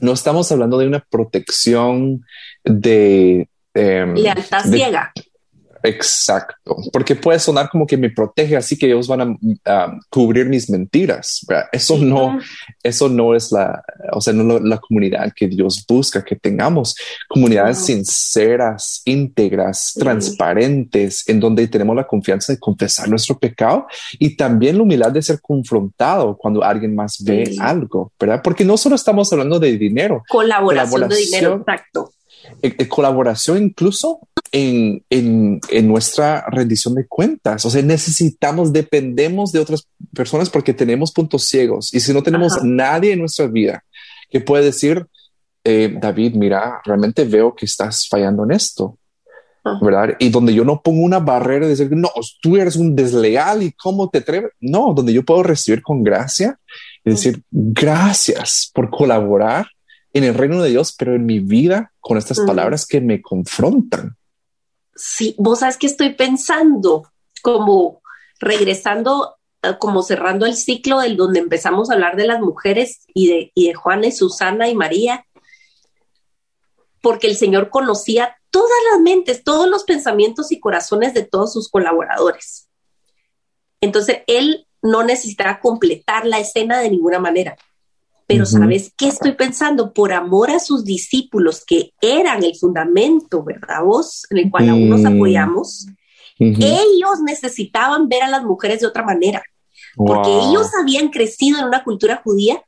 no 0.00 0.12
estamos 0.12 0.50
hablando 0.52 0.78
de 0.78 0.86
una 0.86 1.00
protección 1.00 2.24
de... 2.64 3.48
Em, 3.74 4.14
Lealtad 4.14 4.64
ciega. 4.64 5.12
Exacto, 5.82 6.76
porque 6.92 7.16
puede 7.16 7.38
sonar 7.38 7.68
como 7.68 7.86
que 7.86 7.96
me 7.96 8.10
protege, 8.10 8.56
así 8.56 8.76
que 8.76 8.86
ellos 8.86 9.08
van 9.08 9.38
a 9.64 9.98
cubrir 10.10 10.46
mis 10.46 10.70
mentiras. 10.70 11.44
Eso 11.72 11.98
no, 11.98 12.38
eso 12.82 13.08
no 13.08 13.34
es 13.34 13.50
la, 13.50 13.82
o 14.12 14.20
sea, 14.20 14.32
no 14.32 14.58
la 14.60 14.78
comunidad 14.78 15.32
que 15.34 15.48
Dios 15.48 15.84
busca 15.88 16.24
que 16.24 16.36
tengamos. 16.36 16.94
Comunidades 17.28 17.78
sinceras, 17.78 19.02
íntegras, 19.04 19.94
transparentes, 19.98 21.28
en 21.28 21.40
donde 21.40 21.66
tenemos 21.68 21.96
la 21.96 22.06
confianza 22.06 22.52
de 22.52 22.58
confesar 22.58 23.08
nuestro 23.08 23.38
pecado 23.38 23.86
y 24.18 24.36
también 24.36 24.76
la 24.76 24.84
humildad 24.84 25.10
de 25.10 25.22
ser 25.22 25.40
confrontado 25.40 26.36
cuando 26.36 26.62
alguien 26.62 26.94
más 26.94 27.22
ve 27.24 27.56
algo, 27.58 28.12
¿verdad? 28.18 28.40
Porque 28.42 28.64
no 28.64 28.76
solo 28.76 28.94
estamos 28.94 29.32
hablando 29.32 29.58
de 29.58 29.76
dinero. 29.76 30.22
Colaboración, 30.28 31.08
de 31.08 31.16
dinero, 31.16 31.56
exacto. 31.56 32.12
Eh, 32.62 32.74
eh, 32.78 32.88
colaboración 32.88 33.62
incluso 33.62 34.20
en, 34.50 35.04
en, 35.10 35.60
en, 35.70 35.88
nuestra 35.88 36.44
rendición 36.48 36.94
de 36.94 37.06
cuentas. 37.06 37.64
O 37.64 37.70
sea, 37.70 37.82
necesitamos, 37.82 38.72
dependemos 38.72 39.52
de 39.52 39.60
otras 39.60 39.86
personas 40.14 40.50
porque 40.50 40.74
tenemos 40.74 41.12
puntos 41.12 41.44
ciegos. 41.44 41.92
Y 41.94 42.00
si 42.00 42.12
no 42.12 42.22
tenemos 42.22 42.62
nadie 42.62 43.12
en 43.12 43.20
nuestra 43.20 43.46
vida 43.46 43.84
que 44.28 44.40
puede 44.40 44.64
decir, 44.64 45.06
eh, 45.64 45.96
David, 46.00 46.34
mira, 46.34 46.80
realmente 46.84 47.24
veo 47.24 47.54
que 47.54 47.66
estás 47.66 48.08
fallando 48.08 48.44
en 48.44 48.52
esto. 48.52 48.98
¿Verdad? 49.80 50.16
Y 50.18 50.28
donde 50.28 50.52
yo 50.52 50.64
no 50.64 50.82
pongo 50.82 51.02
una 51.02 51.20
barrera 51.20 51.66
de 51.66 51.76
decir, 51.76 51.88
no, 51.92 52.10
tú 52.40 52.56
eres 52.56 52.74
un 52.74 52.96
desleal 52.96 53.62
y 53.62 53.70
cómo 53.70 54.10
te 54.10 54.18
atreves. 54.18 54.50
No, 54.58 54.92
donde 54.92 55.12
yo 55.12 55.24
puedo 55.24 55.44
recibir 55.44 55.82
con 55.82 56.02
gracia 56.02 56.58
y 57.04 57.10
decir, 57.10 57.44
gracias 57.48 58.68
por 58.74 58.90
colaborar 58.90 59.68
en 60.12 60.24
el 60.24 60.34
reino 60.34 60.62
de 60.62 60.70
Dios, 60.70 60.94
pero 60.98 61.14
en 61.14 61.26
mi 61.26 61.40
vida 61.40 61.92
con 62.00 62.18
estas 62.18 62.40
palabras 62.40 62.86
que 62.86 63.00
me 63.00 63.22
confrontan. 63.22 64.16
Sí, 64.94 65.34
vos 65.38 65.60
sabes 65.60 65.78
que 65.78 65.86
estoy 65.86 66.14
pensando 66.14 67.10
como 67.40 68.02
regresando, 68.38 69.36
eh, 69.62 69.74
como 69.78 70.02
cerrando 70.02 70.44
el 70.46 70.54
ciclo 70.54 71.00
del 71.00 71.16
donde 71.16 71.40
empezamos 71.40 71.90
a 71.90 71.94
hablar 71.94 72.16
de 72.16 72.26
las 72.26 72.40
mujeres 72.40 73.04
y 73.14 73.28
de, 73.28 73.52
y 73.54 73.68
de 73.68 73.74
Juana 73.74 74.08
y 74.08 74.12
Susana 74.12 74.68
y 74.68 74.74
María, 74.74 75.24
porque 77.00 77.26
el 77.26 77.36
Señor 77.36 77.70
conocía 77.70 78.36
todas 78.50 78.78
las 78.92 79.00
mentes, 79.00 79.42
todos 79.42 79.68
los 79.68 79.84
pensamientos 79.84 80.52
y 80.52 80.60
corazones 80.60 81.14
de 81.14 81.24
todos 81.24 81.52
sus 81.52 81.70
colaboradores. 81.70 82.68
Entonces, 83.80 84.18
Él 84.26 84.68
no 84.82 85.02
necesitaba 85.04 85.58
completar 85.60 86.26
la 86.26 86.38
escena 86.38 86.80
de 86.80 86.90
ninguna 86.90 87.18
manera. 87.18 87.56
Pero 88.32 88.46
¿sabes 88.46 88.92
qué 88.96 89.08
estoy 89.08 89.32
pensando? 89.32 89.92
Por 89.92 90.12
amor 90.12 90.50
a 90.50 90.58
sus 90.58 90.84
discípulos, 90.84 91.64
que 91.64 91.92
eran 92.00 92.42
el 92.42 92.56
fundamento, 92.56 93.42
¿verdad? 93.44 93.82
Vos, 93.84 94.26
en 94.30 94.38
el 94.38 94.50
cual 94.50 94.70
aún 94.70 94.88
nos 94.88 95.02
mm. 95.02 95.06
apoyamos, 95.06 95.86
ellos 96.38 97.20
necesitaban 97.24 98.08
ver 98.08 98.22
a 98.22 98.28
las 98.28 98.42
mujeres 98.42 98.80
de 98.80 98.86
otra 98.86 99.04
manera, 99.04 99.42
porque 99.96 100.30
ellos 100.30 100.70
habían 100.80 101.10
crecido 101.10 101.58
en 101.58 101.66
una 101.66 101.84
cultura 101.84 102.20
judía 102.24 102.62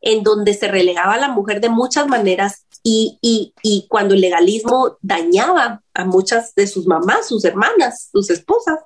en 0.00 0.22
donde 0.22 0.54
se 0.54 0.68
relegaba 0.68 1.14
a 1.14 1.20
la 1.20 1.28
mujer 1.28 1.60
de 1.60 1.68
muchas 1.68 2.06
maneras 2.08 2.66
y, 2.82 3.18
y, 3.20 3.52
y 3.62 3.86
cuando 3.88 4.14
el 4.14 4.20
legalismo 4.20 4.96
dañaba 5.02 5.82
a 5.92 6.04
muchas 6.04 6.54
de 6.54 6.66
sus 6.66 6.86
mamás, 6.86 7.28
sus 7.28 7.44
hermanas, 7.44 8.08
sus 8.10 8.30
esposas, 8.30 8.78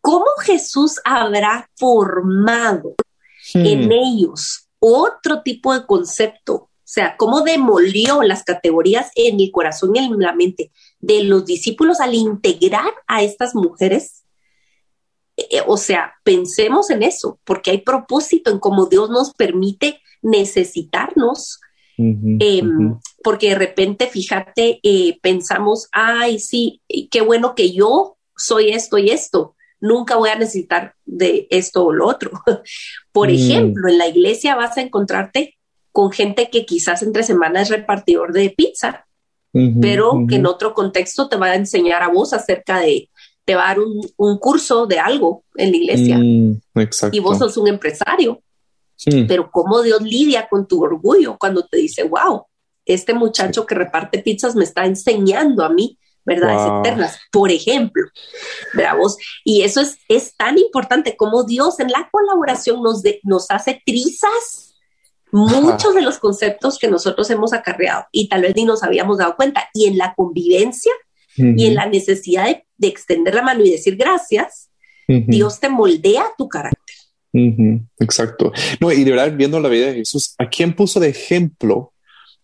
¿cómo 0.00 0.26
Jesús 0.42 1.00
habrá 1.04 1.70
formado 1.76 2.94
en 3.54 3.88
hmm. 3.88 3.92
ellos 3.92 4.61
otro 4.84 5.42
tipo 5.42 5.72
de 5.72 5.86
concepto, 5.86 6.54
o 6.54 6.70
sea, 6.82 7.16
cómo 7.16 7.42
demolió 7.42 8.22
las 8.22 8.42
categorías 8.42 9.12
en 9.14 9.38
el 9.38 9.52
corazón 9.52 9.94
y 9.94 10.00
en 10.00 10.18
la 10.18 10.34
mente 10.34 10.72
de 10.98 11.22
los 11.22 11.46
discípulos 11.46 12.00
al 12.00 12.14
integrar 12.14 12.92
a 13.06 13.22
estas 13.22 13.54
mujeres. 13.54 14.24
Eh, 15.36 15.62
o 15.66 15.76
sea, 15.76 16.14
pensemos 16.24 16.90
en 16.90 17.04
eso, 17.04 17.38
porque 17.44 17.70
hay 17.70 17.78
propósito 17.78 18.50
en 18.50 18.58
cómo 18.58 18.86
Dios 18.86 19.08
nos 19.08 19.32
permite 19.32 20.00
necesitarnos. 20.20 21.60
Em, 21.96 22.98
porque 23.22 23.50
de 23.50 23.54
repente, 23.54 24.08
fíjate, 24.08 24.80
eh, 24.82 25.18
pensamos, 25.22 25.88
ay, 25.92 26.40
sí, 26.40 26.82
qué 27.10 27.20
bueno 27.20 27.54
que 27.54 27.72
yo 27.72 28.16
soy 28.36 28.70
esto 28.70 28.98
y 28.98 29.10
esto, 29.10 29.54
nunca 29.82 30.16
voy 30.16 30.30
a 30.30 30.36
necesitar 30.36 30.94
de 31.04 31.46
esto 31.50 31.84
o 31.84 31.92
lo 31.92 32.06
otro. 32.06 32.30
Por 33.12 33.28
mm. 33.28 33.34
ejemplo, 33.34 33.88
en 33.88 33.98
la 33.98 34.06
iglesia 34.06 34.54
vas 34.54 34.78
a 34.78 34.80
encontrarte 34.80 35.58
con 35.90 36.10
gente 36.10 36.48
que 36.48 36.64
quizás 36.64 37.02
entre 37.02 37.24
semanas 37.24 37.64
es 37.64 37.76
repartidor 37.76 38.32
de 38.32 38.48
pizza, 38.56 39.06
pero 39.82 40.24
que 40.26 40.36
en 40.36 40.46
otro 40.46 40.72
contexto 40.72 41.28
te 41.28 41.36
va 41.36 41.48
a 41.48 41.56
enseñar 41.56 42.02
a 42.02 42.08
vos 42.08 42.32
acerca 42.32 42.80
de, 42.80 43.10
te 43.44 43.54
va 43.54 43.64
a 43.64 43.68
dar 43.74 43.80
un, 43.80 44.38
curso 44.38 44.86
de 44.86 44.98
algo 44.98 45.44
en 45.56 45.70
la 45.72 45.76
iglesia. 45.76 46.16
Mm, 46.16 46.62
y 47.12 47.18
vos 47.20 47.36
sos 47.36 47.58
un 47.58 47.68
empresario. 47.68 48.42
Pero 49.04 49.50
cómo 49.50 49.82
Dios 49.82 50.00
lidia 50.00 50.48
con 50.48 50.66
tu 50.66 50.82
orgullo 50.82 51.36
cuando 51.38 51.66
te 51.66 51.76
dice, 51.76 52.04
wow, 52.04 52.46
este 52.86 53.12
muchacho 53.12 53.66
que 53.66 53.74
reparte 53.74 54.20
pizzas 54.20 54.54
me 54.54 54.64
está 54.64 54.86
enseñando 54.86 55.64
a 55.64 55.68
mí 55.68 55.98
verdades 56.24 56.70
eternas, 56.80 57.18
por 57.30 57.50
ejemplo, 57.50 58.04
bravos. 58.74 59.16
Y 59.44 59.62
eso 59.62 59.80
es, 59.80 59.98
es 60.08 60.36
tan 60.36 60.58
importante 60.58 61.16
como 61.16 61.44
Dios 61.44 61.80
en 61.80 61.88
la 61.88 62.08
colaboración 62.10 62.82
nos, 62.82 63.02
nos 63.22 63.50
hace 63.50 63.82
trizas 63.84 64.74
muchos 65.32 65.94
de 65.94 66.02
los 66.02 66.18
conceptos 66.18 66.78
que 66.78 66.88
nosotros 66.88 67.30
hemos 67.30 67.54
acarreado 67.54 68.04
y 68.12 68.28
tal 68.28 68.42
vez 68.42 68.54
ni 68.54 68.64
nos 68.64 68.82
habíamos 68.82 69.18
dado 69.18 69.34
cuenta. 69.34 69.68
Y 69.72 69.86
en 69.86 69.98
la 69.98 70.14
convivencia 70.14 70.92
y 71.36 71.66
en 71.66 71.74
la 71.74 71.86
necesidad 71.86 72.44
de, 72.76 72.88
extender 72.88 73.34
la 73.34 73.42
mano 73.42 73.64
y 73.64 73.70
decir 73.70 73.96
gracias, 73.96 74.70
Dios 75.06 75.60
te 75.60 75.68
moldea 75.68 76.26
tu 76.36 76.48
carácter. 76.48 76.96
Exacto. 77.98 78.52
No, 78.80 78.92
y 78.92 79.04
de 79.04 79.10
verdad, 79.10 79.32
viendo 79.34 79.58
la 79.58 79.68
vida 79.68 79.86
de 79.86 79.94
Jesús, 79.94 80.34
¿a 80.38 80.48
quién 80.48 80.74
puso 80.74 81.00
de 81.00 81.08
ejemplo 81.08 81.92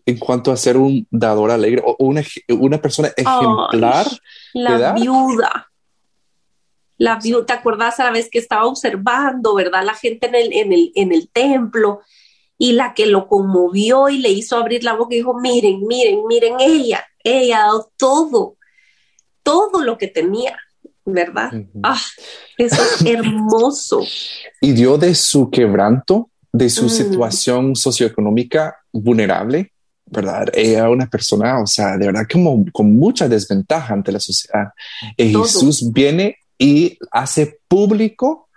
en 0.09 0.16
cuanto 0.16 0.50
a 0.50 0.56
ser 0.56 0.78
un 0.78 1.06
dador 1.11 1.50
alegre 1.50 1.82
o 1.84 1.94
una, 1.98 2.22
una 2.48 2.80
persona 2.80 3.12
ejemplar. 3.14 4.06
la 4.54 4.92
viuda. 4.92 5.70
La 6.96 7.16
viuda, 7.16 7.44
¿te 7.44 7.52
acuerdas 7.52 8.00
a 8.00 8.04
la 8.04 8.11
vez 8.12 8.30
que 8.30 8.38
estaba 8.38 8.64
observando, 8.64 9.54
verdad? 9.54 9.84
La 9.84 9.92
gente 9.92 10.28
en 10.28 10.34
el, 10.34 10.52
en 10.54 10.72
el, 10.72 10.92
en 10.94 11.12
el 11.12 11.28
templo 11.28 12.00
y 12.56 12.72
la 12.72 12.94
que 12.94 13.04
lo 13.04 13.28
conmovió 13.28 14.09
y 14.09 14.16
le 14.16 14.30
hizo 14.30 14.56
abrir 14.56 14.82
la 14.82 14.94
boca 14.94 15.14
y 15.14 15.18
dijo, 15.18 15.38
miren, 15.38 15.86
miren, 15.86 16.26
miren, 16.26 16.54
ella, 16.59 17.04
ella 17.22 17.59
ha 17.59 17.66
dado 17.66 17.92
todo, 17.98 18.56
todo 19.42 19.82
lo 19.82 19.98
que 19.98 20.09
tenía, 20.09 20.59
¿verdad? 21.04 21.50
Ah, 21.82 22.00
eso 22.56 22.82
es 22.82 23.02
hermoso. 23.04 24.02
Y 24.62 24.72
dio 24.72 24.96
de 24.96 25.14
su 25.14 25.50
quebranto, 25.50 26.30
de 26.50 26.70
su 26.70 26.86
mm. 26.86 26.88
situación 26.88 27.76
socioeconómica 27.76 28.78
vulnerable, 28.90 29.74
¿verdad? 30.11 30.46
Era 30.52 30.90
una 30.90 31.06
persona, 31.06 31.61
o 31.61 31.66
sea, 31.66 31.96
de 31.96 32.06
verdad 32.06 32.26
como 32.30 32.64
con 32.72 32.96
mucha 32.96 33.28
desventaja 33.28 33.94
ante 33.94 34.12
la 34.12 34.20
sociedad. 34.20 34.68
Y 35.16 35.34
Jesús 35.34 35.92
viene 35.92 36.38
y 36.59 36.98
hace 37.12 37.61
público 37.68 38.48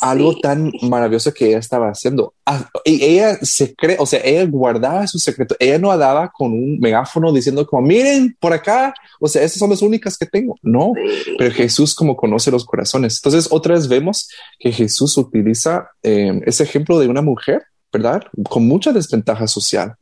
algo 0.00 0.38
tan 0.38 0.72
maravilloso 0.82 1.34
que 1.34 1.48
ella 1.48 1.58
estaba 1.58 1.88
haciendo. 1.88 2.34
Ah, 2.46 2.68
y 2.84 3.04
ella 3.04 3.38
se 3.42 3.74
cree, 3.74 3.96
o 3.98 4.06
sea, 4.06 4.20
ella 4.24 4.44
guardaba 4.46 5.06
su 5.06 5.18
secreto. 5.18 5.54
Ella 5.58 5.78
no 5.78 5.90
hablaba 5.90 6.30
con 6.32 6.52
un 6.52 6.78
megáfono 6.78 7.32
diciendo 7.32 7.66
como, 7.66 7.86
miren, 7.86 8.36
por 8.40 8.52
acá, 8.52 8.94
o 9.18 9.28
sea, 9.28 9.42
esas 9.42 9.58
son 9.58 9.70
las 9.70 9.82
únicas 9.82 10.16
que 10.16 10.26
tengo. 10.26 10.56
No, 10.62 10.92
pero 11.36 11.52
Jesús 11.52 11.94
como 11.94 12.16
conoce 12.16 12.50
los 12.50 12.64
corazones. 12.64 13.18
Entonces, 13.18 13.48
otra 13.50 13.74
vez 13.74 13.88
vemos 13.88 14.28
que 14.58 14.72
Jesús 14.72 15.16
utiliza 15.18 15.90
eh, 16.02 16.40
ese 16.46 16.64
ejemplo 16.64 16.98
de 16.98 17.08
una 17.08 17.22
mujer 17.22 17.62
¿verdad? 17.92 18.22
Con 18.48 18.66
mucha 18.66 18.92
desventaja 18.92 19.46
social, 19.46 19.94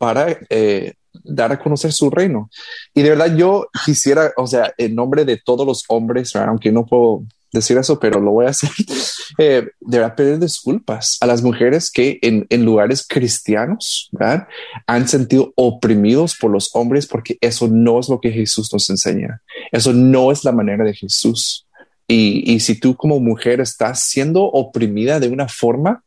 para 0.00 0.34
eh, 0.48 0.94
dar 1.12 1.52
a 1.52 1.58
conocer 1.58 1.92
su 1.92 2.08
reino. 2.08 2.48
Y 2.94 3.02
de 3.02 3.10
verdad 3.10 3.36
yo 3.36 3.68
quisiera, 3.84 4.32
o 4.38 4.46
sea, 4.46 4.72
en 4.78 4.94
nombre 4.94 5.26
de 5.26 5.36
todos 5.36 5.66
los 5.66 5.84
hombres, 5.88 6.34
aunque 6.36 6.72
no 6.72 6.86
puedo 6.86 7.24
decir 7.52 7.76
eso, 7.76 8.00
pero 8.00 8.18
lo 8.18 8.30
voy 8.30 8.46
a 8.46 8.50
hacer, 8.50 8.70
eh, 9.38 9.68
verdad 9.78 10.14
pedir 10.14 10.38
disculpas 10.38 11.18
a 11.20 11.26
las 11.26 11.42
mujeres 11.42 11.90
que 11.90 12.18
en, 12.22 12.46
en 12.48 12.64
lugares 12.64 13.06
cristianos 13.06 14.08
¿verdad? 14.12 14.48
han 14.86 15.06
sentido 15.06 15.52
oprimidos 15.54 16.34
por 16.34 16.50
los 16.50 16.70
hombres 16.72 17.06
porque 17.06 17.36
eso 17.42 17.68
no 17.68 18.00
es 18.00 18.08
lo 18.08 18.22
que 18.22 18.30
Jesús 18.30 18.72
nos 18.72 18.88
enseña. 18.88 19.42
Eso 19.70 19.92
no 19.92 20.32
es 20.32 20.44
la 20.44 20.52
manera 20.52 20.82
de 20.82 20.94
Jesús. 20.94 21.66
Y, 22.08 22.50
y 22.50 22.60
si 22.60 22.74
tú 22.80 22.96
como 22.96 23.20
mujer 23.20 23.60
estás 23.60 24.00
siendo 24.00 24.44
oprimida 24.44 25.20
de 25.20 25.28
una 25.28 25.46
forma, 25.46 26.02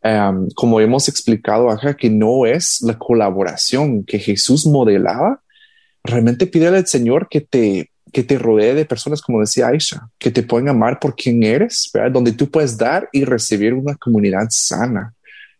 Em, 0.00 0.48
como 0.54 0.80
hemos 0.80 1.08
explicado 1.08 1.70
acá, 1.70 1.96
que 1.96 2.08
no 2.08 2.46
es 2.46 2.80
la 2.82 2.96
colaboración 2.96 4.04
que 4.04 4.18
Jesús 4.18 4.66
modelaba, 4.66 5.42
realmente 6.04 6.46
pídele 6.46 6.78
al 6.78 6.86
Señor 6.86 7.28
que 7.28 7.40
te, 7.40 7.90
que 8.12 8.22
te 8.22 8.38
rodee 8.38 8.74
de 8.74 8.84
personas, 8.84 9.20
como 9.20 9.40
decía 9.40 9.68
Aisha, 9.68 10.08
que 10.18 10.30
te 10.30 10.42
pueden 10.42 10.68
amar 10.68 11.00
por 11.00 11.16
quien 11.16 11.42
eres, 11.42 11.90
¿verdad? 11.92 12.12
donde 12.12 12.32
tú 12.32 12.48
puedes 12.48 12.78
dar 12.78 13.08
y 13.12 13.24
recibir 13.24 13.74
una 13.74 13.96
comunidad 13.96 14.46
sana. 14.50 15.14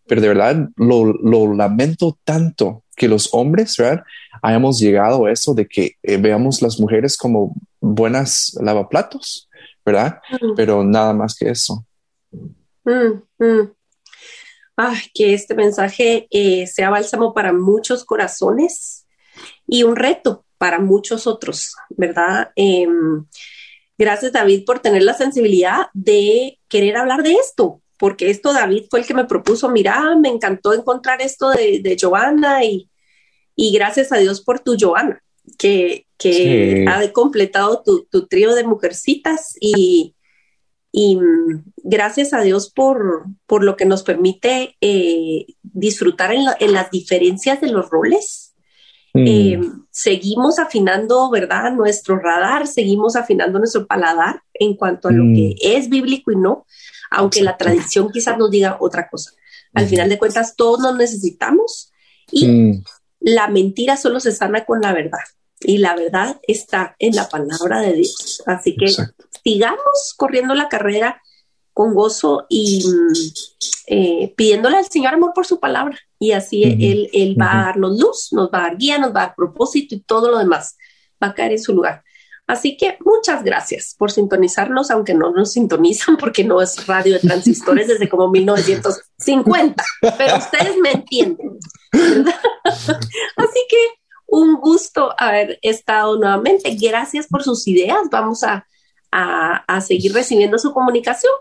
Pero 0.07 0.20
de 0.20 0.28
verdad 0.28 0.68
lo, 0.76 1.55
lamento 1.55 2.16
tanto 2.24 2.84
que 2.97 3.09
los 3.09 3.28
hombres 3.32 3.76
¿verdad? 3.76 4.05
hayamos 4.41 4.80
llegado 4.80 5.26
a 5.26 5.32
eso 5.32 5.53
de 5.53 5.66
que 5.66 5.97
eh, 6.03 6.16
veamos 6.16 6.62
las 6.62 6.80
mujeres 6.80 7.16
como 7.16 7.55
buenas 7.80 8.57
lavaplatos, 8.61 9.49
¿verdad? 9.84 10.20
Mm. 10.41 10.55
Pero 10.57 10.84
nada 10.84 11.12
más 11.12 11.34
que 11.34 11.51
eso. 11.51 11.84
Mm, 12.84 13.20
mm. 13.39 13.70
Ay, 14.81 15.01
que 15.12 15.35
este 15.35 15.57
mensaje 15.57 16.29
eh, 16.31 16.68
sea 16.68 16.89
bálsamo 16.89 17.35
para 17.35 17.53
muchos 17.53 18.05
corazones 18.05 19.09
y 19.66 19.83
un 19.83 19.97
reto 19.97 20.45
para 20.57 20.79
muchos 20.79 21.26
otros, 21.26 21.74
¿verdad? 21.91 22.53
Em, 22.55 23.26
gracias 23.99 24.31
David 24.31 24.64
por 24.64 24.79
tener 24.79 25.03
la 25.03 25.14
sensibilidad 25.14 25.89
de 25.95 26.61
querer 26.68 26.97
hablar 26.97 27.24
de 27.24 27.33
esto, 27.33 27.83
porque 27.97 28.31
esto 28.31 28.53
David 28.53 28.85
fue 28.89 29.01
el 29.01 29.07
que 29.07 29.14
me 29.14 29.24
propuso, 29.24 29.68
mira, 29.68 30.14
me 30.14 30.29
encantó 30.29 30.72
encontrar 30.72 31.20
esto 31.22 31.51
de, 31.51 31.81
de 31.83 31.97
Joana 32.01 32.64
y, 32.64 32.89
y, 33.57 33.72
gracias 33.72 34.12
a 34.12 34.18
Dios 34.18 34.41
por 34.43 34.61
tu 34.61 34.76
Joana, 34.79 35.20
que, 35.59 36.07
que 36.16 36.85
ha 36.89 37.12
completado 37.12 37.83
tu, 37.85 38.05
tu, 38.05 38.29
trío 38.29 38.55
de 38.55 38.62
mujercitas 38.62 39.57
y, 39.61 40.14
y 40.91 41.16
mm, 41.16 41.72
gracias 41.76 42.32
a 42.32 42.41
Dios 42.41 42.70
por, 42.70 43.26
por 43.47 43.62
lo 43.62 43.76
que 43.76 43.84
nos 43.84 44.03
permite 44.03 44.76
eh, 44.80 45.47
disfrutar 45.62 46.32
en, 46.32 46.47
en 46.61 46.72
las 46.72 46.91
diferencias 46.91 47.61
de 47.61 47.70
los 47.70 47.91
roles 47.91 48.49
Mm. 49.14 49.26
Eh, 49.26 49.61
seguimos 49.91 50.59
afinando, 50.59 51.30
¿verdad? 51.30 51.72
Nuestro 51.72 52.18
radar, 52.18 52.66
seguimos 52.66 53.16
afinando 53.16 53.59
nuestro 53.59 53.86
paladar 53.86 54.43
en 54.55 54.76
cuanto 54.76 55.09
a 55.09 55.12
lo 55.12 55.24
que 55.34 55.55
mm. 55.55 55.59
es 55.61 55.89
bíblico 55.89 56.30
y 56.30 56.36
no, 56.36 56.66
aunque 57.11 57.43
la 57.43 57.57
tradición 57.57 58.11
quizás 58.12 58.36
nos 58.39 58.51
diga 58.51 58.76
otra 58.80 59.09
cosa. 59.09 59.32
Al 59.74 59.86
final 59.86 60.09
de 60.09 60.18
cuentas, 60.18 60.57
todos 60.57 60.80
nos 60.80 60.97
necesitamos 60.97 61.93
y 62.30 62.47
mm. 62.47 62.84
la 63.20 63.49
mentira 63.49 63.97
solo 63.97 64.20
se 64.20 64.32
sana 64.32 64.64
con 64.64 64.80
la 64.80 64.93
verdad. 64.93 65.18
Y 65.61 65.78
la 65.78 65.96
verdad 65.96 66.40
está 66.46 66.94
en 66.98 67.16
la 67.16 67.28
palabra 67.28 67.80
de 67.80 67.94
Dios. 67.94 68.42
Así 68.46 68.76
que 68.76 68.86
sigamos 69.44 70.14
corriendo 70.16 70.54
la 70.54 70.68
carrera 70.68 71.20
con 71.72 71.94
gozo 71.94 72.46
y 72.48 72.84
eh, 73.86 74.34
pidiéndole 74.36 74.76
al 74.76 74.86
Señor 74.90 75.14
amor 75.14 75.32
por 75.34 75.46
su 75.46 75.61
palabra. 75.61 75.98
Y 76.18 76.32
así 76.32 76.62
él, 76.64 77.09
él 77.12 77.36
va 77.40 77.52
a 77.52 77.64
darnos 77.66 77.98
luz, 77.98 78.28
nos 78.32 78.50
va 78.50 78.59
a 78.59 78.62
dar 78.62 78.76
guía, 78.76 78.98
nos 78.98 79.14
va 79.14 79.22
a 79.22 79.26
dar 79.26 79.34
propósito 79.36 79.94
y 79.94 80.00
todo 80.00 80.30
lo 80.30 80.38
demás 80.38 80.76
va 81.22 81.28
a 81.28 81.34
caer 81.34 81.52
en 81.52 81.62
su 81.62 81.74
lugar. 81.74 82.02
Así 82.48 82.78
que 82.78 82.96
muchas 83.04 83.44
gracias 83.44 83.94
por 83.98 84.11
sintonizarnos, 84.11 84.90
aunque 84.90 85.12
no 85.12 85.30
nos 85.30 85.52
sintonizan 85.52 86.16
porque 86.16 86.44
no 86.44 86.62
es 86.62 86.86
radio 86.86 87.12
de 87.14 87.20
transistores 87.20 87.88
desde 87.88 88.09
como 88.09 88.28
1950, 88.30 89.84
pero 90.16 90.38
ustedes 90.38 90.76
me 90.78 90.92
entienden. 90.92 91.59
Así 92.64 93.66
que 93.68 93.76
un 94.29 94.57
gusto 94.61 95.14
haber 95.18 95.59
estado 95.62 96.18
nuevamente. 96.18 96.76
Gracias 96.81 97.26
por 97.26 97.43
sus 97.43 97.66
ideas. 97.66 97.99
Vamos 98.11 98.45
a, 98.45 98.66
a 99.11 99.81
seguir 99.81 100.12
recibiendo 100.12 100.59
su 100.59 100.72
comunicación 100.72 101.33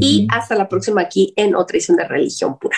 y 0.00 0.26
hasta 0.30 0.54
la 0.54 0.68
próxima 0.68 1.02
aquí 1.02 1.32
en 1.36 1.54
otra 1.54 1.76
edición 1.76 1.96
de 1.96 2.08
Religión 2.08 2.58
Pura. 2.58 2.76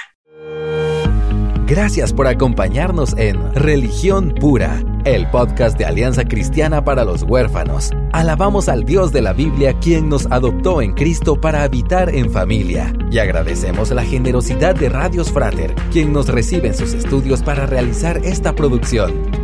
Gracias 1.66 2.12
por 2.12 2.26
acompañarnos 2.26 3.16
en 3.16 3.54
Religión 3.54 4.34
Pura, 4.38 4.84
el 5.06 5.30
podcast 5.30 5.78
de 5.78 5.86
Alianza 5.86 6.24
Cristiana 6.24 6.84
para 6.84 7.04
los 7.04 7.22
Huérfanos. 7.22 7.90
Alabamos 8.12 8.68
al 8.68 8.84
Dios 8.84 9.12
de 9.12 9.22
la 9.22 9.32
Biblia 9.32 9.78
quien 9.80 10.10
nos 10.10 10.26
adoptó 10.26 10.82
en 10.82 10.92
Cristo 10.92 11.40
para 11.40 11.62
habitar 11.62 12.14
en 12.14 12.30
familia. 12.30 12.92
Y 13.10 13.18
agradecemos 13.18 13.90
la 13.92 14.04
generosidad 14.04 14.74
de 14.74 14.90
Radios 14.90 15.32
Frater, 15.32 15.74
quien 15.90 16.12
nos 16.12 16.28
recibe 16.28 16.68
en 16.68 16.74
sus 16.74 16.92
estudios 16.92 17.42
para 17.42 17.64
realizar 17.64 18.18
esta 18.18 18.54
producción. 18.54 19.43